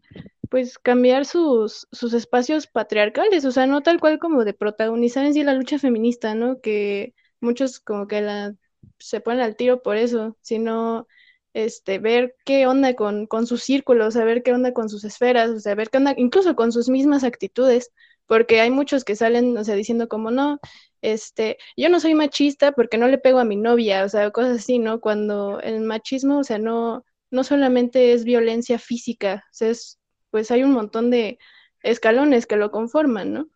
pues 0.51 0.79
cambiar 0.79 1.25
sus, 1.27 1.89
sus 1.93 2.13
espacios 2.15 2.67
patriarcales, 2.67 3.45
o 3.45 3.53
sea, 3.53 3.67
no 3.67 3.83
tal 3.83 4.01
cual 4.01 4.19
como 4.19 4.45
de 4.45 4.55
protagonizar 4.55 5.25
en 5.27 5.35
sí 5.35 5.43
la 5.45 5.55
lucha 5.55 5.79
feminista, 5.79 6.35
¿no? 6.35 6.61
Que 6.61 7.15
muchos 7.41 7.81
como 7.81 8.07
que 8.07 8.21
la, 8.23 8.55
se 8.99 9.21
ponen 9.21 9.41
al 9.41 9.57
tiro 9.57 9.83
por 9.83 9.97
eso, 9.97 10.37
sino 10.43 11.07
este, 11.55 11.99
ver 11.99 12.37
qué 12.45 12.67
onda 12.67 12.95
con, 12.95 13.27
con 13.27 13.47
sus 13.47 13.63
círculos, 13.63 14.15
saber 14.15 14.43
qué 14.43 14.53
onda 14.53 14.73
con 14.73 14.89
sus 14.89 15.05
esferas, 15.05 15.51
o 15.51 15.61
sea, 15.61 15.75
ver 15.75 15.89
qué 15.91 15.99
onda 15.99 16.15
incluso 16.17 16.55
con 16.57 16.73
sus 16.73 16.89
mismas 16.89 17.25
actitudes, 17.25 17.93
porque 18.27 18.61
hay 18.61 18.71
muchos 18.71 19.05
que 19.05 19.17
salen, 19.17 19.57
o 19.57 19.65
sea, 19.65 19.75
diciendo 19.75 20.09
como 20.09 20.31
no, 20.31 20.59
este, 21.03 21.59
yo 21.77 21.89
no 21.89 22.01
soy 22.01 22.15
machista 22.15 22.73
porque 22.73 22.99
no 22.99 23.09
le 23.09 23.19
pego 23.19 23.39
a 23.39 23.45
mi 23.45 23.57
novia, 23.57 24.05
o 24.05 24.09
sea, 24.09 24.31
cosas 24.33 24.59
así, 24.59 24.79
¿no? 24.79 25.01
Cuando 25.01 25.61
el 25.61 25.81
machismo, 25.83 26.39
o 26.41 26.45
sea, 26.45 26.59
no, 26.59 27.05
no 27.31 27.45
solamente 27.45 28.13
es 28.13 28.25
violencia 28.25 28.79
física, 28.79 29.45
o 29.47 29.55
sea, 29.55 29.71
es, 29.71 29.99
pues 30.37 30.51
hay 30.51 30.63
un 30.63 30.73
montón 30.73 31.11
de 31.11 31.39
escalones 31.83 32.47
que 32.47 32.57
lo 32.57 32.71
conforman, 32.71 33.33
¿no? 33.33 33.49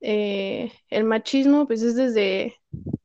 Eh, 0.00 0.72
el 0.90 1.04
machismo, 1.04 1.68
pues 1.68 1.80
es 1.82 1.94
desde, 1.94 2.56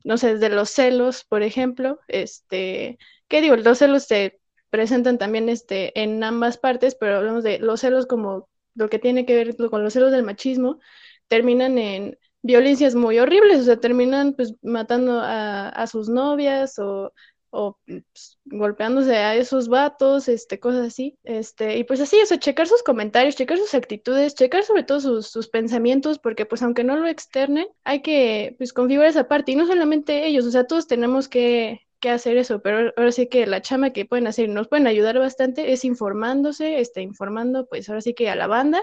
no 0.02 0.18
sé, 0.18 0.34
desde 0.34 0.48
los 0.52 0.70
celos, 0.70 1.22
por 1.22 1.44
ejemplo, 1.44 2.00
este, 2.08 2.98
¿qué 3.28 3.40
digo? 3.40 3.54
Los 3.54 3.78
celos 3.78 4.02
se 4.02 4.40
presentan 4.68 5.16
también 5.16 5.48
este, 5.48 5.92
en 6.02 6.24
ambas 6.24 6.58
partes, 6.58 6.96
pero 6.96 7.18
hablamos 7.18 7.44
de 7.44 7.60
los 7.60 7.82
celos 7.82 8.06
como 8.06 8.48
lo 8.74 8.88
que 8.90 8.98
tiene 8.98 9.24
que 9.24 9.36
ver 9.36 9.56
con 9.70 9.84
los 9.84 9.92
celos 9.92 10.10
del 10.10 10.24
machismo, 10.24 10.80
terminan 11.28 11.78
en 11.78 12.18
violencias 12.42 12.96
muy 12.96 13.20
horribles, 13.20 13.60
o 13.60 13.62
sea, 13.62 13.76
terminan 13.78 14.32
pues 14.34 14.56
matando 14.60 15.20
a, 15.20 15.68
a 15.68 15.86
sus 15.86 16.08
novias 16.08 16.80
o 16.80 17.12
o 17.50 17.78
pues, 17.86 18.38
golpeándose 18.44 19.16
a 19.16 19.34
esos 19.34 19.68
vatos, 19.68 20.28
este, 20.28 20.60
cosas 20.60 20.86
así, 20.86 21.18
este, 21.24 21.78
y 21.78 21.84
pues 21.84 22.00
así, 22.00 22.20
o 22.22 22.26
sea, 22.26 22.38
checar 22.38 22.66
sus 22.66 22.82
comentarios, 22.82 23.36
checar 23.36 23.58
sus 23.58 23.74
actitudes, 23.74 24.34
checar 24.34 24.62
sobre 24.62 24.84
todo 24.84 25.00
sus, 25.00 25.26
sus 25.28 25.48
pensamientos, 25.48 26.18
porque 26.18 26.46
pues 26.46 26.62
aunque 26.62 26.84
no 26.84 26.96
lo 26.96 27.08
externen, 27.08 27.66
hay 27.84 28.02
que 28.02 28.54
pues 28.58 28.72
configurar 28.72 29.10
esa 29.10 29.28
parte, 29.28 29.52
y 29.52 29.56
no 29.56 29.66
solamente 29.66 30.26
ellos, 30.26 30.46
o 30.46 30.50
sea, 30.50 30.64
todos 30.64 30.86
tenemos 30.86 31.28
que, 31.28 31.80
que 31.98 32.10
hacer 32.10 32.36
eso, 32.36 32.62
pero 32.62 32.92
ahora 32.96 33.12
sí 33.12 33.26
que 33.26 33.46
la 33.46 33.62
chama 33.62 33.90
que 33.90 34.06
pueden 34.06 34.26
hacer, 34.26 34.48
nos 34.48 34.68
pueden 34.68 34.86
ayudar 34.86 35.18
bastante, 35.18 35.72
es 35.72 35.84
informándose, 35.84 36.80
este, 36.80 37.02
informando, 37.02 37.66
pues 37.66 37.88
ahora 37.88 38.00
sí 38.00 38.14
que 38.14 38.30
a 38.30 38.36
la 38.36 38.46
banda, 38.46 38.82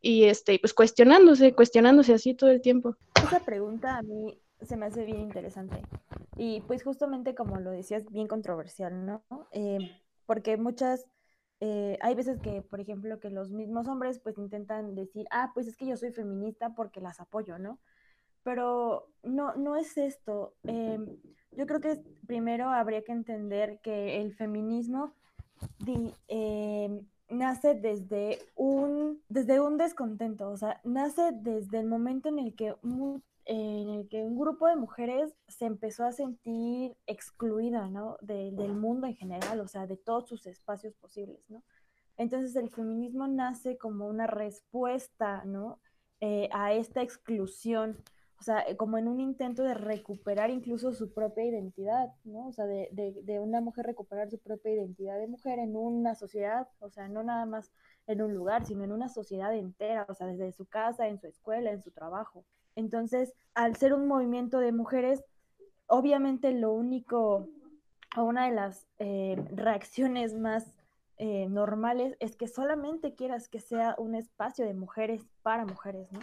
y 0.00 0.24
este, 0.24 0.58
pues 0.58 0.74
cuestionándose, 0.74 1.54
cuestionándose 1.54 2.12
así 2.12 2.34
todo 2.34 2.50
el 2.50 2.60
tiempo. 2.60 2.96
Esa 3.16 3.40
pregunta 3.40 3.96
a 3.96 4.02
mí 4.02 4.38
se 4.64 4.76
me 4.76 4.86
hace 4.86 5.04
bien 5.04 5.20
interesante. 5.20 5.82
Y 6.36 6.60
pues 6.62 6.82
justamente 6.82 7.34
como 7.34 7.56
lo 7.56 7.70
decías, 7.70 8.04
bien 8.10 8.26
controversial, 8.26 9.06
¿no? 9.06 9.22
Eh, 9.52 9.78
porque 10.26 10.56
muchas, 10.56 11.06
eh, 11.60 11.98
hay 12.00 12.14
veces 12.14 12.40
que, 12.40 12.62
por 12.62 12.80
ejemplo, 12.80 13.20
que 13.20 13.30
los 13.30 13.50
mismos 13.50 13.86
hombres 13.88 14.18
pues 14.18 14.38
intentan 14.38 14.94
decir, 14.94 15.26
ah, 15.30 15.52
pues 15.54 15.66
es 15.66 15.76
que 15.76 15.86
yo 15.86 15.96
soy 15.96 16.12
feminista 16.12 16.74
porque 16.74 17.00
las 17.00 17.20
apoyo, 17.20 17.58
¿no? 17.58 17.78
Pero 18.42 19.08
no, 19.22 19.54
no 19.54 19.76
es 19.76 19.96
esto. 19.96 20.54
Eh, 20.64 20.98
yo 21.52 21.66
creo 21.66 21.80
que 21.80 22.02
primero 22.26 22.68
habría 22.68 23.04
que 23.04 23.12
entender 23.12 23.80
que 23.80 24.20
el 24.20 24.34
feminismo 24.34 25.14
nace 27.30 27.74
desde 27.74 28.38
un, 28.54 29.22
desde 29.28 29.60
un 29.60 29.76
descontento, 29.76 30.50
o 30.50 30.56
sea, 30.56 30.80
nace 30.84 31.32
desde 31.32 31.78
el 31.78 31.86
momento 31.86 32.28
en 32.28 32.38
el 32.38 32.54
que 32.54 32.74
en 33.46 33.90
el 33.90 34.08
que 34.08 34.24
un 34.24 34.38
grupo 34.38 34.66
de 34.68 34.76
mujeres 34.76 35.34
se 35.48 35.66
empezó 35.66 36.04
a 36.04 36.12
sentir 36.12 36.96
excluida, 37.06 37.88
¿no? 37.88 38.16
del 38.22 38.74
mundo 38.74 39.06
en 39.06 39.16
general, 39.16 39.60
o 39.60 39.68
sea, 39.68 39.86
de 39.86 39.96
todos 39.96 40.28
sus 40.28 40.46
espacios 40.46 40.94
posibles, 40.94 41.40
¿no? 41.48 41.62
Entonces 42.16 42.54
el 42.56 42.70
feminismo 42.70 43.26
nace 43.26 43.76
como 43.76 44.06
una 44.06 44.26
respuesta, 44.26 45.44
¿no? 45.44 45.80
Eh, 46.20 46.48
a 46.52 46.72
esta 46.72 47.02
exclusión, 47.02 48.02
o 48.38 48.42
sea, 48.42 48.60
eh, 48.60 48.76
como 48.76 48.98
en 48.98 49.08
un 49.08 49.20
intento 49.20 49.62
de 49.62 49.74
recuperar 49.74 50.50
incluso 50.50 50.92
su 50.92 51.12
propia 51.12 51.44
identidad, 51.44 52.14
¿no? 52.24 52.48
O 52.48 52.52
sea, 52.52 52.66
de, 52.66 52.88
de 52.92 53.40
una 53.40 53.60
mujer 53.60 53.86
recuperar 53.86 54.30
su 54.30 54.38
propia 54.38 54.72
identidad 54.72 55.18
de 55.18 55.26
mujer 55.26 55.58
en 55.58 55.76
una 55.76 56.14
sociedad, 56.14 56.68
o 56.78 56.88
sea, 56.88 57.08
no 57.08 57.22
nada 57.24 57.46
más 57.46 57.72
en 58.06 58.22
un 58.22 58.34
lugar, 58.34 58.64
sino 58.64 58.84
en 58.84 58.92
una 58.92 59.08
sociedad 59.08 59.54
entera, 59.54 60.06
o 60.08 60.14
sea, 60.14 60.26
desde 60.28 60.52
su 60.52 60.66
casa, 60.66 61.08
en 61.08 61.18
su 61.20 61.26
escuela, 61.26 61.72
en 61.72 61.82
su 61.82 61.90
trabajo. 61.90 62.44
Entonces, 62.76 63.34
al 63.54 63.76
ser 63.76 63.94
un 63.94 64.08
movimiento 64.08 64.58
de 64.58 64.72
mujeres, 64.72 65.24
obviamente 65.86 66.52
lo 66.52 66.72
único 66.72 67.48
o 68.16 68.22
una 68.22 68.46
de 68.46 68.54
las 68.54 68.86
eh, 68.98 69.36
reacciones 69.50 70.34
más 70.34 70.74
eh, 71.18 71.48
normales 71.48 72.16
es 72.20 72.36
que 72.36 72.48
solamente 72.48 73.14
quieras 73.14 73.48
que 73.48 73.60
sea 73.60 73.94
un 73.98 74.14
espacio 74.14 74.64
de 74.66 74.74
mujeres 74.74 75.22
para 75.42 75.64
mujeres, 75.64 76.10
¿no? 76.12 76.20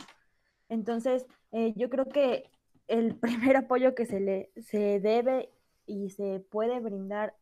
Entonces, 0.70 1.26
eh, 1.52 1.74
yo 1.76 1.90
creo 1.90 2.06
que 2.06 2.50
el 2.88 3.16
primer 3.20 3.58
apoyo 3.58 3.96
que 3.96 4.06
se 4.06 4.20
le 4.20 4.52
se 4.62 5.00
debe 5.00 5.50
y 5.86 6.10
se 6.10 6.40
puede 6.40 6.80
brindar 6.80 7.36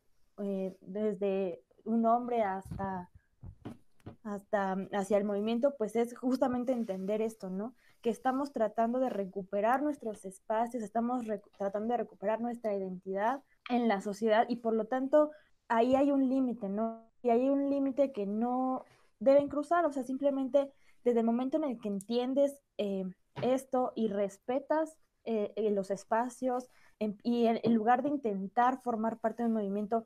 desde 0.80 1.62
un 1.84 2.06
hombre 2.06 2.44
hasta 2.44 3.10
hasta 4.34 4.78
hacia 4.94 5.18
el 5.18 5.24
movimiento, 5.24 5.76
pues 5.78 5.96
es 5.96 6.16
justamente 6.18 6.72
entender 6.72 7.22
esto, 7.22 7.50
¿no? 7.50 7.74
Que 8.02 8.10
estamos 8.10 8.52
tratando 8.52 9.00
de 9.00 9.10
recuperar 9.10 9.82
nuestros 9.82 10.24
espacios, 10.26 10.84
estamos 10.84 11.24
tratando 11.58 11.94
de 11.94 11.98
recuperar 11.98 12.40
nuestra 12.40 12.74
identidad 12.76 13.42
en 13.70 13.88
la 13.88 14.02
sociedad 14.02 14.46
y 14.48 14.58
por 14.58 14.74
lo 14.74 14.86
tanto 14.86 15.32
ahí 15.68 15.96
hay 15.96 16.12
un 16.12 16.30
límite, 16.30 16.70
¿no? 16.70 17.04
Y 17.24 17.30
hay 17.30 17.50
un 17.50 17.70
límite 17.70 18.12
que 18.12 18.26
no 18.26 18.86
deben 19.20 19.50
cruzar, 19.50 19.86
o 19.86 19.92
sea, 19.92 20.04
simplemente 20.04 20.72
desde 21.04 21.20
el 21.22 21.26
momento 21.26 21.58
en 21.58 21.64
el 21.64 21.80
que 21.80 21.90
entiendes 21.90 22.60
eh, 22.78 23.06
esto 23.42 23.94
y 23.96 24.08
respetas 24.08 24.96
eh, 25.26 25.54
eh, 25.56 25.72
los 25.72 25.92
espacios 25.92 26.70
y 27.24 27.46
en, 27.46 27.74
lugar 27.74 28.04
de 28.04 28.10
intentar 28.10 28.82
formar 28.82 29.20
parte 29.20 29.44
del 29.44 29.54
movimiento, 29.54 30.06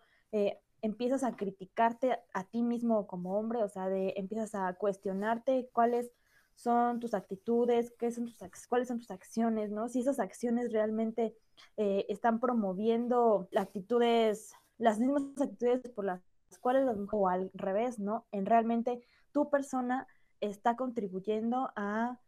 empiezas 0.84 1.24
a 1.24 1.36
criticarte 1.36 2.20
a 2.34 2.44
ti 2.44 2.62
mismo 2.62 3.08
como 3.08 3.40
hombre, 3.40 3.64
o 3.64 3.70
sea, 3.70 3.88
de, 3.88 4.14
empiezas 4.18 4.54
a 4.54 4.74
cuestionarte 4.74 5.70
cuáles 5.72 6.12
son 6.56 7.00
tus 7.00 7.14
actitudes, 7.14 7.94
qué 7.98 8.12
son 8.12 8.26
tus, 8.26 8.38
cuáles 8.68 8.90
son 8.90 9.00
tus 9.00 9.10
acciones, 9.10 9.72
¿no? 9.72 9.88
Si 9.88 10.02
esas 10.02 10.20
acciones 10.20 10.74
realmente 10.74 11.36
eh, 11.78 12.06
están 12.10 12.42
promoviendo 12.42 13.48
actitudes, 13.56 14.54
las 14.78 15.00
mismas 15.00 15.24
actitudes 15.42 15.90
por 15.96 16.04
las 16.04 16.22
cuales 16.60 16.86
las 16.86 16.98
o 17.12 17.30
al 17.30 17.50
revés, 17.54 17.98
¿no? 17.98 18.28
En 18.34 18.46
realmente 18.46 19.02
tu 19.32 19.50
persona 19.50 20.06
está 20.42 20.76
contribuyendo 20.76 21.72
a, 21.78 22.20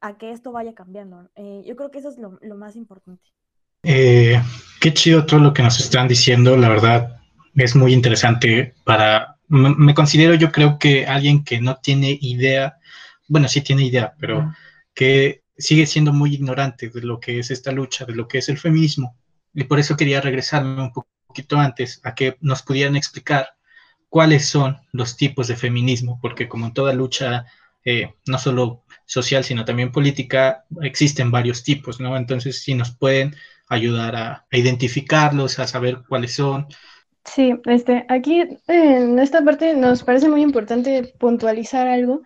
a 0.00 0.18
que 0.18 0.32
esto 0.32 0.50
vaya 0.50 0.74
cambiando. 0.74 1.30
Eh, 1.36 1.62
yo 1.64 1.76
creo 1.76 1.92
que 1.92 2.00
eso 2.00 2.08
es 2.08 2.18
lo, 2.18 2.36
lo 2.42 2.56
más 2.56 2.74
importante. 2.74 3.30
Eh, 3.84 4.40
qué 4.80 4.92
chido 4.92 5.24
todo 5.24 5.38
lo 5.38 5.54
que 5.54 5.62
nos 5.62 5.78
están 5.78 6.08
diciendo, 6.08 6.56
la 6.56 6.68
verdad 6.68 7.21
es 7.54 7.76
muy 7.76 7.92
interesante 7.92 8.74
para, 8.84 9.36
me 9.48 9.94
considero 9.94 10.34
yo 10.34 10.50
creo 10.50 10.78
que 10.78 11.06
alguien 11.06 11.44
que 11.44 11.60
no 11.60 11.76
tiene 11.76 12.18
idea, 12.20 12.78
bueno, 13.28 13.48
sí 13.48 13.60
tiene 13.60 13.84
idea, 13.84 14.14
pero 14.18 14.54
que 14.94 15.42
sigue 15.56 15.86
siendo 15.86 16.12
muy 16.12 16.34
ignorante 16.34 16.88
de 16.88 17.02
lo 17.02 17.20
que 17.20 17.38
es 17.38 17.50
esta 17.50 17.72
lucha, 17.72 18.04
de 18.04 18.14
lo 18.14 18.28
que 18.28 18.38
es 18.38 18.48
el 18.48 18.58
feminismo. 18.58 19.16
Y 19.54 19.64
por 19.64 19.78
eso 19.78 19.96
quería 19.96 20.20
regresarme 20.20 20.82
un 20.82 20.92
poquito 20.92 21.58
antes 21.58 22.00
a 22.04 22.14
que 22.14 22.36
nos 22.40 22.62
pudieran 22.62 22.96
explicar 22.96 23.48
cuáles 24.08 24.46
son 24.46 24.78
los 24.92 25.16
tipos 25.16 25.48
de 25.48 25.56
feminismo, 25.56 26.18
porque 26.20 26.48
como 26.48 26.66
en 26.66 26.74
toda 26.74 26.92
lucha, 26.92 27.46
eh, 27.84 28.14
no 28.26 28.38
solo 28.38 28.84
social, 29.06 29.44
sino 29.44 29.64
también 29.64 29.92
política, 29.92 30.64
existen 30.82 31.30
varios 31.30 31.62
tipos, 31.62 32.00
¿no? 32.00 32.16
Entonces, 32.16 32.62
si 32.62 32.74
nos 32.74 32.90
pueden 32.90 33.34
ayudar 33.68 34.16
a, 34.16 34.46
identificarlos, 34.50 35.58
a 35.58 35.66
saber 35.66 36.02
cuáles 36.08 36.34
son. 36.34 36.66
Sí, 37.24 37.54
este, 37.66 38.04
aquí 38.08 38.42
en 38.66 39.18
esta 39.18 39.42
parte 39.44 39.74
nos 39.74 40.02
parece 40.02 40.28
muy 40.28 40.42
importante 40.42 41.14
puntualizar 41.18 41.86
algo, 41.86 42.22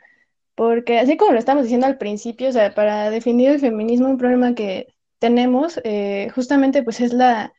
porque 0.54 0.98
así 0.98 1.16
como 1.16 1.32
lo 1.32 1.38
estamos 1.38 1.64
diciendo 1.64 1.86
al 1.86 1.98
principio, 1.98 2.48
o 2.48 2.52
sea, 2.52 2.74
para 2.74 3.10
definir 3.10 3.50
el 3.50 3.60
feminismo, 3.60 4.08
un 4.08 4.18
problema 4.18 4.54
que 4.54 4.88
tenemos 5.18 5.80
eh, 5.84 6.30
justamente 6.34 6.82
pues 6.82 7.00
es 7.00 7.12
la 7.12 7.52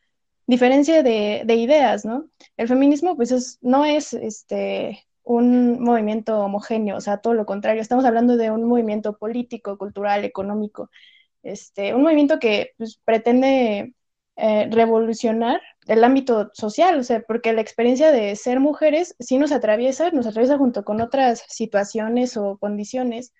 diferencia 0.46 1.02
de, 1.02 1.44
ideas, 1.54 2.04
¿no? 2.04 2.28
El 2.56 2.68
feminismo 2.68 3.16
pues 3.16 3.58
no 3.62 3.84
es 3.84 4.14
este, 4.14 5.06
un 5.22 5.80
movimiento 5.82 6.40
homogéneo, 6.40 6.96
o 6.96 7.00
sea, 7.00 7.18
todo 7.18 7.34
lo 7.34 7.46
contrario, 7.46 7.82
estamos 7.82 8.04
hablando 8.04 8.36
de 8.36 8.50
un 8.50 8.64
movimiento 8.64 9.16
político, 9.18 9.78
cultural, 9.78 10.24
económico, 10.24 10.90
este, 11.42 11.94
un 11.94 12.02
movimiento 12.02 12.38
que 12.38 12.72
pues, 12.78 13.00
pretende 13.04 13.94
eh, 14.36 14.68
revolucionar 14.70 15.60
el 15.88 16.04
ámbito 16.04 16.50
social, 16.52 16.98
o 16.98 17.02
sea, 17.02 17.22
porque 17.22 17.52
la 17.52 17.62
experiencia 17.62 18.12
de 18.12 18.36
ser 18.36 18.60
mujeres 18.60 19.16
sí 19.18 19.38
nos 19.38 19.52
atraviesa, 19.52 20.10
nos 20.10 20.26
atraviesa 20.26 20.58
junto 20.58 20.84
con 20.84 21.00
otras 21.00 21.44
situaciones 21.48 22.36
o 22.36 22.58
condiciones, 22.58 23.32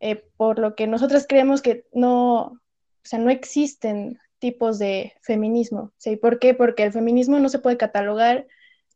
eh, 0.00 0.24
por 0.36 0.58
lo 0.58 0.74
que 0.74 0.88
nosotras 0.88 1.26
creemos 1.28 1.62
que 1.62 1.84
no, 1.92 2.42
o 2.42 2.60
sea, 3.04 3.20
no 3.20 3.30
existen 3.30 4.18
tipos 4.40 4.78
de 4.78 5.14
feminismo. 5.22 5.92
¿sí? 5.96 6.16
¿Por 6.16 6.40
qué? 6.40 6.52
Porque 6.52 6.82
el 6.82 6.92
feminismo 6.92 7.38
no 7.38 7.48
se 7.48 7.60
puede 7.60 7.76
catalogar, 7.76 8.46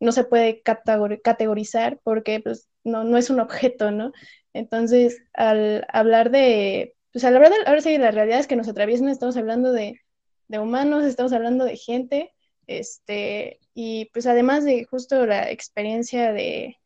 no 0.01 0.11
se 0.11 0.25
puede 0.25 0.61
categorizar, 0.61 1.99
porque 2.03 2.41
pues, 2.41 2.67
no, 2.83 3.05
no 3.05 3.17
es 3.17 3.29
un 3.29 3.39
objeto, 3.39 3.91
¿no? 3.91 4.11
Entonces, 4.53 5.21
al 5.33 5.85
hablar 5.91 6.31
de, 6.31 6.95
pues 7.13 7.23
a 7.23 7.31
la 7.31 7.39
verdad, 7.39 7.57
ahora 7.65 7.81
sí, 7.81 7.97
las 7.97 8.13
realidades 8.13 8.47
que 8.47 8.55
nos 8.57 8.67
atraviesan, 8.67 9.07
estamos 9.07 9.37
hablando 9.37 9.71
de, 9.71 10.01
de 10.49 10.59
humanos, 10.59 11.05
estamos 11.05 11.31
hablando 11.33 11.65
de 11.65 11.77
gente, 11.77 12.33
este, 12.69 13.59
y 13.73 14.05
pues 14.13 14.27
además 14.27 14.63
de 14.63 14.85
justo 14.85 15.25
la 15.25 15.49
experiencia 15.49 16.31
de, 16.31 16.77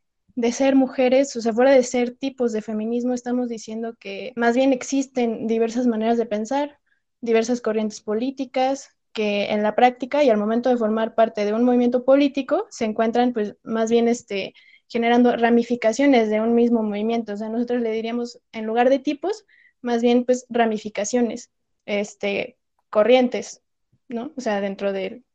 ser 0.53 0.75
mujeres, 0.75 1.35
o 1.35 1.41
sea, 1.41 1.51
fuera 1.53 1.71
de 1.71 1.83
ser 1.83 2.15
tipos 2.15 2.53
de 2.53 2.61
feminismo, 2.61 3.13
estamos 3.13 3.49
diciendo 3.49 3.95
que 3.99 4.31
más 4.37 4.55
bien 4.55 4.71
existen 4.71 5.45
diversas 5.45 5.85
maneras 5.85 6.17
de 6.17 6.25
pensar, 6.25 6.79
diversas 7.19 7.59
corrientes 7.61 8.01
políticas 8.01 8.95
que 9.11 9.51
en 9.51 9.61
la 9.61 9.75
práctica 9.75 10.23
y 10.23 10.29
al 10.29 10.37
momento 10.37 10.69
de 10.69 10.77
formar 10.77 11.15
parte 11.15 11.45
de 11.45 11.53
un 11.53 11.65
movimiento 11.65 12.05
político 12.05 12.65
se 12.69 12.85
encuentran 12.85 13.33
pues 13.33 13.57
más 13.63 13.91
bien 13.91 14.07
este, 14.07 14.53
generando 14.87 15.35
ramificaciones 15.35 16.29
de 16.29 16.39
un 16.39 16.55
mismo 16.55 16.81
movimiento. 16.81 17.33
O 17.33 17.37
sea, 17.37 17.49
nosotros 17.49 17.81
le 17.81 17.91
diríamos 17.91 18.39
en 18.53 18.65
lugar 18.65 18.89
de 18.89 18.99
tipos, 18.99 19.45
más 19.81 20.01
bien 20.01 20.23
pues 20.23 20.45
ramificaciones, 20.49 21.51
este, 21.85 22.57
corrientes, 22.89 23.61
¿no? 24.07 24.31
O 24.37 24.41
sea, 24.41 24.61
dentro 24.61 24.93
del 24.93 25.25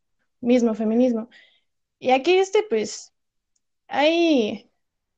mismo 0.41 0.75
feminismo. 0.75 1.29
Y 1.99 2.11
aquí, 2.13 2.39
este, 2.39 2.65
pues, 2.69 3.13
hay 3.89 4.71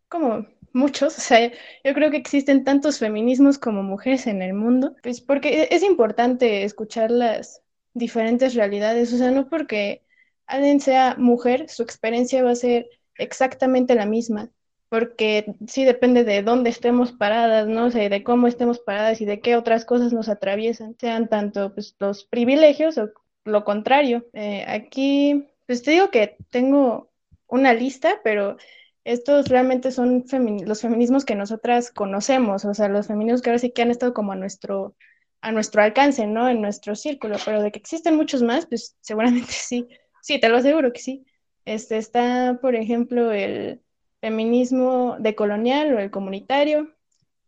como 0.08 0.46
muchos, 0.72 1.18
o 1.18 1.20
sea, 1.20 1.50
yo 1.84 1.94
creo 1.94 2.10
que 2.10 2.16
existen 2.18 2.64
tantos 2.64 2.98
feminismos 2.98 3.58
como 3.58 3.82
mujeres 3.82 4.26
en 4.26 4.42
el 4.42 4.54
mundo, 4.54 4.96
pues 5.02 5.20
porque 5.20 5.62
e-, 5.64 5.68
es 5.76 5.82
importante 5.82 6.64
escuchar 6.64 7.10
las 7.10 7.62
diferentes 7.94 8.54
realidades, 8.54 9.12
o 9.12 9.18
sea, 9.18 9.30
no 9.30 9.48
porque 9.48 10.04
alguien 10.46 10.80
sea 10.80 11.16
mujer, 11.18 11.68
su 11.68 11.82
experiencia 11.82 12.42
va 12.44 12.52
a 12.52 12.56
ser 12.56 12.88
exactamente 13.16 13.94
la 13.94 14.06
misma, 14.06 14.50
porque 14.88 15.54
sí 15.68 15.84
depende 15.84 16.24
de 16.24 16.42
dónde 16.42 16.70
estemos 16.70 17.12
paradas, 17.12 17.68
¿no? 17.68 17.86
O 17.86 17.90
sea, 17.90 18.08
de 18.08 18.24
cómo 18.24 18.46
estemos 18.48 18.80
paradas 18.80 19.20
y 19.20 19.24
de 19.24 19.40
qué 19.40 19.56
otras 19.56 19.84
cosas 19.84 20.12
nos 20.12 20.28
atraviesan, 20.28 20.96
sean 21.00 21.28
tanto 21.28 21.74
pues, 21.74 21.96
los 22.00 22.24
privilegios 22.24 22.98
o 22.98 23.12
lo 23.45 23.64
contrario. 23.64 24.26
Eh, 24.32 24.64
aquí, 24.66 25.49
pues 25.66 25.82
te 25.82 25.93
digo 25.93 26.11
que 26.11 26.36
tengo 26.51 27.11
una 27.47 27.74
lista, 27.74 28.20
pero 28.22 28.57
estos 29.05 29.49
realmente 29.49 29.91
son 29.91 30.24
los 30.66 30.80
feminismos 30.82 31.24
que 31.24 31.34
nosotras 31.34 31.91
conocemos, 31.91 32.64
o 32.64 32.74
sea, 32.74 32.88
los 32.88 33.07
feminismos 33.07 33.43
que 33.43 33.51
ahora 33.51 33.59
sí 33.59 33.70
que 33.70 33.82
han 33.82 33.91
estado 33.91 34.14
como 34.14 34.32
a 34.32 34.36
nuestro, 34.36 34.95
a 35.41 35.53
nuestro 35.53 35.82
alcance, 35.82 36.26
¿no? 36.26 36.49
En 36.49 36.61
nuestro 36.61 36.95
círculo, 36.95 37.36
pero 37.45 37.62
de 37.62 37.72
que 37.72 37.78
existen 37.78 38.16
muchos 38.16 38.43
más, 38.43 38.66
pues 38.66 38.97
seguramente 39.01 39.53
sí, 39.53 39.88
sí, 40.22 40.38
te 40.41 40.49
lo 40.49 40.59
aseguro 40.59 40.93
que 40.93 41.01
sí. 41.01 41.26
Este 41.64 41.97
está, 41.99 42.59
por 42.61 42.74
ejemplo, 42.74 43.32
el 43.32 43.82
feminismo 44.20 45.16
decolonial 45.18 45.95
o 45.95 45.99
el 45.99 46.11
comunitario, 46.11 46.95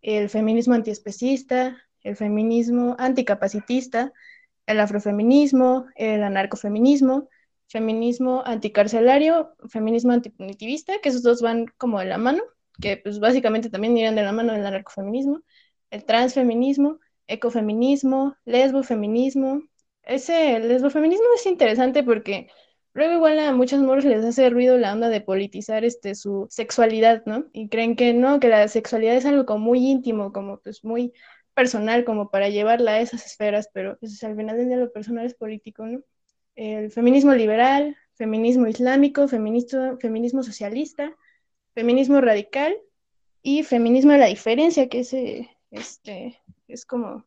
el 0.01 0.29
feminismo 0.31 0.75
antiespecista, 0.75 1.83
el 2.03 2.17
feminismo 2.17 2.97
anticapacitista, 2.99 4.13
el 4.67 4.81
afrofeminismo, 4.81 5.87
el 5.97 6.23
anarcofeminismo, 6.23 7.29
feminismo 7.69 8.43
anticarcelario, 8.45 9.55
feminismo 9.69 10.13
antipunitivista, 10.13 10.95
que 11.03 11.09
esos 11.09 11.23
dos 11.23 11.41
van 11.43 11.67
como 11.79 11.99
de 12.01 12.07
la 12.07 12.19
mano, 12.19 12.43
que 12.81 12.99
pues 12.99 13.19
básicamente 13.19 13.71
también 13.71 13.97
irían 13.97 14.15
de 14.15 14.23
la 14.23 14.33
mano 14.33 14.53
del 14.53 14.67
anarcofeminismo, 14.67 15.41
el 15.91 16.05
transfeminismo, 16.05 17.01
ecofeminismo, 17.27 18.37
lesbofeminismo. 18.45 19.63
Ese 20.03 20.59
lesbofeminismo 20.61 21.27
es 21.37 21.47
interesante 21.47 22.03
porque 22.03 22.49
luego 22.93 23.15
igual 23.15 23.39
a 23.39 23.53
muchos 23.53 23.81
moros 23.81 24.05
les 24.05 24.25
hace 24.25 24.51
ruido 24.51 24.77
la 24.79 24.93
onda 24.93 25.09
de 25.09 25.21
politizar 25.21 25.85
este, 25.85 26.15
su 26.15 26.47
sexualidad, 26.51 27.23
¿no? 27.27 27.47
Y 27.53 27.69
creen 27.69 27.97
que 27.97 28.13
no, 28.13 28.41
que 28.41 28.49
la 28.49 28.69
sexualidad 28.69 29.17
es 29.17 29.27
algo 29.27 29.59
muy 29.59 29.87
íntimo, 29.87 30.33
como 30.33 30.59
pues 30.61 30.85
muy 30.85 31.13
personal, 31.63 32.05
como 32.05 32.29
para 32.29 32.49
llevarla 32.49 32.95
a 32.95 33.01
esas 33.01 33.25
esferas, 33.25 33.71
pero 33.73 33.97
pues 34.01 34.21
al 34.25 34.35
final 34.35 34.57
del 34.57 34.67
día 34.67 34.77
lo 34.79 34.93
personal 34.93 35.25
es 35.25 35.35
político, 35.35 35.87
¿no? 35.87 36.01
el 36.57 36.91
feminismo 36.91 37.33
liberal, 37.35 37.97
feminismo 38.15 38.67
islámico, 38.67 39.29
feminismo, 39.29 39.97
feminismo 40.01 40.43
socialista, 40.43 41.17
feminismo 41.73 42.21
radical 42.21 42.77
y 43.43 43.63
feminismo 43.63 44.11
de 44.11 44.19
la 44.19 44.27
diferencia, 44.27 44.89
que 44.89 45.01
es, 45.01 45.15
este, 45.71 46.37
es 46.67 46.85
como 46.85 47.25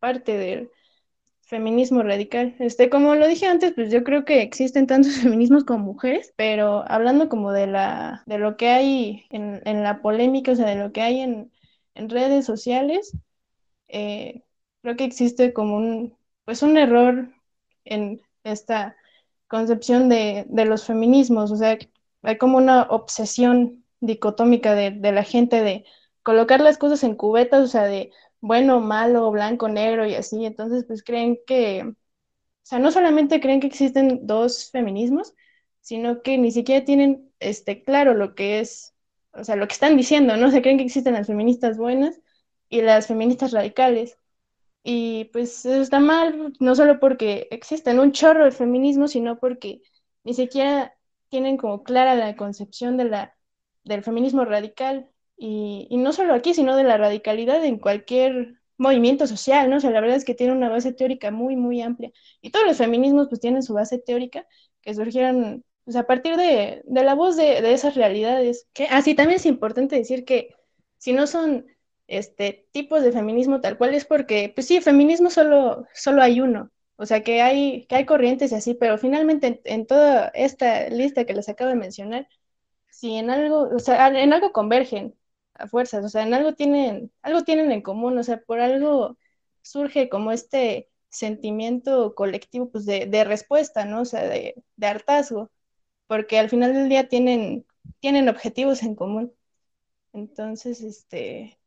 parte 0.00 0.36
del 0.36 0.70
feminismo 1.42 2.02
radical. 2.02 2.56
Este, 2.58 2.90
como 2.90 3.14
lo 3.14 3.28
dije 3.28 3.46
antes, 3.46 3.74
pues 3.74 3.92
yo 3.92 4.02
creo 4.02 4.24
que 4.24 4.42
existen 4.42 4.88
tantos 4.88 5.12
feminismos 5.22 5.62
como 5.62 5.84
mujeres, 5.84 6.34
pero 6.34 6.84
hablando 6.88 7.28
como 7.28 7.52
de 7.52 7.68
la, 7.68 8.24
de 8.26 8.38
lo 8.38 8.56
que 8.56 8.70
hay 8.70 9.26
en, 9.30 9.62
en 9.64 9.84
la 9.84 10.02
polémica, 10.02 10.50
o 10.50 10.56
sea, 10.56 10.66
de 10.66 10.82
lo 10.82 10.92
que 10.92 11.00
hay 11.00 11.20
en, 11.20 11.52
en 11.94 12.08
redes 12.08 12.44
sociales, 12.44 13.16
eh, 13.88 14.42
creo 14.82 14.96
que 14.96 15.04
existe 15.04 15.52
como 15.52 15.76
un, 15.76 16.16
pues 16.44 16.62
un 16.62 16.76
error 16.76 17.30
en 17.84 18.22
esta 18.44 18.96
concepción 19.48 20.08
de, 20.08 20.46
los 20.66 20.84
feminismos, 20.86 21.50
o 21.50 21.56
sea, 21.56 21.78
hay 22.22 22.38
como 22.38 22.58
una 22.58 22.82
obsesión 22.84 23.84
dicotómica 24.00 24.74
de, 24.74 25.12
la 25.12 25.24
gente 25.24 25.62
de 25.62 25.84
colocar 26.22 26.60
las 26.60 26.78
cosas 26.78 27.02
en 27.04 27.16
cubetas, 27.16 27.64
o 27.64 27.68
sea, 27.68 27.84
de 27.84 28.12
bueno, 28.40 28.80
malo, 28.80 29.30
blanco, 29.30 29.68
negro 29.68 30.06
y 30.06 30.14
así, 30.14 30.44
entonces 30.44 30.84
pues 30.86 31.02
creen 31.02 31.38
que, 31.46 31.84
o 31.84 31.94
sea, 32.62 32.78
no 32.78 32.90
solamente 32.92 33.40
creen 33.40 33.60
que 33.60 33.66
existen 33.68 34.26
dos 34.26 34.70
feminismos, 34.70 35.34
sino 35.80 36.22
que 36.22 36.38
ni 36.38 36.52
siquiera 36.52 36.84
tienen 36.84 37.32
este, 37.40 37.84
claro 37.84 38.14
lo 38.14 38.34
que 38.34 38.60
es, 38.60 38.94
o 39.32 39.44
sea, 39.44 39.56
lo 39.56 39.66
que 39.68 39.74
están 39.74 39.96
diciendo, 39.96 40.36
¿no? 40.36 40.50
Se 40.50 40.62
creen 40.62 40.78
que 40.78 40.84
existen 40.84 41.14
las 41.14 41.26
feministas 41.28 41.78
buenas 41.78 42.20
y 42.68 42.82
las 42.82 43.06
feministas 43.06 43.52
radicales. 43.52 44.18
Y 44.82 45.26
pues 45.26 45.66
eso 45.66 45.82
está 45.82 46.00
mal, 46.00 46.54
no 46.60 46.74
solo 46.74 47.00
porque 47.00 47.48
existen 47.50 47.98
un 48.00 48.12
chorro 48.12 48.44
de 48.44 48.52
feminismo, 48.52 49.08
sino 49.08 49.38
porque 49.38 49.82
ni 50.24 50.34
siquiera 50.34 50.94
tienen 51.28 51.56
como 51.56 51.82
clara 51.84 52.14
la 52.14 52.36
concepción 52.36 52.96
de 52.96 53.04
la, 53.04 53.36
del 53.84 54.02
feminismo 54.04 54.44
radical. 54.44 55.10
Y, 55.36 55.86
y 55.90 55.98
no 55.98 56.12
solo 56.12 56.34
aquí, 56.34 56.54
sino 56.54 56.76
de 56.76 56.84
la 56.84 56.96
radicalidad 56.98 57.64
en 57.64 57.78
cualquier 57.78 58.58
movimiento 58.78 59.26
social, 59.26 59.68
¿no? 59.68 59.76
O 59.76 59.80
sea, 59.80 59.90
la 59.90 60.00
verdad 60.00 60.16
es 60.16 60.24
que 60.24 60.34
tiene 60.34 60.52
una 60.52 60.68
base 60.70 60.92
teórica 60.92 61.30
muy, 61.30 61.56
muy 61.56 61.82
amplia. 61.82 62.12
Y 62.40 62.50
todos 62.50 62.66
los 62.66 62.78
feminismos 62.78 63.28
pues 63.28 63.40
tienen 63.40 63.62
su 63.62 63.74
base 63.74 63.98
teórica 63.98 64.46
que 64.80 64.94
surgieron 64.94 65.64
pues, 65.84 65.96
a 65.96 66.06
partir 66.06 66.36
de, 66.36 66.82
de 66.84 67.02
la 67.04 67.14
voz 67.14 67.36
de, 67.36 67.60
de, 67.60 67.72
esas 67.72 67.94
realidades. 67.96 68.68
Que, 68.72 68.84
así 68.86 69.12
ah, 69.12 69.16
también 69.16 69.36
es 69.36 69.46
importante 69.46 69.96
decir 69.96 70.24
que 70.24 70.54
si 70.98 71.12
no 71.12 71.26
son 71.26 71.66
este, 72.08 72.68
tipos 72.72 73.02
de 73.02 73.12
feminismo 73.12 73.60
tal 73.60 73.78
cual 73.78 73.94
es 73.94 74.06
porque, 74.06 74.52
pues 74.54 74.66
sí, 74.68 74.80
feminismo 74.80 75.30
solo, 75.30 75.86
solo 75.94 76.22
hay 76.22 76.40
uno, 76.40 76.70
O 76.96 77.06
sea, 77.06 77.22
que 77.22 77.42
hay, 77.42 77.86
que 77.86 77.96
hay 77.96 78.06
corrientes 78.06 78.52
y 78.52 78.56
así, 78.56 78.74
pero 78.74 78.98
finalmente 78.98 79.60
en, 79.64 79.86
toda 79.86 80.28
esta 80.34 80.88
lista 80.90 81.24
que 81.26 81.34
les 81.34 81.48
acabo 81.48 81.70
de 81.70 81.76
mencionar, 81.76 82.28
si 82.90 83.16
en 83.16 83.30
algo, 83.30 83.62
o 83.74 83.78
sea, 83.78 84.08
en 84.08 84.32
algo 84.32 84.52
convergen 84.52 85.16
a 85.54 85.66
fuerzas, 85.68 86.04
o 86.04 86.08
sea, 86.08 86.22
en 86.24 86.34
algo 86.34 86.54
tienen, 86.54 87.12
algo 87.22 87.44
tienen 87.44 87.72
en 87.72 87.82
común, 87.82 88.18
o 88.18 88.24
sea, 88.24 88.40
por 88.42 88.60
algo 88.60 89.18
surge 89.62 90.08
como 90.08 90.32
este 90.32 90.90
sentimiento 91.10 92.14
colectivo, 92.14 92.70
pues 92.70 92.86
de, 92.86 93.06
de 93.06 93.24
respuesta, 93.24 93.84
¿no? 93.84 94.02
O 94.02 94.04
sea, 94.04 94.24
de, 94.28 94.62
de 94.76 94.86
hartazgo, 94.86 95.50
porque 96.06 96.38
al 96.38 96.50
final 96.50 96.72
del 96.74 96.88
día 96.88 97.08
tienen, 97.08 97.66
tienen 98.00 98.28
objetivos 98.28 98.82
en 98.82 98.94
común. 98.94 99.32
Entonces, 100.12 100.82
este, 100.82 101.57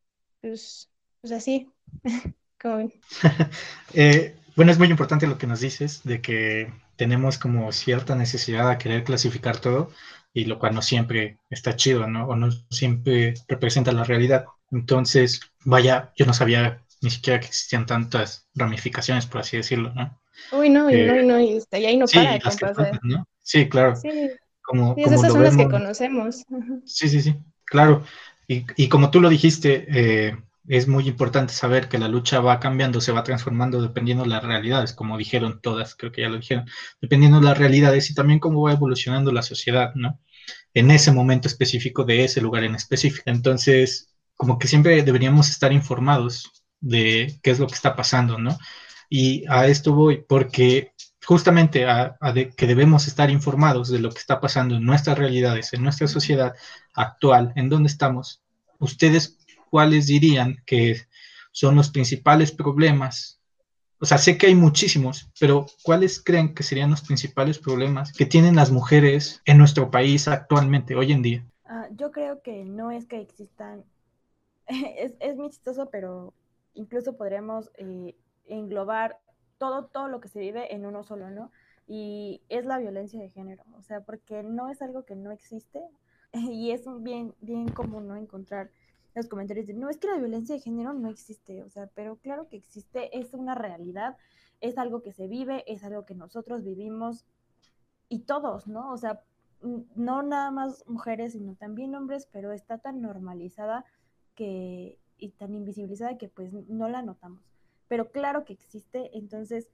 pues, 0.42 0.89
pues 1.22 1.34
así, 1.34 1.70
como 2.62 2.89
eh, 3.94 4.36
bueno, 4.56 4.72
es 4.72 4.78
muy 4.78 4.89
importante 4.89 5.28
lo 5.28 5.38
que 5.38 5.48
nos 5.48 5.62
dices 5.62 6.02
de 6.04 6.22
que 6.22 6.74
tenemos 6.96 7.38
como 7.38 7.72
cierta 7.72 8.16
necesidad 8.16 8.70
de 8.70 8.78
querer 8.78 9.04
clasificar 9.04 9.58
todo 9.58 9.92
y 10.34 10.46
lo 10.46 10.60
cual 10.60 10.76
no 10.76 10.82
siempre 10.82 11.39
está 11.50 11.76
chido, 11.76 12.08
¿no? 12.08 12.28
O 12.28 12.36
no 12.36 12.52
siempre 12.70 13.34
representa 13.48 13.92
la 13.92 14.04
realidad. 14.04 14.46
Entonces, 14.72 15.42
vaya, 15.66 16.12
yo 16.16 16.26
no 16.26 16.34
sabía 16.34 16.82
ni 17.02 17.10
siquiera 17.10 17.39
que 17.39 17.48
existían 17.48 17.86
tantas 17.86 18.48
ramificaciones, 18.54 19.26
por 19.26 19.42
así 19.42 19.58
decirlo, 19.58 19.94
¿no? 19.94 20.22
Uy, 20.52 20.70
no, 20.70 20.89
y 20.89 21.06
no, 21.06 21.20
y 21.20 21.26
no, 21.26 21.39
y, 21.39 21.62
ahí 21.72 21.98
no 21.98 22.06
para, 22.06 23.00
¿no? 23.04 23.28
Sí, 23.42 23.68
claro. 23.68 23.96
Sí, 23.96 24.10
como, 24.62 24.96
esas 24.98 25.22
son 25.22 25.44
las 25.44 25.58
que 25.58 25.68
conocemos. 25.68 26.44
Sí, 26.86 27.10
sí, 27.10 27.22
sí, 27.22 27.36
claro. 27.66 28.04
Y, 28.48 28.89
como 28.89 29.12
tú 29.12 29.22
lo 29.22 29.30
dijiste, 29.30 29.86
eh, 29.89 30.38
es 30.68 30.88
muy 30.88 31.08
importante 31.08 31.54
saber 31.54 31.88
que 31.88 31.98
la 31.98 32.08
lucha 32.08 32.39
va 32.39 32.60
cambiando, 32.60 33.02
se 33.02 33.12
va 33.12 33.24
transformando 33.24 33.82
dependiendo 33.82 34.24
de 34.24 34.30
las 34.30 34.44
realidades, 34.44 34.94
como 34.94 35.18
dijeron 35.18 35.60
todas, 35.62 35.96
creo 35.96 36.12
que 36.12 36.22
ya 36.22 36.30
lo 36.30 36.38
dijeron, 36.38 36.66
dependiendo 37.02 37.39
de 37.39 37.46
las 37.46 37.58
realidades 37.58 38.10
y 38.10 38.14
también 38.14 38.39
cómo 38.39 38.62
va 38.64 38.74
evolucionando 38.74 39.32
la 39.32 39.42
sociedad, 39.42 39.94
¿no? 39.96 40.20
En 40.74 40.92
ese 40.92 41.12
momento 41.12 41.48
específico 41.48 42.04
de 42.04 42.26
ese 42.26 42.42
lugar 42.42 42.64
en 42.64 42.76
específico. 42.76 43.24
Entonces, 43.28 44.14
como 44.36 44.60
que 44.60 44.68
siempre 44.68 45.02
deberíamos 45.04 45.50
estar 45.50 45.72
informados 45.72 46.52
de 46.80 47.39
qué 47.44 47.52
es 47.52 47.60
lo 47.60 47.68
que 47.68 47.76
está 47.76 47.96
pasando, 47.96 48.38
¿no? 48.38 48.58
Y 49.10 49.46
a 49.50 49.68
esto 49.68 49.94
voy 49.94 50.24
porque 50.28 50.94
justamente 51.26 51.86
a, 51.86 52.17
que 52.57 52.67
debemos 52.67 53.07
estar 53.07 53.30
informados 53.30 53.89
de 53.89 53.99
lo 53.99 54.09
que 54.09 54.19
está 54.19 54.39
pasando 54.39 54.76
en 54.76 54.86
nuestras 54.86 55.17
realidades, 55.17 55.74
en 55.74 55.84
nuestra 55.84 56.07
sociedad 56.07 56.55
actual, 56.93 57.53
en 57.55 57.69
donde 57.69 57.88
estamos. 57.88 58.41
Ustedes 58.80 59.38
cuáles 59.69 60.07
dirían 60.07 60.57
que 60.65 61.01
son 61.51 61.76
los 61.76 61.89
principales 61.89 62.51
problemas? 62.51 63.39
O 63.99 64.05
sea, 64.05 64.17
sé 64.17 64.38
que 64.38 64.47
hay 64.47 64.55
muchísimos, 64.55 65.30
pero 65.39 65.67
¿cuáles 65.84 66.22
creen 66.24 66.55
que 66.55 66.63
serían 66.63 66.89
los 66.89 67.01
principales 67.01 67.59
problemas 67.59 68.11
que 68.13 68.26
tienen 68.26 68.55
las 68.55 68.72
mujeres 68.72 69.41
en 69.45 69.57
nuestro 69.57 69.91
país 69.91 70.28
actualmente, 70.28 70.95
hoy 70.95 71.11
en 71.11 71.22
día? 71.22 71.45
Ah, 71.65 71.88
yo 71.95 72.11
creo 72.11 72.41
que 72.41 72.65
no 72.65 72.91
es 72.91 73.05
que 73.05 73.22
existan, 73.22 73.84
es, 74.67 75.13
es 75.19 75.38
muy 75.38 75.49
chistoso, 75.49 75.89
pero 75.91 76.34
incluso 76.74 77.15
podríamos 77.15 77.69
eh, 77.78 78.15
englobar 78.47 79.19
todo, 79.62 79.86
todo 79.86 80.07
lo 80.07 80.20
que 80.22 80.28
se 80.28 80.39
vive 80.39 80.74
en 80.74 80.88
uno 80.88 81.03
solo, 81.03 81.30
¿no? 81.30 81.51
Y 81.88 82.41
es 82.49 82.66
la 82.66 82.80
violencia 82.80 83.22
de 83.22 83.30
género, 83.30 83.64
o 83.78 83.84
sea, 83.84 84.01
porque 84.01 84.41
no 84.41 84.70
es 84.70 84.82
algo 84.82 85.05
que 85.05 85.16
no 85.16 85.32
existe 85.32 85.80
y 86.34 86.72
es 86.72 86.84
bien, 87.03 87.36
bien 87.41 87.68
común, 87.68 88.07
¿no? 88.07 88.16
Encontrar 88.16 88.72
los 89.14 89.28
comentarios 89.28 89.68
de, 89.68 89.76
no, 89.76 89.91
es 89.91 89.99
que 89.99 90.07
la 90.07 90.18
violencia 90.18 90.55
de 90.55 90.62
género 90.62 90.93
no 90.93 91.09
existe, 91.09 91.62
o 91.62 91.70
sea, 91.70 91.86
pero 91.93 92.16
claro 92.16 92.49
que 92.49 92.57
existe, 92.57 93.16
es 93.20 93.36
una 93.36 93.53
realidad, 93.53 94.18
es 94.62 94.80
algo 94.80 95.03
que 95.03 95.14
se 95.14 95.28
vive, 95.28 95.64
es 95.72 95.84
algo 95.84 96.05
que 96.05 96.16
nosotros 96.16 96.64
vivimos 96.64 97.28
y 98.09 98.22
todos, 98.22 98.68
¿no? 98.68 98.91
O 98.91 98.97
sea, 98.97 99.22
no 99.95 100.24
nada 100.24 100.49
más 100.49 100.84
mujeres, 100.88 101.34
sino 101.34 101.53
también 101.53 101.93
hombres, 101.93 102.28
pero 102.32 102.51
está 102.51 102.80
tan 102.80 102.99
normalizada 102.99 103.86
que, 104.34 104.97
y 105.20 105.30
tan 105.30 105.53
invisibilizada 105.53 106.18
que 106.18 106.30
pues 106.30 106.51
no 106.51 106.89
la 106.89 107.03
notamos. 107.03 107.43
Pero 107.92 108.10
claro 108.10 108.46
que 108.46 108.54
existe, 108.54 109.18
entonces, 109.18 109.68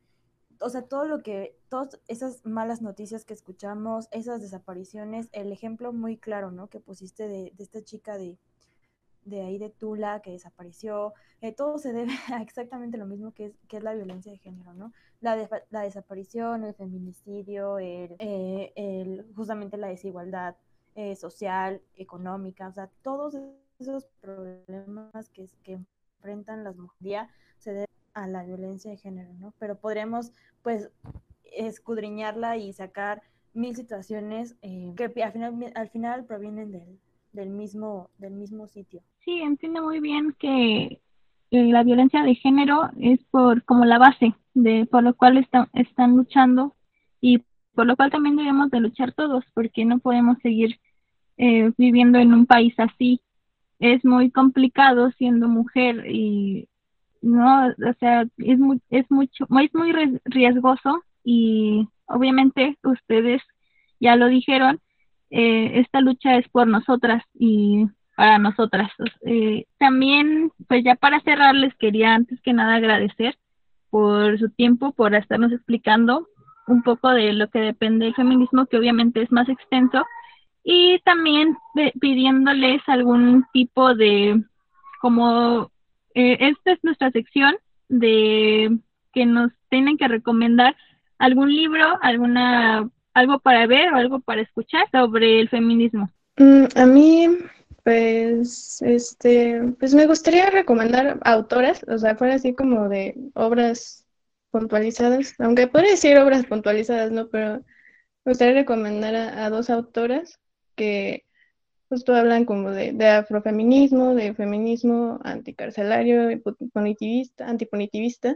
o 0.59 0.71
sea, 0.71 0.81
todo 0.81 1.05
lo 1.05 1.21
que, 1.21 1.55
todas 1.69 2.01
esas 2.07 2.43
malas 2.47 2.81
noticias 2.81 3.25
que 3.25 3.35
escuchamos, 3.35 4.07
esas 4.09 4.41
desapariciones, 4.41 5.29
el 5.33 5.51
ejemplo 5.51 5.93
muy 5.93 6.17
claro, 6.17 6.49
¿no? 6.49 6.67
Que 6.67 6.79
pusiste 6.79 7.27
de 7.27 7.53
esta 7.59 7.83
chica 7.83 8.17
de, 8.17 8.39
de 9.23 9.41
ahí 9.41 9.59
de 9.59 9.69
Tula 9.69 10.21
que 10.23 10.31
desapareció, 10.31 11.13
eh, 11.41 11.51
todo 11.51 11.77
se 11.77 11.93
debe 11.93 12.11
a 12.33 12.41
exactamente 12.41 12.97
lo 12.97 13.05
mismo 13.05 13.35
que 13.35 13.45
es, 13.45 13.53
que 13.67 13.77
es 13.77 13.83
la 13.83 13.93
violencia 13.93 14.31
de 14.31 14.39
género, 14.39 14.73
¿no? 14.73 14.93
La, 15.21 15.47
la 15.69 15.81
desaparición, 15.81 16.63
el 16.63 16.73
feminicidio, 16.73 17.77
el, 17.77 18.15
eh, 18.17 18.73
el 18.75 19.31
justamente 19.35 19.77
la 19.77 19.89
desigualdad 19.89 20.55
eh, 20.95 21.15
social, 21.15 21.83
económica, 21.93 22.67
o 22.67 22.73
sea, 22.73 22.89
todos 23.03 23.37
esos 23.77 24.07
problemas 24.21 25.29
que, 25.29 25.47
que 25.61 25.79
enfrentan 26.17 26.63
las 26.63 26.77
mujeres 26.77 27.27
se 27.59 27.73
deben 27.73 27.96
a 28.17 28.27
la 28.27 28.43
violencia 28.43 28.89
de 28.89 28.97
género, 28.97 29.31
¿no? 29.35 29.53
Pero 29.59 29.75
podríamos, 29.75 30.31
pues, 30.63 30.89
escudriñarla 31.43 32.57
y 32.57 32.73
sacar 32.73 33.21
mil 33.53 33.75
situaciones 33.75 34.55
que 34.61 35.23
al 35.23 35.31
final, 35.31 35.71
al 35.75 35.89
final 35.89 36.25
provienen 36.25 36.71
del, 36.71 36.99
del 37.31 37.49
mismo, 37.49 38.09
del 38.17 38.33
mismo 38.33 38.67
sitio. 38.67 39.01
Sí, 39.23 39.39
entiendo 39.41 39.83
muy 39.83 39.99
bien 39.99 40.35
que 40.39 40.99
eh, 41.51 41.71
la 41.71 41.83
violencia 41.83 42.23
de 42.23 42.33
género 42.33 42.89
es 42.99 43.23
por 43.25 43.63
como 43.63 43.85
la 43.85 43.99
base 43.99 44.33
de 44.55 44.87
por 44.87 45.03
lo 45.03 45.13
cual 45.15 45.47
están 45.73 46.17
luchando 46.17 46.75
y 47.21 47.43
por 47.75 47.85
lo 47.85 47.95
cual 47.95 48.09
también 48.09 48.35
debemos 48.35 48.71
de 48.71 48.79
luchar 48.79 49.13
todos 49.13 49.45
porque 49.53 49.85
no 49.85 49.99
podemos 49.99 50.39
seguir 50.41 50.79
eh, 51.37 51.71
viviendo 51.77 52.17
en 52.17 52.33
un 52.33 52.47
país 52.47 52.73
así 52.77 53.21
es 53.79 54.03
muy 54.03 54.31
complicado 54.31 55.11
siendo 55.11 55.47
mujer 55.47 56.05
y 56.07 56.67
no 57.21 57.67
o 57.67 57.93
sea 57.99 58.25
es 58.37 58.59
muy 58.59 58.81
es 58.89 59.09
mucho 59.09 59.47
es 59.49 59.73
muy 59.73 60.19
riesgoso 60.25 61.03
y 61.23 61.87
obviamente 62.05 62.77
ustedes 62.83 63.41
ya 63.99 64.15
lo 64.15 64.27
dijeron 64.27 64.79
eh, 65.29 65.79
esta 65.79 66.01
lucha 66.01 66.37
es 66.37 66.47
por 66.49 66.67
nosotras 66.67 67.23
y 67.33 67.87
para 68.17 68.39
nosotras. 68.39 68.91
Eh, 69.25 69.65
también, 69.77 70.51
pues 70.67 70.83
ya 70.83 70.95
para 70.95 71.21
cerrar, 71.21 71.53
les 71.53 71.75
quería 71.75 72.15
antes 72.15 72.41
que 72.41 72.51
nada 72.51 72.75
agradecer 72.75 73.37
por 73.91 74.39
su 74.39 74.49
tiempo, 74.49 74.91
por 74.91 75.13
estarnos 75.13 75.51
explicando 75.51 76.27
un 76.67 76.81
poco 76.81 77.09
de 77.09 77.31
lo 77.33 77.49
que 77.49 77.59
depende 77.59 78.05
del 78.05 78.15
feminismo, 78.15 78.65
que 78.65 78.77
obviamente 78.77 79.21
es 79.21 79.31
más 79.31 79.47
extenso, 79.47 80.03
y 80.63 80.99
también 81.05 81.55
pidiéndoles 82.01 82.81
algún 82.87 83.45
tipo 83.53 83.95
de, 83.95 84.43
como, 84.99 85.71
eh, 86.17 86.37
esta 86.39 86.71
es 86.71 86.79
nuestra 86.83 87.11
sección 87.11 87.55
de 87.89 88.75
que 89.13 89.25
nos 89.27 89.51
tienen 89.69 89.97
que 89.97 90.07
recomendar 90.07 90.75
algún 91.19 91.53
libro, 91.53 91.85
alguna 92.01 92.89
algo 93.13 93.39
para 93.39 93.67
ver 93.67 93.93
o 93.93 93.97
algo 93.97 94.19
para 94.19 94.41
escuchar 94.41 94.83
sobre 94.91 95.39
el 95.39 95.49
feminismo? 95.49 96.09
Mm, 96.37 96.65
a 96.75 96.85
mí, 96.85 97.29
pues, 97.83 98.81
este, 98.81 99.73
pues 99.79 99.93
me 99.93 100.07
gustaría 100.07 100.49
recomendar 100.49 101.19
autoras, 101.23 101.83
o 101.87 101.97
sea, 101.99 102.15
fuera 102.15 102.35
así 102.35 102.55
como 102.55 102.89
de 102.89 103.15
obras 103.35 104.07
puntualizadas, 104.49 105.35
aunque 105.39 105.67
podría 105.67 105.91
decir 105.91 106.17
obras 106.17 106.45
puntualizadas, 106.47 107.11
¿no? 107.11 107.27
Pero 107.29 107.63
me 108.25 108.31
gustaría 108.31 108.55
recomendar 108.55 109.15
a, 109.15 109.49
dos 109.51 109.69
autoras 109.69 110.39
que 110.75 111.26
justo 111.89 112.13
hablan 112.13 112.45
como 112.45 112.71
de, 112.71 112.91
de, 112.93 113.07
afrofeminismo, 113.07 114.15
de 114.15 114.33
feminismo 114.33 115.19
anticarcelario, 115.23 116.41
punitivista, 116.73 117.47
antipunitivista 117.47 118.35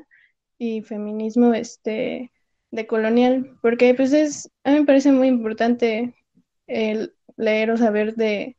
y 0.57 0.81
feminismo 0.81 1.53
este 1.53 2.31
de 2.71 2.87
colonial, 2.87 3.57
porque 3.61 3.93
pues 3.93 4.13
es, 4.13 4.49
a 4.63 4.71
mí 4.71 4.79
me 4.79 4.85
parece 4.85 5.11
muy 5.11 5.27
importante 5.27 6.15
el 6.67 7.13
leer 7.37 7.71
o 7.71 7.77
saber 7.77 8.15
de, 8.15 8.55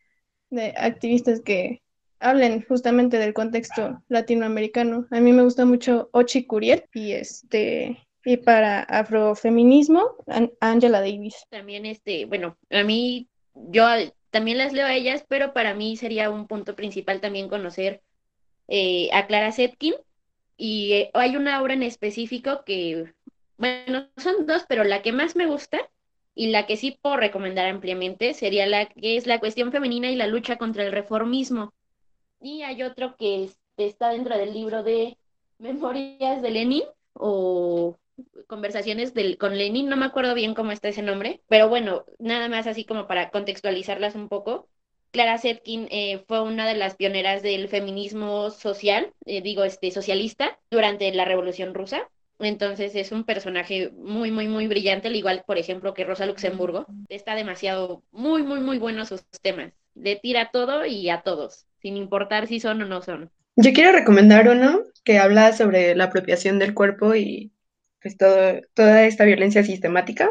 activistas 0.76 1.40
que 1.40 1.80
hablen 2.20 2.62
justamente 2.68 3.16
del 3.16 3.32
contexto 3.32 4.02
latinoamericano. 4.08 5.06
A 5.10 5.18
mí 5.20 5.32
me 5.32 5.42
gusta 5.42 5.64
mucho 5.64 6.10
Ochi 6.12 6.44
Curiel 6.44 6.84
y 6.92 7.12
este 7.12 7.98
y 8.24 8.36
para 8.36 8.82
afrofeminismo 8.82 10.16
Angela 10.60 11.00
Davis. 11.00 11.46
También 11.48 11.86
este, 11.86 12.26
bueno, 12.26 12.56
a 12.70 12.82
mí 12.84 13.28
yo 13.54 13.86
también 14.32 14.58
las 14.58 14.72
leo 14.72 14.86
a 14.86 14.94
ellas, 14.94 15.24
pero 15.28 15.52
para 15.52 15.74
mí 15.74 15.96
sería 15.96 16.30
un 16.30 16.48
punto 16.48 16.74
principal 16.74 17.20
también 17.20 17.48
conocer 17.48 18.02
eh, 18.66 19.10
a 19.12 19.26
Clara 19.26 19.52
Zetkin 19.52 19.94
y 20.56 20.92
eh, 20.94 21.10
hay 21.14 21.36
una 21.36 21.62
obra 21.62 21.74
en 21.74 21.82
específico 21.82 22.64
que 22.64 23.12
bueno, 23.58 24.08
son 24.16 24.46
dos, 24.46 24.64
pero 24.68 24.84
la 24.84 25.02
que 25.02 25.12
más 25.12 25.36
me 25.36 25.46
gusta 25.46 25.78
y 26.34 26.48
la 26.48 26.66
que 26.66 26.78
sí 26.78 26.98
puedo 27.00 27.16
recomendar 27.16 27.68
ampliamente 27.68 28.32
sería 28.32 28.66
la 28.66 28.86
que 28.86 29.16
es 29.16 29.26
la 29.26 29.38
cuestión 29.38 29.70
femenina 29.70 30.10
y 30.10 30.16
la 30.16 30.26
lucha 30.26 30.56
contra 30.56 30.82
el 30.82 30.92
reformismo. 30.92 31.72
Y 32.40 32.62
hay 32.62 32.82
otro 32.82 33.16
que 33.16 33.50
está 33.76 34.08
dentro 34.08 34.36
del 34.38 34.54
libro 34.54 34.82
de 34.82 35.18
Memorias 35.58 36.40
de 36.40 36.50
Lenin 36.50 36.84
o 37.12 37.98
conversaciones 38.46 39.14
del, 39.14 39.38
con 39.38 39.56
Lenin, 39.56 39.88
no 39.88 39.96
me 39.96 40.06
acuerdo 40.06 40.34
bien 40.34 40.54
cómo 40.54 40.72
está 40.72 40.88
ese 40.88 41.02
nombre, 41.02 41.40
pero 41.48 41.68
bueno, 41.68 42.04
nada 42.18 42.48
más 42.48 42.66
así 42.66 42.84
como 42.84 43.06
para 43.06 43.30
contextualizarlas 43.30 44.14
un 44.14 44.28
poco. 44.28 44.68
Clara 45.10 45.38
Zetkin 45.38 45.88
eh, 45.90 46.24
fue 46.26 46.40
una 46.42 46.66
de 46.66 46.74
las 46.74 46.96
pioneras 46.96 47.42
del 47.42 47.68
feminismo 47.68 48.50
social, 48.50 49.12
eh, 49.26 49.42
digo, 49.42 49.64
este, 49.64 49.90
socialista, 49.90 50.58
durante 50.70 51.12
la 51.12 51.26
Revolución 51.26 51.74
Rusa. 51.74 52.08
Entonces 52.38 52.96
es 52.96 53.12
un 53.12 53.24
personaje 53.24 53.90
muy, 53.94 54.30
muy, 54.30 54.48
muy 54.48 54.66
brillante, 54.66 55.08
al 55.08 55.16
igual, 55.16 55.44
por 55.46 55.58
ejemplo, 55.58 55.94
que 55.94 56.04
Rosa 56.04 56.26
Luxemburgo. 56.26 56.86
Está 57.08 57.34
demasiado, 57.34 58.02
muy, 58.10 58.42
muy, 58.42 58.60
muy 58.60 58.78
bueno 58.78 59.04
sus 59.04 59.22
temas. 59.42 59.72
Le 59.94 60.16
tira 60.16 60.50
todo 60.50 60.86
y 60.86 61.08
a 61.10 61.20
todos, 61.20 61.66
sin 61.80 61.96
importar 61.96 62.46
si 62.46 62.58
son 62.58 62.82
o 62.82 62.86
no 62.86 63.02
son. 63.02 63.30
Yo 63.56 63.72
quiero 63.74 63.92
recomendar 63.92 64.48
uno 64.48 64.82
que 65.04 65.18
habla 65.18 65.52
sobre 65.52 65.94
la 65.94 66.04
apropiación 66.04 66.58
del 66.58 66.72
cuerpo 66.72 67.14
y 67.14 67.52
pues 68.02 68.16
todo, 68.16 68.60
toda 68.74 69.04
esta 69.04 69.24
violencia 69.24 69.62
sistemática. 69.62 70.30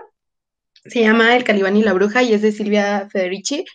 Se 0.85 1.01
llama 1.01 1.35
El 1.35 1.43
Calibán 1.43 1.77
y 1.77 1.83
la 1.83 1.93
Bruja 1.93 2.23
y 2.23 2.33
es 2.33 2.41
de 2.41 2.51
Silvia 2.51 3.07
Federici 3.09 3.65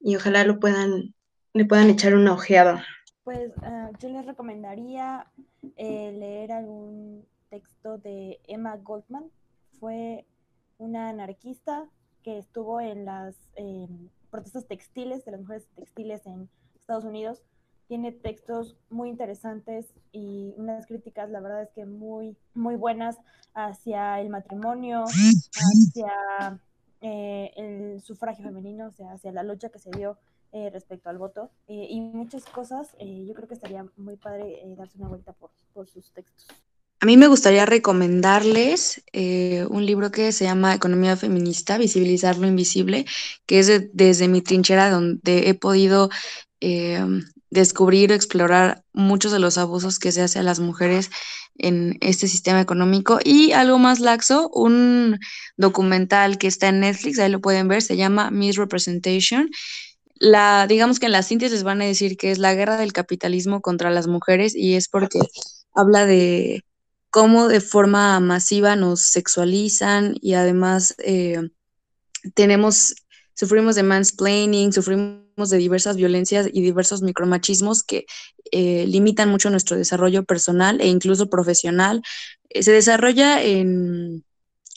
y 0.00 0.16
ojalá 0.16 0.44
lo 0.44 0.60
puedan, 0.60 1.14
le 1.52 1.64
puedan 1.64 1.90
echar 1.90 2.14
una 2.14 2.32
ojeada. 2.32 2.84
Pues 3.24 3.52
ah, 3.62 3.90
yo 4.00 4.08
les 4.08 4.24
recomendaría 4.24 5.26
eh, 5.76 6.12
leer 6.12 6.52
algún 6.52 7.26
texto 7.50 7.98
de 7.98 8.40
Emma 8.46 8.76
Goldman. 8.76 9.30
Fue 9.78 10.24
una 10.78 11.10
anarquista 11.10 11.88
que 12.22 12.38
estuvo 12.38 12.80
en 12.80 13.04
las 13.04 13.36
protestas 14.30 14.66
textiles 14.66 15.24
de 15.24 15.32
las 15.32 15.40
mujeres 15.40 15.66
textiles 15.74 16.26
en 16.26 16.48
Estados 16.78 17.04
Unidos. 17.04 17.42
Tiene 17.88 18.12
textos 18.12 18.76
muy 18.90 19.08
interesantes 19.08 19.86
y 20.12 20.52
unas 20.56 20.86
críticas, 20.86 21.30
la 21.30 21.40
verdad 21.40 21.62
es 21.62 21.70
que 21.70 21.86
muy, 21.86 22.36
muy 22.54 22.76
buenas 22.76 23.16
hacia 23.54 24.20
el 24.20 24.28
matrimonio, 24.28 25.04
hacia 25.04 26.60
eh, 27.00 27.50
el 27.56 28.00
sufragio 28.02 28.44
femenino, 28.44 28.86
o 28.86 28.92
sea, 28.92 29.12
hacia 29.12 29.32
la 29.32 29.42
lucha 29.42 29.70
que 29.70 29.78
se 29.78 29.90
dio 29.90 30.18
eh, 30.52 30.70
respecto 30.70 31.10
al 31.10 31.18
voto 31.18 31.50
eh, 31.66 31.86
y 31.90 32.00
muchas 32.00 32.44
cosas. 32.44 32.92
yo 33.00 33.34
creo 33.34 33.48
que 33.48 33.54
estaría 33.54 33.86
muy 33.96 34.16
padre 34.16 34.62
darse 34.76 34.98
una 34.98 35.08
vuelta 35.08 35.32
por, 35.32 35.50
por 35.72 35.88
sus 35.88 36.10
textos. 36.12 36.46
A 37.00 37.06
mí 37.06 37.16
me 37.16 37.28
gustaría 37.28 37.64
recomendarles 37.64 39.04
eh, 39.12 39.64
un 39.70 39.86
libro 39.86 40.10
que 40.10 40.32
se 40.32 40.44
llama 40.44 40.74
Economía 40.74 41.16
Feminista, 41.16 41.78
Visibilizar 41.78 42.36
lo 42.38 42.48
Invisible, 42.48 43.06
que 43.46 43.60
es 43.60 43.90
desde 43.92 44.26
mi 44.26 44.42
trinchera 44.42 44.90
donde 44.90 45.48
he 45.48 45.54
podido 45.54 46.10
eh, 46.60 47.00
descubrir 47.50 48.12
o 48.12 48.14
explorar 48.14 48.84
muchos 48.92 49.32
de 49.32 49.38
los 49.38 49.58
abusos 49.58 49.98
que 49.98 50.12
se 50.12 50.22
hace 50.22 50.38
a 50.38 50.42
las 50.42 50.60
mujeres 50.60 51.10
en 51.56 51.98
este 52.00 52.28
sistema 52.28 52.60
económico. 52.60 53.18
Y 53.24 53.52
algo 53.52 53.78
más 53.78 54.00
laxo, 54.00 54.48
un 54.50 55.18
documental 55.56 56.38
que 56.38 56.46
está 56.46 56.68
en 56.68 56.80
Netflix, 56.80 57.18
ahí 57.18 57.30
lo 57.30 57.40
pueden 57.40 57.68
ver, 57.68 57.82
se 57.82 57.96
llama 57.96 58.30
Misrepresentation. 58.30 59.50
La, 60.20 60.66
digamos 60.66 60.98
que 60.98 61.06
en 61.06 61.12
las 61.12 61.26
síntesis 61.26 61.52
les 61.52 61.62
van 61.62 61.80
a 61.80 61.86
decir 61.86 62.16
que 62.16 62.30
es 62.30 62.38
la 62.38 62.54
guerra 62.54 62.76
del 62.76 62.92
capitalismo 62.92 63.60
contra 63.60 63.90
las 63.90 64.08
mujeres 64.08 64.54
y 64.54 64.74
es 64.74 64.88
porque 64.88 65.20
habla 65.74 66.06
de 66.06 66.64
cómo 67.10 67.48
de 67.48 67.60
forma 67.60 68.18
masiva 68.20 68.76
nos 68.76 69.00
sexualizan 69.00 70.14
y 70.20 70.34
además 70.34 70.94
eh, 70.98 71.50
tenemos, 72.34 72.94
sufrimos 73.38 73.76
de 73.76 73.84
mansplaining, 73.84 74.72
sufrimos 74.72 75.48
de 75.48 75.58
diversas 75.58 75.94
violencias 75.96 76.48
y 76.52 76.60
diversos 76.60 77.02
micromachismos 77.02 77.84
que 77.84 78.04
eh, 78.50 78.84
limitan 78.88 79.28
mucho 79.28 79.48
nuestro 79.48 79.76
desarrollo 79.76 80.24
personal 80.24 80.80
e 80.80 80.88
incluso 80.88 81.30
profesional. 81.30 82.02
Eh, 82.48 82.64
se 82.64 82.72
desarrolla 82.72 83.40
en, 83.40 84.24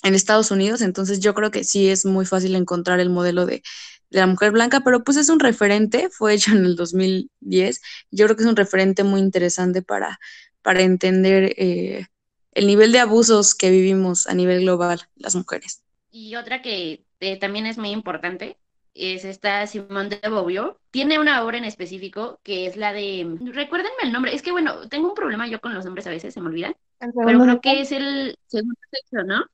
en, 0.03 0.13
Estados 0.13 0.51
Unidos, 0.51 0.81
entonces 0.81 1.19
yo 1.21 1.33
creo 1.33 1.49
que 1.49 1.63
sí 1.63 1.89
es 1.89 2.05
muy 2.05 2.27
fácil 2.27 2.55
encontrar 2.55 2.99
el 2.99 3.09
modelo 3.09 3.47
de, 3.47 3.63
de 4.11 4.19
la 4.19 4.27
mujer 4.27 4.51
blanca, 4.51 4.81
pero 4.81 5.03
pues 5.03 5.17
es 5.17 5.29
un 5.29 5.39
referente, 5.39 6.09
fue 6.11 6.35
hecho 6.35 6.51
en 6.51 6.63
el 6.63 6.75
2010, 6.75 7.81
yo 8.11 8.25
creo 8.25 8.37
que 8.37 8.43
es 8.43 8.49
un 8.49 8.55
referente 8.55 9.03
muy 9.03 9.21
interesante 9.21 9.81
para, 9.81 10.19
para 10.61 10.81
entender 10.83 11.55
el 11.57 12.67
nivel 12.67 12.91
de 12.91 12.99
abusos 12.99 13.55
que 13.55 13.71
vivimos 13.71 14.27
a 14.27 14.35
nivel 14.35 14.61
global 14.61 15.01
las 15.15 15.33
mujeres. 15.33 15.81
Y 16.11 16.35
otra 16.35 16.61
que 16.61 17.05
eh, 17.21 17.39
también 17.39 17.65
es 17.65 17.77
muy 17.77 17.91
importante 17.91 18.57
es 18.93 19.23
esta 19.23 19.65
Simone 19.67 20.09
de 20.09 20.29
Beauvoir. 20.29 20.75
Tiene 20.91 21.17
una 21.17 21.45
obra 21.45 21.57
en 21.57 21.63
específico 21.63 22.41
que 22.43 22.65
es 22.65 22.75
la 22.75 22.91
de... 22.91 23.37
Recuérdenme 23.39 24.03
el 24.03 24.11
nombre. 24.11 24.35
Es 24.35 24.41
que, 24.41 24.51
bueno, 24.51 24.89
tengo 24.89 25.07
un 25.07 25.15
problema 25.15 25.47
yo 25.47 25.61
con 25.61 25.73
los 25.73 25.85
nombres 25.85 26.05
a 26.07 26.09
veces, 26.09 26.33
se 26.33 26.41
me 26.41 26.47
olvidan. 26.47 26.75
Pero 26.99 27.39
creo 27.39 27.61
que 27.61 27.79
es 27.79 27.93
el 27.93 28.37
segundo 28.47 28.79
sexo, 28.91 29.23
¿no? 29.25 29.45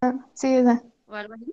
Ah, 0.00 0.14
sí, 0.34 0.54
esa. 0.54 0.80
O 1.06 1.14
algo 1.14 1.34
así. 1.34 1.52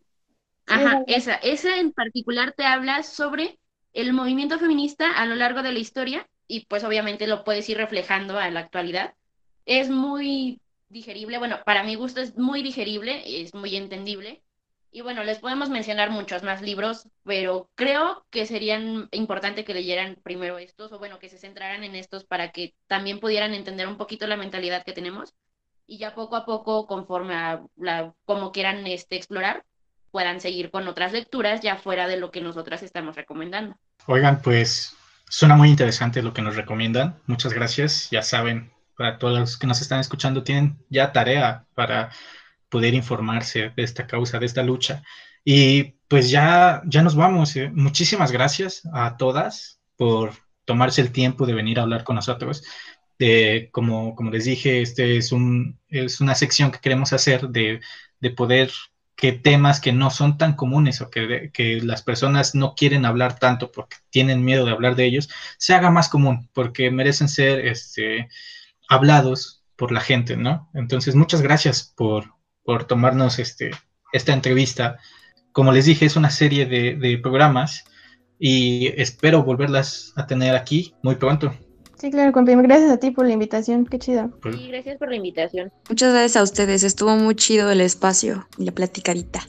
Ajá, 0.68 1.04
esa. 1.08 1.34
Esa 1.34 1.80
en 1.80 1.94
particular 1.94 2.54
te 2.56 2.64
habla 2.64 3.02
sobre 3.02 3.58
el 3.94 4.14
movimiento 4.14 4.60
feminista 4.60 5.12
a 5.14 5.26
lo 5.26 5.34
largo 5.34 5.64
de 5.64 5.74
la 5.74 5.80
historia 5.80 6.30
y 6.48 6.68
pues 6.68 6.84
obviamente 6.84 7.26
lo 7.26 7.44
puedes 7.44 7.68
ir 7.70 7.78
reflejando 7.78 8.38
a 8.38 8.52
la 8.52 8.60
actualidad 8.60 9.16
es 9.70 9.90
muy 9.90 10.60
digerible, 10.90 11.38
bueno, 11.38 11.60
para 11.64 11.84
mi 11.84 11.94
gusto 11.94 12.22
es 12.22 12.36
muy 12.36 12.64
digerible, 12.64 13.22
es 13.44 13.54
muy 13.54 13.76
entendible. 13.76 14.42
Y 14.92 15.02
bueno, 15.02 15.24
les 15.24 15.38
podemos 15.38 15.70
mencionar 15.70 16.10
muchos 16.10 16.42
más 16.42 16.62
libros, 16.62 17.08
pero 17.24 17.70
creo 17.76 18.26
que 18.32 18.48
serían 18.48 19.08
importante 19.12 19.64
que 19.64 19.76
leyeran 19.76 20.18
primero 20.24 20.58
estos, 20.58 20.92
o 20.92 20.98
bueno, 20.98 21.20
que 21.20 21.30
se 21.30 21.38
centraran 21.38 21.84
en 21.84 21.96
estos 21.96 22.26
para 22.26 22.52
que 22.52 22.74
también 22.88 23.20
pudieran 23.20 23.54
entender 23.54 23.88
un 23.88 23.98
poquito 23.98 24.26
la 24.26 24.38
mentalidad 24.38 24.84
que 24.84 24.94
tenemos 24.94 25.36
y 25.86 25.98
ya 25.98 26.14
poco 26.16 26.36
a 26.36 26.46
poco, 26.46 26.88
conforme 26.88 27.36
a 27.36 27.62
la, 27.76 28.14
como 28.26 28.52
quieran 28.52 28.86
este, 28.88 29.16
explorar, 29.16 29.64
puedan 30.12 30.40
seguir 30.40 30.72
con 30.72 30.88
otras 30.88 31.14
lecturas 31.14 31.62
ya 31.62 31.76
fuera 31.76 32.08
de 32.08 32.18
lo 32.18 32.32
que 32.32 32.42
nosotras 32.42 32.84
estamos 32.84 33.16
recomendando. 33.16 33.76
Oigan, 34.06 34.42
pues 34.42 34.96
suena 35.28 35.56
muy 35.56 35.70
interesante 35.70 36.22
lo 36.22 36.34
que 36.34 36.42
nos 36.42 36.56
recomiendan. 36.56 37.20
Muchas 37.28 37.54
gracias. 37.54 38.10
Ya 38.12 38.22
saben, 38.22 38.72
para 38.98 39.18
todos 39.18 39.40
los 39.40 39.58
que 39.58 39.68
nos 39.68 39.82
están 39.82 40.00
escuchando, 40.00 40.44
tienen 40.44 40.78
ya 40.90 41.12
tarea 41.12 41.66
para 41.74 42.12
poder 42.70 42.94
informarse 42.94 43.72
de 43.76 43.84
esta 43.84 44.08
causa, 44.08 44.40
de 44.40 44.46
esta 44.46 44.64
lucha. 44.64 45.04
Y 45.44 45.96
pues 46.08 46.30
ya, 46.30 46.82
ya 46.86 47.02
nos 47.02 47.16
vamos. 47.16 47.56
¿eh? 47.56 47.72
Muchísimas 47.74 48.32
gracias 48.32 48.84
a 48.94 49.18
todas 49.18 49.80
por 49.96 50.34
tomarse 50.66 51.02
el 51.02 51.12
tiempo 51.12 51.46
de 51.46 51.54
venir 51.54 51.80
a 51.80 51.84
hablar 51.84 52.04
con 52.04 52.16
nosotros. 52.16 52.64
De, 53.18 53.70
como, 53.72 54.16
como 54.16 54.32
les 54.32 54.46
dije, 54.46 54.82
este 54.82 55.18
es, 55.18 55.32
un, 55.32 55.80
es 55.90 56.22
una 56.22 56.36
sección 56.36 56.72
que 56.72 56.80
queremos 56.80 57.12
hacer 57.12 57.50
de, 57.50 57.82
de 58.20 58.30
poder 58.30 58.72
que 59.20 59.34
temas 59.34 59.82
que 59.82 59.92
no 59.92 60.12
son 60.12 60.38
tan 60.38 60.56
comunes 60.56 61.02
o 61.02 61.10
que, 61.10 61.52
que, 61.54 61.82
las 61.82 62.02
personas 62.04 62.56
no 62.56 62.74
quieren 62.74 63.06
hablar 63.06 63.38
tanto 63.38 63.70
porque 63.70 63.98
tienen 64.10 64.46
miedo 64.46 64.64
de 64.64 64.72
hablar 64.72 64.96
de 64.96 65.04
ellos, 65.04 65.30
se 65.58 65.74
haga 65.74 65.92
más 65.92 66.08
común, 66.08 66.50
porque 66.54 66.90
merecen 66.90 67.28
ser 67.28 67.68
este, 67.68 68.30
hablados 68.88 69.66
por 69.76 69.92
la 69.92 70.00
gente, 70.00 70.38
¿no? 70.38 70.70
Entonces, 70.74 71.16
muchas 71.16 71.42
gracias 71.42 71.94
por, 71.98 72.34
por 72.70 72.84
tomarnos 72.84 73.40
este, 73.40 73.72
esta 74.14 74.32
entrevista. 74.32 75.00
Como 75.54 75.72
les 75.72 75.86
dije, 75.86 76.06
es 76.06 76.16
una 76.16 76.30
serie 76.30 76.68
de, 76.68 77.18
programas 77.18 77.84
y 78.38 78.90
espero 79.02 79.42
volverlas 79.44 80.14
a 80.16 80.28
tener 80.28 80.56
aquí 80.56 80.94
muy 81.02 81.16
pronto. 81.16 81.52
Sí, 81.98 82.12
claro, 82.12 82.32
Compim. 82.32 82.62
Gracias 82.62 82.92
a 82.92 82.98
ti 82.98 83.10
por 83.10 83.26
la 83.26 83.34
invitación. 83.34 83.88
Qué 83.88 83.98
chido. 83.98 84.30
Pues 84.44 84.56
sí, 84.56 84.68
gracias 84.68 85.00
por 85.00 85.10
la 85.10 85.16
invitación. 85.16 85.72
Muchas 85.90 86.14
gracias 86.14 86.36
a 86.36 86.44
ustedes. 86.44 86.84
Estuvo 86.84 87.16
muy 87.16 87.34
chido 87.34 87.72
el 87.72 87.82
espacio 87.82 88.48
y 88.60 88.66
la 88.66 88.72
platicarita. 88.72 89.40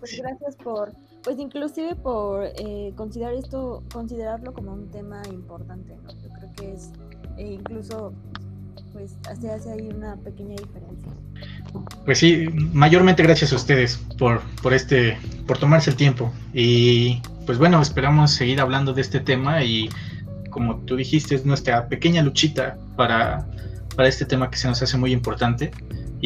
Pues 0.00 0.18
gracias 0.18 0.56
por, 0.56 0.90
pues 1.22 1.38
inclusive 1.38 1.94
por 1.94 2.44
eh, 2.58 2.92
considerar 2.96 3.34
esto, 3.34 3.84
considerarlo 3.92 4.52
como 4.52 4.72
un 4.72 4.90
tema 4.90 5.22
importante, 5.30 5.94
¿no? 6.02 6.10
Yo 6.10 6.28
creo 6.40 6.52
que 6.56 6.72
es 6.72 6.90
eh, 7.36 7.52
incluso 7.52 8.12
pues 8.94 9.16
se 9.40 9.50
hace 9.50 9.72
ahí 9.72 9.88
una 9.94 10.16
pequeña 10.16 10.54
diferencia. 10.56 11.12
Pues 12.04 12.18
sí, 12.18 12.46
mayormente 12.72 13.22
gracias 13.22 13.52
a 13.52 13.56
ustedes 13.56 13.98
por, 14.16 14.40
por 14.62 14.72
este, 14.72 15.18
por 15.46 15.58
tomarse 15.58 15.90
el 15.90 15.96
tiempo. 15.96 16.32
Y 16.54 17.20
pues 17.44 17.58
bueno, 17.58 17.82
esperamos 17.82 18.30
seguir 18.30 18.60
hablando 18.60 18.94
de 18.94 19.02
este 19.02 19.20
tema 19.20 19.62
y 19.64 19.90
como 20.48 20.76
tú 20.76 20.94
dijiste, 20.96 21.34
es 21.34 21.44
nuestra 21.44 21.88
pequeña 21.88 22.22
luchita 22.22 22.78
para, 22.96 23.44
para 23.96 24.08
este 24.08 24.24
tema 24.24 24.48
que 24.48 24.56
se 24.56 24.68
nos 24.68 24.80
hace 24.80 24.96
muy 24.96 25.12
importante. 25.12 25.72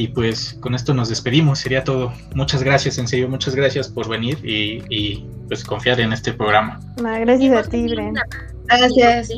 Y 0.01 0.07
pues 0.07 0.57
con 0.61 0.77
esto 0.77 0.95
nos 0.95 1.09
despedimos, 1.09 1.59
sería 1.59 1.83
todo. 1.83 2.13
Muchas 2.33 2.63
gracias, 2.63 2.99
en 2.99 3.09
serio, 3.09 3.29
muchas 3.29 3.57
gracias 3.57 3.89
por 3.89 4.09
venir 4.09 4.39
y, 4.45 4.81
y 4.89 5.27
pues 5.49 5.65
confiar 5.65 5.99
en 5.99 6.13
este 6.13 6.33
programa. 6.33 6.79
gracias 6.99 7.67
a 7.67 7.69
ti, 7.69 7.89
Bren. 7.89 8.15
Gracias. 8.69 9.31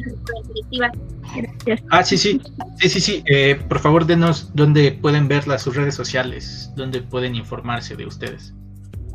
Ah, 1.89 2.05
sí, 2.05 2.19
sí, 2.19 2.43
sí, 2.79 2.89
sí, 2.91 3.01
sí. 3.01 3.25
Eh, 3.25 3.59
por 3.71 3.79
favor, 3.79 4.05
denos 4.05 4.51
dónde 4.53 4.93
pueden 4.93 5.29
ver 5.29 5.45
sus 5.59 5.75
redes 5.75 5.95
sociales, 5.95 6.71
dónde 6.77 7.01
pueden 7.01 7.35
informarse 7.37 7.97
de 7.97 8.05
ustedes. 8.05 8.53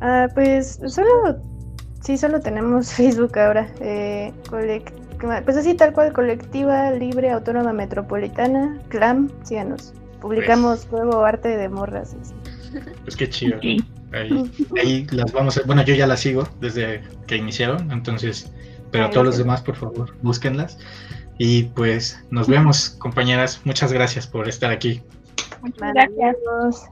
Ah, 0.01 0.27
pues 0.33 0.79
solo, 0.87 1.39
sí, 2.01 2.17
solo 2.17 2.39
tenemos 2.39 2.91
Facebook 2.95 3.37
ahora. 3.37 3.69
Eh, 3.81 4.33
pues 4.49 5.57
así, 5.57 5.75
tal 5.75 5.93
cual, 5.93 6.11
colectiva 6.11 6.89
libre 6.89 7.29
autónoma 7.29 7.71
metropolitana, 7.71 8.79
CLAM, 8.89 9.29
síganos 9.43 9.93
publicamos 10.25 10.87
luego 10.91 11.23
arte 11.23 11.49
de 11.55 11.69
morras. 11.69 12.15
así. 12.19 12.33
Pues 13.03 13.15
qué 13.15 13.29
chido. 13.29 13.59
Ahí, 13.61 14.51
ahí 14.81 15.07
las 15.11 15.31
vamos 15.31 15.57
a... 15.57 15.61
Bueno, 15.63 15.83
yo 15.83 15.93
ya 15.93 16.07
las 16.07 16.21
sigo 16.21 16.47
desde 16.59 17.03
que 17.27 17.35
iniciaron, 17.35 17.91
entonces... 17.91 18.51
Pero 18.91 19.05
Ay, 19.05 19.11
todos 19.11 19.25
los 19.25 19.37
demás, 19.37 19.61
por 19.61 19.75
favor, 19.75 20.15
búsquenlas. 20.23 20.79
Y 21.37 21.63
pues 21.63 22.19
nos 22.31 22.47
vemos, 22.47 22.89
compañeras. 22.89 23.61
Muchas 23.65 23.93
gracias 23.93 24.25
por 24.25 24.47
estar 24.47 24.71
aquí. 24.71 25.03
Muchas 25.61 25.93
gracias. 25.93 26.89